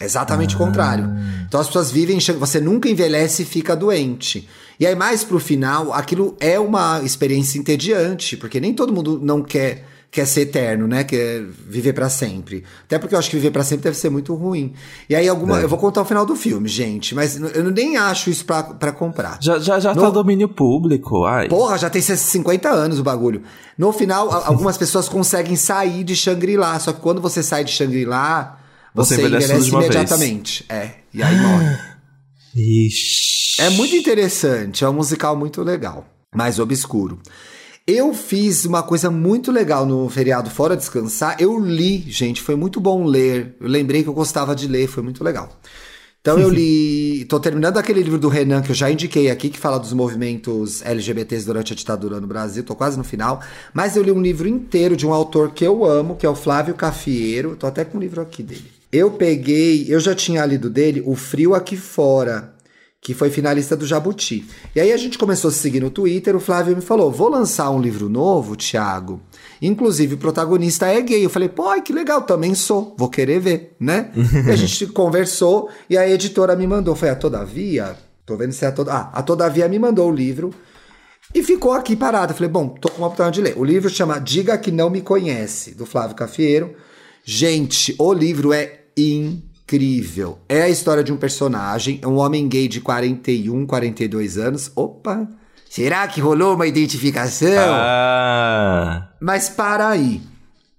Exatamente 0.00 0.54
ah. 0.54 0.56
o 0.56 0.58
contrário. 0.58 1.10
Então 1.48 1.60
as 1.60 1.66
pessoas 1.66 1.90
vivem, 1.90 2.18
você 2.38 2.60
nunca 2.60 2.88
envelhece 2.88 3.42
e 3.42 3.44
fica 3.44 3.74
doente. 3.74 4.48
E 4.78 4.86
aí, 4.86 4.94
mais 4.94 5.24
pro 5.24 5.40
final, 5.40 5.92
aquilo 5.92 6.36
é 6.38 6.58
uma 6.58 7.02
experiência 7.02 7.58
entediante, 7.58 8.36
porque 8.36 8.60
nem 8.60 8.72
todo 8.72 8.94
mundo 8.94 9.20
não 9.20 9.42
quer 9.42 9.89
quer 10.10 10.26
ser 10.26 10.42
eterno, 10.42 10.88
né? 10.88 11.04
Quer 11.04 11.42
viver 11.66 11.92
para 11.92 12.08
sempre. 12.08 12.64
Até 12.84 12.98
porque 12.98 13.14
eu 13.14 13.18
acho 13.18 13.30
que 13.30 13.36
viver 13.36 13.50
para 13.50 13.62
sempre 13.62 13.84
deve 13.84 13.96
ser 13.96 14.10
muito 14.10 14.34
ruim. 14.34 14.72
E 15.08 15.14
aí, 15.14 15.28
alguma. 15.28 15.60
É. 15.60 15.64
Eu 15.64 15.68
vou 15.68 15.78
contar 15.78 16.02
o 16.02 16.04
final 16.04 16.26
do 16.26 16.34
filme, 16.34 16.68
gente, 16.68 17.14
mas 17.14 17.36
eu 17.36 17.70
nem 17.70 17.96
acho 17.96 18.30
isso 18.30 18.44
para 18.44 18.92
comprar. 18.92 19.38
Já, 19.40 19.58
já, 19.58 19.78
já 19.78 19.94
no... 19.94 20.02
tá 20.02 20.10
domínio 20.10 20.48
público. 20.48 21.24
Ai. 21.24 21.48
Porra, 21.48 21.78
já 21.78 21.88
tem 21.88 22.02
50 22.02 22.68
anos 22.68 22.98
o 22.98 23.02
bagulho. 23.02 23.42
No 23.78 23.92
final, 23.92 24.30
algumas 24.44 24.76
pessoas 24.76 25.08
conseguem 25.08 25.56
sair 25.56 26.02
de 26.02 26.16
Shangri-La. 26.16 26.78
Só 26.80 26.92
que 26.92 27.00
quando 27.00 27.20
você 27.20 27.42
sai 27.42 27.64
de 27.64 27.70
Shangri-La, 27.70 28.58
você, 28.94 29.14
você 29.14 29.20
envelhece, 29.20 29.52
envelhece 29.52 29.70
imediatamente. 29.70 30.66
Vez. 30.68 30.82
É. 30.82 30.94
E 31.14 31.22
aí 31.22 31.36
morre. 31.36 31.78
Ixi. 32.56 33.62
É 33.62 33.70
muito 33.70 33.94
interessante, 33.94 34.82
é 34.82 34.88
um 34.88 34.92
musical 34.94 35.36
muito 35.36 35.62
legal, 35.62 36.06
mais 36.34 36.58
obscuro. 36.58 37.20
Eu 37.92 38.14
fiz 38.14 38.64
uma 38.64 38.84
coisa 38.84 39.10
muito 39.10 39.50
legal 39.50 39.84
no 39.84 40.08
feriado 40.08 40.48
Fora 40.48 40.76
Descansar. 40.76 41.34
Eu 41.40 41.58
li, 41.58 42.08
gente, 42.08 42.40
foi 42.40 42.54
muito 42.54 42.80
bom 42.80 43.04
ler. 43.04 43.56
Eu 43.60 43.66
lembrei 43.66 44.04
que 44.04 44.08
eu 44.08 44.14
gostava 44.14 44.54
de 44.54 44.68
ler, 44.68 44.86
foi 44.86 45.02
muito 45.02 45.24
legal. 45.24 45.48
Então 46.20 46.38
eu 46.38 46.48
li. 46.48 47.24
tô 47.28 47.40
terminando 47.40 47.78
aquele 47.78 48.00
livro 48.00 48.16
do 48.16 48.28
Renan 48.28 48.62
que 48.62 48.70
eu 48.70 48.76
já 48.76 48.88
indiquei 48.88 49.28
aqui, 49.28 49.48
que 49.50 49.58
fala 49.58 49.76
dos 49.76 49.92
movimentos 49.92 50.82
LGBTs 50.82 51.44
durante 51.44 51.72
a 51.72 51.76
ditadura 51.76 52.20
no 52.20 52.28
Brasil, 52.28 52.62
tô 52.62 52.76
quase 52.76 52.96
no 52.96 53.02
final. 53.02 53.40
Mas 53.74 53.96
eu 53.96 54.04
li 54.04 54.12
um 54.12 54.22
livro 54.22 54.46
inteiro 54.46 54.96
de 54.96 55.04
um 55.04 55.12
autor 55.12 55.50
que 55.50 55.64
eu 55.64 55.84
amo, 55.84 56.14
que 56.14 56.24
é 56.24 56.30
o 56.30 56.36
Flávio 56.36 56.76
Cafieiro. 56.76 57.56
Tô 57.56 57.66
até 57.66 57.84
com 57.84 57.98
o 57.98 58.00
livro 58.00 58.20
aqui 58.20 58.44
dele. 58.44 58.70
Eu 58.92 59.10
peguei, 59.10 59.86
eu 59.88 59.98
já 59.98 60.14
tinha 60.14 60.46
lido 60.46 60.70
dele 60.70 61.02
O 61.04 61.16
Frio 61.16 61.56
Aqui 61.56 61.76
Fora, 61.76 62.54
que 63.00 63.14
foi 63.14 63.30
finalista 63.30 63.74
do 63.74 63.86
Jabuti. 63.86 64.46
E 64.74 64.80
aí 64.80 64.92
a 64.92 64.96
gente 64.96 65.16
começou 65.16 65.48
a 65.48 65.52
se 65.52 65.58
seguir 65.58 65.80
no 65.80 65.90
Twitter, 65.90 66.36
o 66.36 66.40
Flávio 66.40 66.76
me 66.76 66.82
falou: 66.82 67.10
vou 67.10 67.28
lançar 67.28 67.70
um 67.70 67.80
livro 67.80 68.08
novo, 68.08 68.56
Thiago. 68.56 69.20
Inclusive, 69.62 70.14
o 70.14 70.18
protagonista 70.18 70.86
é 70.86 71.00
gay. 71.00 71.24
Eu 71.24 71.30
falei, 71.30 71.48
pô, 71.48 71.80
que 71.82 71.92
legal, 71.92 72.22
também 72.22 72.54
sou, 72.54 72.94
vou 72.98 73.08
querer 73.08 73.40
ver, 73.40 73.76
né? 73.80 74.10
e 74.46 74.50
a 74.50 74.56
gente 74.56 74.86
conversou 74.88 75.68
e 75.88 75.96
a 75.96 76.08
editora 76.08 76.54
me 76.54 76.66
mandou. 76.66 76.94
Foi 76.94 77.08
a 77.08 77.16
Todavia? 77.16 77.96
Tô 78.26 78.36
vendo 78.36 78.52
se 78.52 78.64
é 78.64 78.68
a 78.68 78.72
Todavia. 78.72 79.00
Ah, 79.00 79.18
a 79.18 79.22
Todavia 79.22 79.68
me 79.68 79.78
mandou 79.78 80.10
o 80.10 80.14
livro. 80.14 80.50
E 81.34 81.42
ficou 81.42 81.72
aqui 81.72 81.94
parado. 81.94 82.32
Eu 82.32 82.36
falei, 82.36 82.50
bom, 82.50 82.68
tô 82.68 82.88
com 82.88 82.98
uma 82.98 83.06
oportunidade 83.06 83.36
de 83.36 83.42
ler. 83.42 83.54
O 83.56 83.64
livro 83.64 83.88
chama 83.88 84.18
Diga 84.18 84.58
Que 84.58 84.72
Não 84.72 84.90
Me 84.90 85.00
Conhece, 85.00 85.74
do 85.74 85.86
Flávio 85.86 86.16
Cafieiro. 86.16 86.74
Gente, 87.24 87.94
o 87.98 88.12
livro 88.12 88.52
é 88.52 88.80
incrível. 88.96 89.49
É 90.48 90.62
a 90.62 90.68
história 90.68 91.04
de 91.04 91.12
um 91.12 91.16
personagem, 91.16 92.00
um 92.04 92.16
homem 92.16 92.48
gay 92.48 92.66
de 92.66 92.80
41, 92.80 93.66
42 93.66 94.38
anos. 94.38 94.72
Opa! 94.74 95.28
Será 95.68 96.08
que 96.08 96.20
rolou 96.20 96.56
uma 96.56 96.66
identificação? 96.66 97.48
Ah. 97.72 99.08
Mas 99.20 99.48
para 99.48 99.88
aí. 99.88 100.20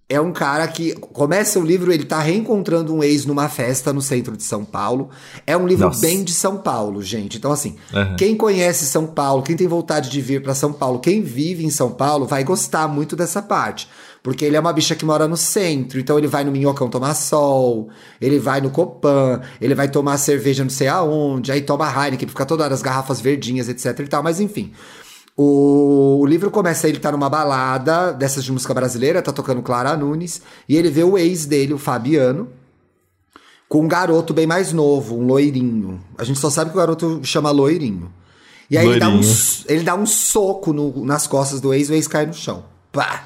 É 0.10 0.20
um 0.20 0.34
cara 0.34 0.68
que 0.68 0.94
começa 0.94 1.58
o 1.58 1.64
livro, 1.64 1.90
ele 1.90 2.04
tá 2.04 2.20
reencontrando 2.20 2.94
um 2.94 3.02
ex 3.02 3.26
numa 3.26 3.48
festa 3.48 3.94
no 3.94 4.02
centro 4.02 4.36
de 4.36 4.44
São 4.44 4.66
Paulo. 4.66 5.10
É 5.48 5.56
um 5.56 5.66
livro 5.66 5.86
Nossa. 5.86 6.02
bem 6.02 6.22
de 6.22 6.34
São 6.34 6.58
Paulo, 6.58 7.02
gente. 7.02 7.38
Então, 7.38 7.50
assim, 7.50 7.78
uhum. 7.94 8.18
quem 8.18 8.36
conhece 8.36 8.86
São 8.86 9.08
Paulo, 9.08 9.42
quem 9.42 9.56
tem 9.56 9.70
vontade 9.70 10.10
de 10.10 10.20
vir 10.20 10.44
para 10.44 10.54
São 10.54 10.74
Paulo, 10.74 11.00
quem 11.00 11.22
vive 11.22 11.64
em 11.64 11.70
São 11.70 11.92
Paulo, 11.92 12.26
vai 12.26 12.44
gostar 12.44 12.90
muito 12.90 13.16
dessa 13.16 13.42
parte. 13.42 13.88
Porque 14.24 14.46
ele 14.46 14.56
é 14.56 14.60
uma 14.60 14.72
bicha 14.72 14.96
que 14.96 15.04
mora 15.04 15.28
no 15.28 15.36
centro, 15.36 16.00
então 16.00 16.18
ele 16.18 16.28
vai 16.28 16.44
no 16.44 16.52
Minhocão 16.52 16.88
tomar 16.88 17.16
sol, 17.16 17.90
ele 18.20 18.38
vai 18.38 18.62
no 18.62 18.70
Copan, 18.70 19.42
ele 19.60 19.74
vai 19.74 19.90
tomar 19.90 20.18
cerveja 20.18 20.64
não 20.64 20.70
sei 20.70 20.88
aonde, 20.88 21.52
aí 21.52 21.62
toma 21.62 21.90
Heineken, 21.90 22.30
fica 22.30 22.46
toda 22.46 22.64
hora 22.64 22.74
as 22.74 22.84
garrafas 22.84 23.20
verdinhas, 23.20 23.68
etc 23.68 24.00
e 24.00 24.08
tal, 24.08 24.22
mas 24.22 24.40
enfim. 24.40 24.72
O, 25.36 26.20
o 26.22 26.26
livro 26.28 26.52
começa, 26.52 26.88
ele 26.88 27.00
tá 27.00 27.12
numa 27.12 27.30
balada 27.30 28.14
dessas 28.14 28.44
de 28.44 28.52
música 28.52 28.76
brasileira, 28.76 29.24
tá 29.24 29.32
tocando 29.32 29.64
Clara 29.64 29.98
Nunes, 29.98 30.42
e 30.70 30.78
ele 30.78 30.92
vê 30.92 31.04
o 31.04 31.18
ex 31.18 31.48
dele, 31.48 31.74
o 31.74 31.80
Fabiano, 31.80 32.48
com 33.68 33.82
um 33.82 33.88
garoto 33.88 34.36
bem 34.36 34.46
mais 34.46 34.72
novo, 34.72 35.18
um 35.18 35.26
loirinho. 35.26 36.00
A 36.16 36.24
gente 36.24 36.38
só 36.38 36.50
sabe 36.52 36.70
que 36.70 36.78
o 36.78 36.80
garoto 36.80 37.22
chama 37.24 37.50
loirinho. 37.50 38.12
E 38.70 38.78
aí 38.78 38.86
ele 38.88 39.00
dá, 39.00 39.10
um, 39.10 39.22
ele 39.68 39.84
dá 39.84 39.96
um 39.96 40.06
soco 40.06 40.72
no, 40.72 41.04
nas 41.04 41.26
costas 41.26 41.60
do 41.60 41.74
ex, 41.74 41.90
o 41.90 41.94
ex 41.94 42.08
cai 42.08 42.26
no 42.26 42.34
chão. 42.34 42.66
Pá! 42.92 43.26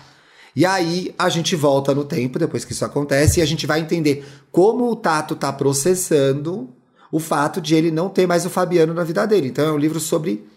E 0.55 0.65
aí 0.65 1.13
a 1.17 1.27
gente 1.27 1.55
volta 1.55 1.93
no 1.93 2.05
tempo 2.05 2.39
depois 2.39 2.63
que 2.63 2.71
isso 2.71 2.85
acontece 2.85 3.39
e 3.39 3.43
a 3.43 3.45
gente 3.45 3.67
vai 3.67 3.81
entender 3.81 4.25
como 4.51 4.89
o 4.89 4.95
Tato 4.95 5.35
tá 5.35 5.51
processando 5.51 6.69
o 7.11 7.19
fato 7.19 7.59
de 7.59 7.75
ele 7.75 7.91
não 7.91 8.09
ter 8.09 8.25
mais 8.25 8.45
o 8.45 8.49
Fabiano 8.49 8.93
na 8.93 9.03
vida 9.03 9.25
dele. 9.25 9.49
Então 9.49 9.67
é 9.67 9.71
um 9.71 9.77
livro 9.77 9.99
sobre 9.99 10.47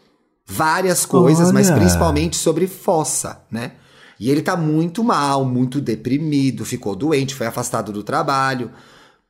várias 0.47 1.05
coisas, 1.05 1.49
Olha. 1.49 1.55
mas 1.55 1.71
principalmente 1.71 2.37
sobre 2.37 2.67
fossa, 2.67 3.43
né? 3.51 3.73
E 4.21 4.31
ele 4.31 4.43
tá 4.43 4.57
muito 4.57 5.05
mal, 5.05 5.45
muito 5.45 5.81
deprimido, 5.81 6.65
ficou 6.65 6.97
doente, 6.97 7.35
foi 7.35 7.47
afastado 7.47 7.93
do 7.93 8.03
trabalho 8.03 8.71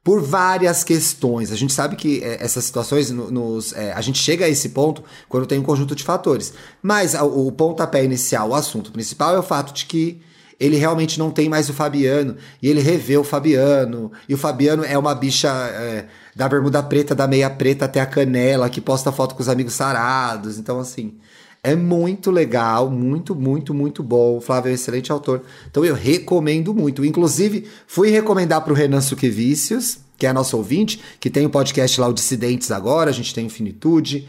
por 0.03 0.23
várias 0.23 0.83
questões. 0.83 1.53
A 1.53 1.57
gente 1.57 1.73
sabe 1.73 1.97
que 1.97 2.23
é, 2.23 2.43
essas 2.43 2.65
situações 2.65 3.11
nos, 3.11 3.75
é, 3.75 3.93
a 3.93 4.01
gente 4.01 4.19
chega 4.19 4.47
a 4.47 4.49
esse 4.49 4.71
ponto 4.71 5.05
quando 5.29 5.47
tem 5.47 5.59
um 5.59 5.63
conjunto 5.63 5.95
de 5.95 6.03
fatores. 6.03 6.55
Mas 6.83 7.15
o, 7.15 7.49
o 7.49 7.53
pontapé 7.53 8.03
inicial, 8.03 8.51
o 8.51 8.55
assunto 8.55 8.91
principal 8.91 9.35
é 9.35 9.39
o 9.39 9.43
fato 9.43 9.75
de 9.75 9.85
que 9.85 10.23
ele 10.59 10.77
realmente 10.77 11.19
não 11.19 11.31
tem 11.31 11.49
mais 11.49 11.69
o 11.69 11.73
Fabiano. 11.73 12.37
E 12.63 12.69
ele 12.69 12.81
revê 12.81 13.17
o 13.17 13.25
Fabiano. 13.25 14.11
E 14.29 14.35
o 14.35 14.39
Fabiano 14.39 14.85
é 14.85 14.99
uma 14.99 15.15
bicha 15.15 15.49
é, 15.49 16.07
da 16.35 16.49
bermuda 16.49 16.83
preta, 16.83 17.15
da 17.15 17.27
meia 17.27 17.49
preta 17.49 17.85
até 17.85 18.01
a 18.01 18.07
canela, 18.07 18.69
que 18.69 18.81
posta 18.81 19.13
foto 19.13 19.35
com 19.35 19.43
os 19.43 19.49
amigos 19.49 19.75
sarados. 19.75 20.59
Então, 20.59 20.81
assim, 20.81 21.15
é 21.63 21.77
muito 21.77 22.31
legal, 22.31 22.91
muito, 22.91 23.35
muito, 23.35 23.73
muito 23.73 24.03
bom. 24.03 24.39
O 24.39 24.41
Flávio 24.41 24.69
é 24.69 24.73
um 24.73 24.75
excelente 24.75 25.13
autor. 25.13 25.43
Então 25.71 25.85
eu 25.85 25.95
recomendo 25.95 26.75
muito. 26.75 27.05
Inclusive, 27.05 27.67
fui 27.87 28.11
recomendar 28.11 28.63
para 28.63 28.73
o 28.73 28.77
Renan 28.77 29.01
Suquevicius, 29.01 29.99
que 30.17 30.27
é 30.27 30.33
nosso 30.33 30.57
ouvinte, 30.57 31.01
que 31.21 31.31
tem 31.31 31.47
o 31.47 31.51
podcast 31.51 32.01
lá, 32.01 32.09
o 32.09 32.13
Dissidentes 32.13 32.71
agora, 32.73 33.11
a 33.11 33.13
gente 33.13 33.33
tem 33.35 33.47
Infinitude. 33.47 34.29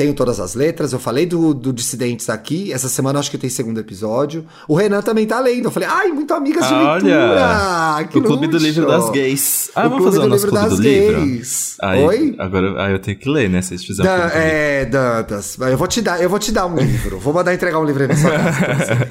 Tenho 0.00 0.14
todas 0.14 0.40
as 0.40 0.54
letras. 0.54 0.94
Eu 0.94 0.98
falei 0.98 1.26
do, 1.26 1.52
do 1.52 1.74
Dissidentes 1.74 2.30
aqui. 2.30 2.72
Essa 2.72 2.88
semana 2.88 3.18
acho 3.18 3.30
que 3.30 3.36
tem 3.36 3.50
segundo 3.50 3.78
episódio. 3.80 4.46
O 4.66 4.74
Renan 4.74 5.02
também 5.02 5.26
tá 5.26 5.38
lendo. 5.38 5.66
Eu 5.66 5.70
falei, 5.70 5.86
ai, 5.92 6.08
muito 6.08 6.32
amigas 6.32 6.66
de 6.66 6.72
Olha, 6.72 7.02
leitura. 7.02 8.08
Que 8.10 8.18
o 8.18 8.22
Clube 8.22 8.46
do 8.46 8.56
Livro 8.56 8.86
das 8.86 9.10
Gays. 9.10 9.70
Ah, 9.74 9.86
o 9.86 9.90
vamos 9.90 10.06
fazer 10.06 10.20
o 10.20 10.26
nosso 10.26 10.48
Clube 10.48 10.68
do 10.70 10.76
Gays. 10.78 11.18
Livro. 11.18 11.46
Aí, 11.82 12.02
Oi? 12.02 12.34
Agora 12.38 12.82
aí 12.82 12.92
eu 12.92 12.98
tenho 12.98 13.18
que 13.18 13.28
ler, 13.28 13.50
né? 13.50 13.60
Se 13.60 13.68
vocês 13.68 13.84
fizerem 13.84 14.10
da, 14.10 14.28
É, 14.28 14.86
Dantas. 14.86 15.58
Eu 15.60 15.76
vou 15.76 15.86
te 15.86 16.00
dar, 16.00 16.18
eu 16.18 16.30
vou 16.30 16.38
te 16.38 16.50
dar 16.50 16.64
um 16.64 16.76
livro. 16.76 17.18
Vou 17.18 17.34
mandar 17.34 17.52
entregar 17.52 17.78
um 17.78 17.84
livro 17.84 18.00
aí 18.00 18.08
na 18.08 18.16
sua 18.16 18.30
casa. 18.30 19.08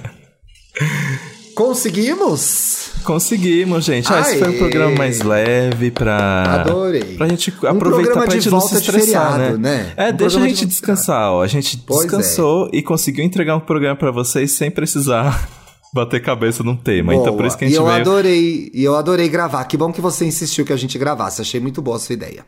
Conseguimos? 1.53 2.88
Conseguimos, 3.09 3.85
gente. 3.85 4.13
Ah, 4.13 4.21
esse 4.21 4.37
foi 4.37 4.49
um 4.49 4.57
programa 4.59 4.95
mais 4.95 5.21
leve 5.21 5.89
pra. 5.89 6.61
Adorei. 6.61 7.15
Pra 7.15 7.27
gente 7.27 7.51
um 7.63 7.67
aproveitar 7.67 8.21
pra 8.21 8.33
gente 8.33 8.51
não 8.51 8.61
se 8.61 8.75
estressar, 8.75 9.33
feriado, 9.33 9.57
né? 9.57 9.77
né? 9.77 9.93
É, 9.97 10.13
um 10.13 10.15
deixa 10.15 10.37
a 10.37 10.47
gente 10.47 10.59
de... 10.59 10.65
descansar, 10.67 11.31
ó. 11.31 11.41
A 11.41 11.47
gente 11.47 11.75
pois 11.87 12.03
descansou 12.03 12.69
é. 12.71 12.77
e 12.77 12.83
conseguiu 12.83 13.25
entregar 13.25 13.55
um 13.55 13.59
programa 13.59 13.95
para 13.95 14.11
vocês 14.11 14.51
sem 14.51 14.69
precisar 14.69 15.49
bater 15.91 16.21
cabeça 16.21 16.61
num 16.61 16.75
tema. 16.75 17.11
Boa. 17.11 17.23
Então 17.23 17.35
por 17.35 17.47
isso 17.47 17.57
que 17.57 17.65
a 17.65 17.67
gente 17.67 17.77
e 17.77 17.79
eu 17.79 17.85
veio... 17.85 17.97
adorei, 17.97 18.71
e 18.71 18.83
eu 18.83 18.95
adorei 18.95 19.27
gravar. 19.27 19.63
Que 19.63 19.75
bom 19.75 19.91
que 19.91 20.01
você 20.01 20.25
insistiu 20.25 20.63
que 20.63 20.71
a 20.71 20.77
gente 20.77 20.95
gravasse. 20.99 21.41
Achei 21.41 21.59
muito 21.59 21.81
boa 21.81 21.97
a 21.97 21.99
sua 21.99 22.13
ideia. 22.13 22.45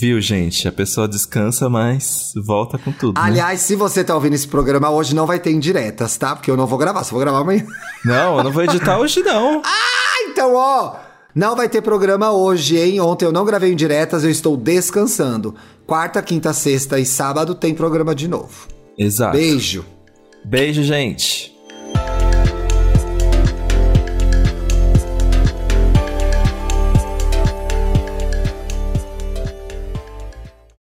Viu, 0.00 0.20
gente? 0.20 0.66
A 0.66 0.72
pessoa 0.72 1.06
descansa, 1.06 1.68
mas 1.68 2.32
volta 2.44 2.76
com 2.78 2.90
tudo. 2.90 3.20
Né? 3.20 3.26
Aliás, 3.26 3.60
se 3.60 3.76
você 3.76 4.02
tá 4.02 4.14
ouvindo 4.14 4.34
esse 4.34 4.48
programa 4.48 4.90
hoje, 4.90 5.14
não 5.14 5.24
vai 5.26 5.38
ter 5.38 5.52
indiretas, 5.52 6.16
tá? 6.16 6.34
Porque 6.34 6.50
eu 6.50 6.56
não 6.56 6.66
vou 6.66 6.78
gravar, 6.78 7.04
só 7.04 7.12
vou 7.12 7.20
gravar 7.20 7.38
amanhã. 7.38 7.64
Não, 8.04 8.38
eu 8.38 8.44
não 8.44 8.50
vou 8.50 8.64
editar 8.64 8.98
hoje, 9.00 9.22
não. 9.22 9.62
ah, 9.64 10.22
então, 10.28 10.54
ó. 10.54 10.96
Não 11.32 11.54
vai 11.54 11.68
ter 11.68 11.80
programa 11.82 12.32
hoje, 12.32 12.76
hein? 12.76 13.00
Ontem 13.00 13.24
eu 13.24 13.30
não 13.30 13.44
gravei 13.44 13.72
indiretas, 13.72 14.24
eu 14.24 14.30
estou 14.30 14.56
descansando. 14.56 15.54
Quarta, 15.86 16.20
quinta, 16.22 16.52
sexta 16.52 16.98
e 16.98 17.06
sábado 17.06 17.54
tem 17.54 17.72
programa 17.72 18.14
de 18.14 18.26
novo. 18.26 18.66
Exato. 18.98 19.36
Beijo. 19.36 19.84
Beijo, 20.44 20.82
gente. 20.82 21.56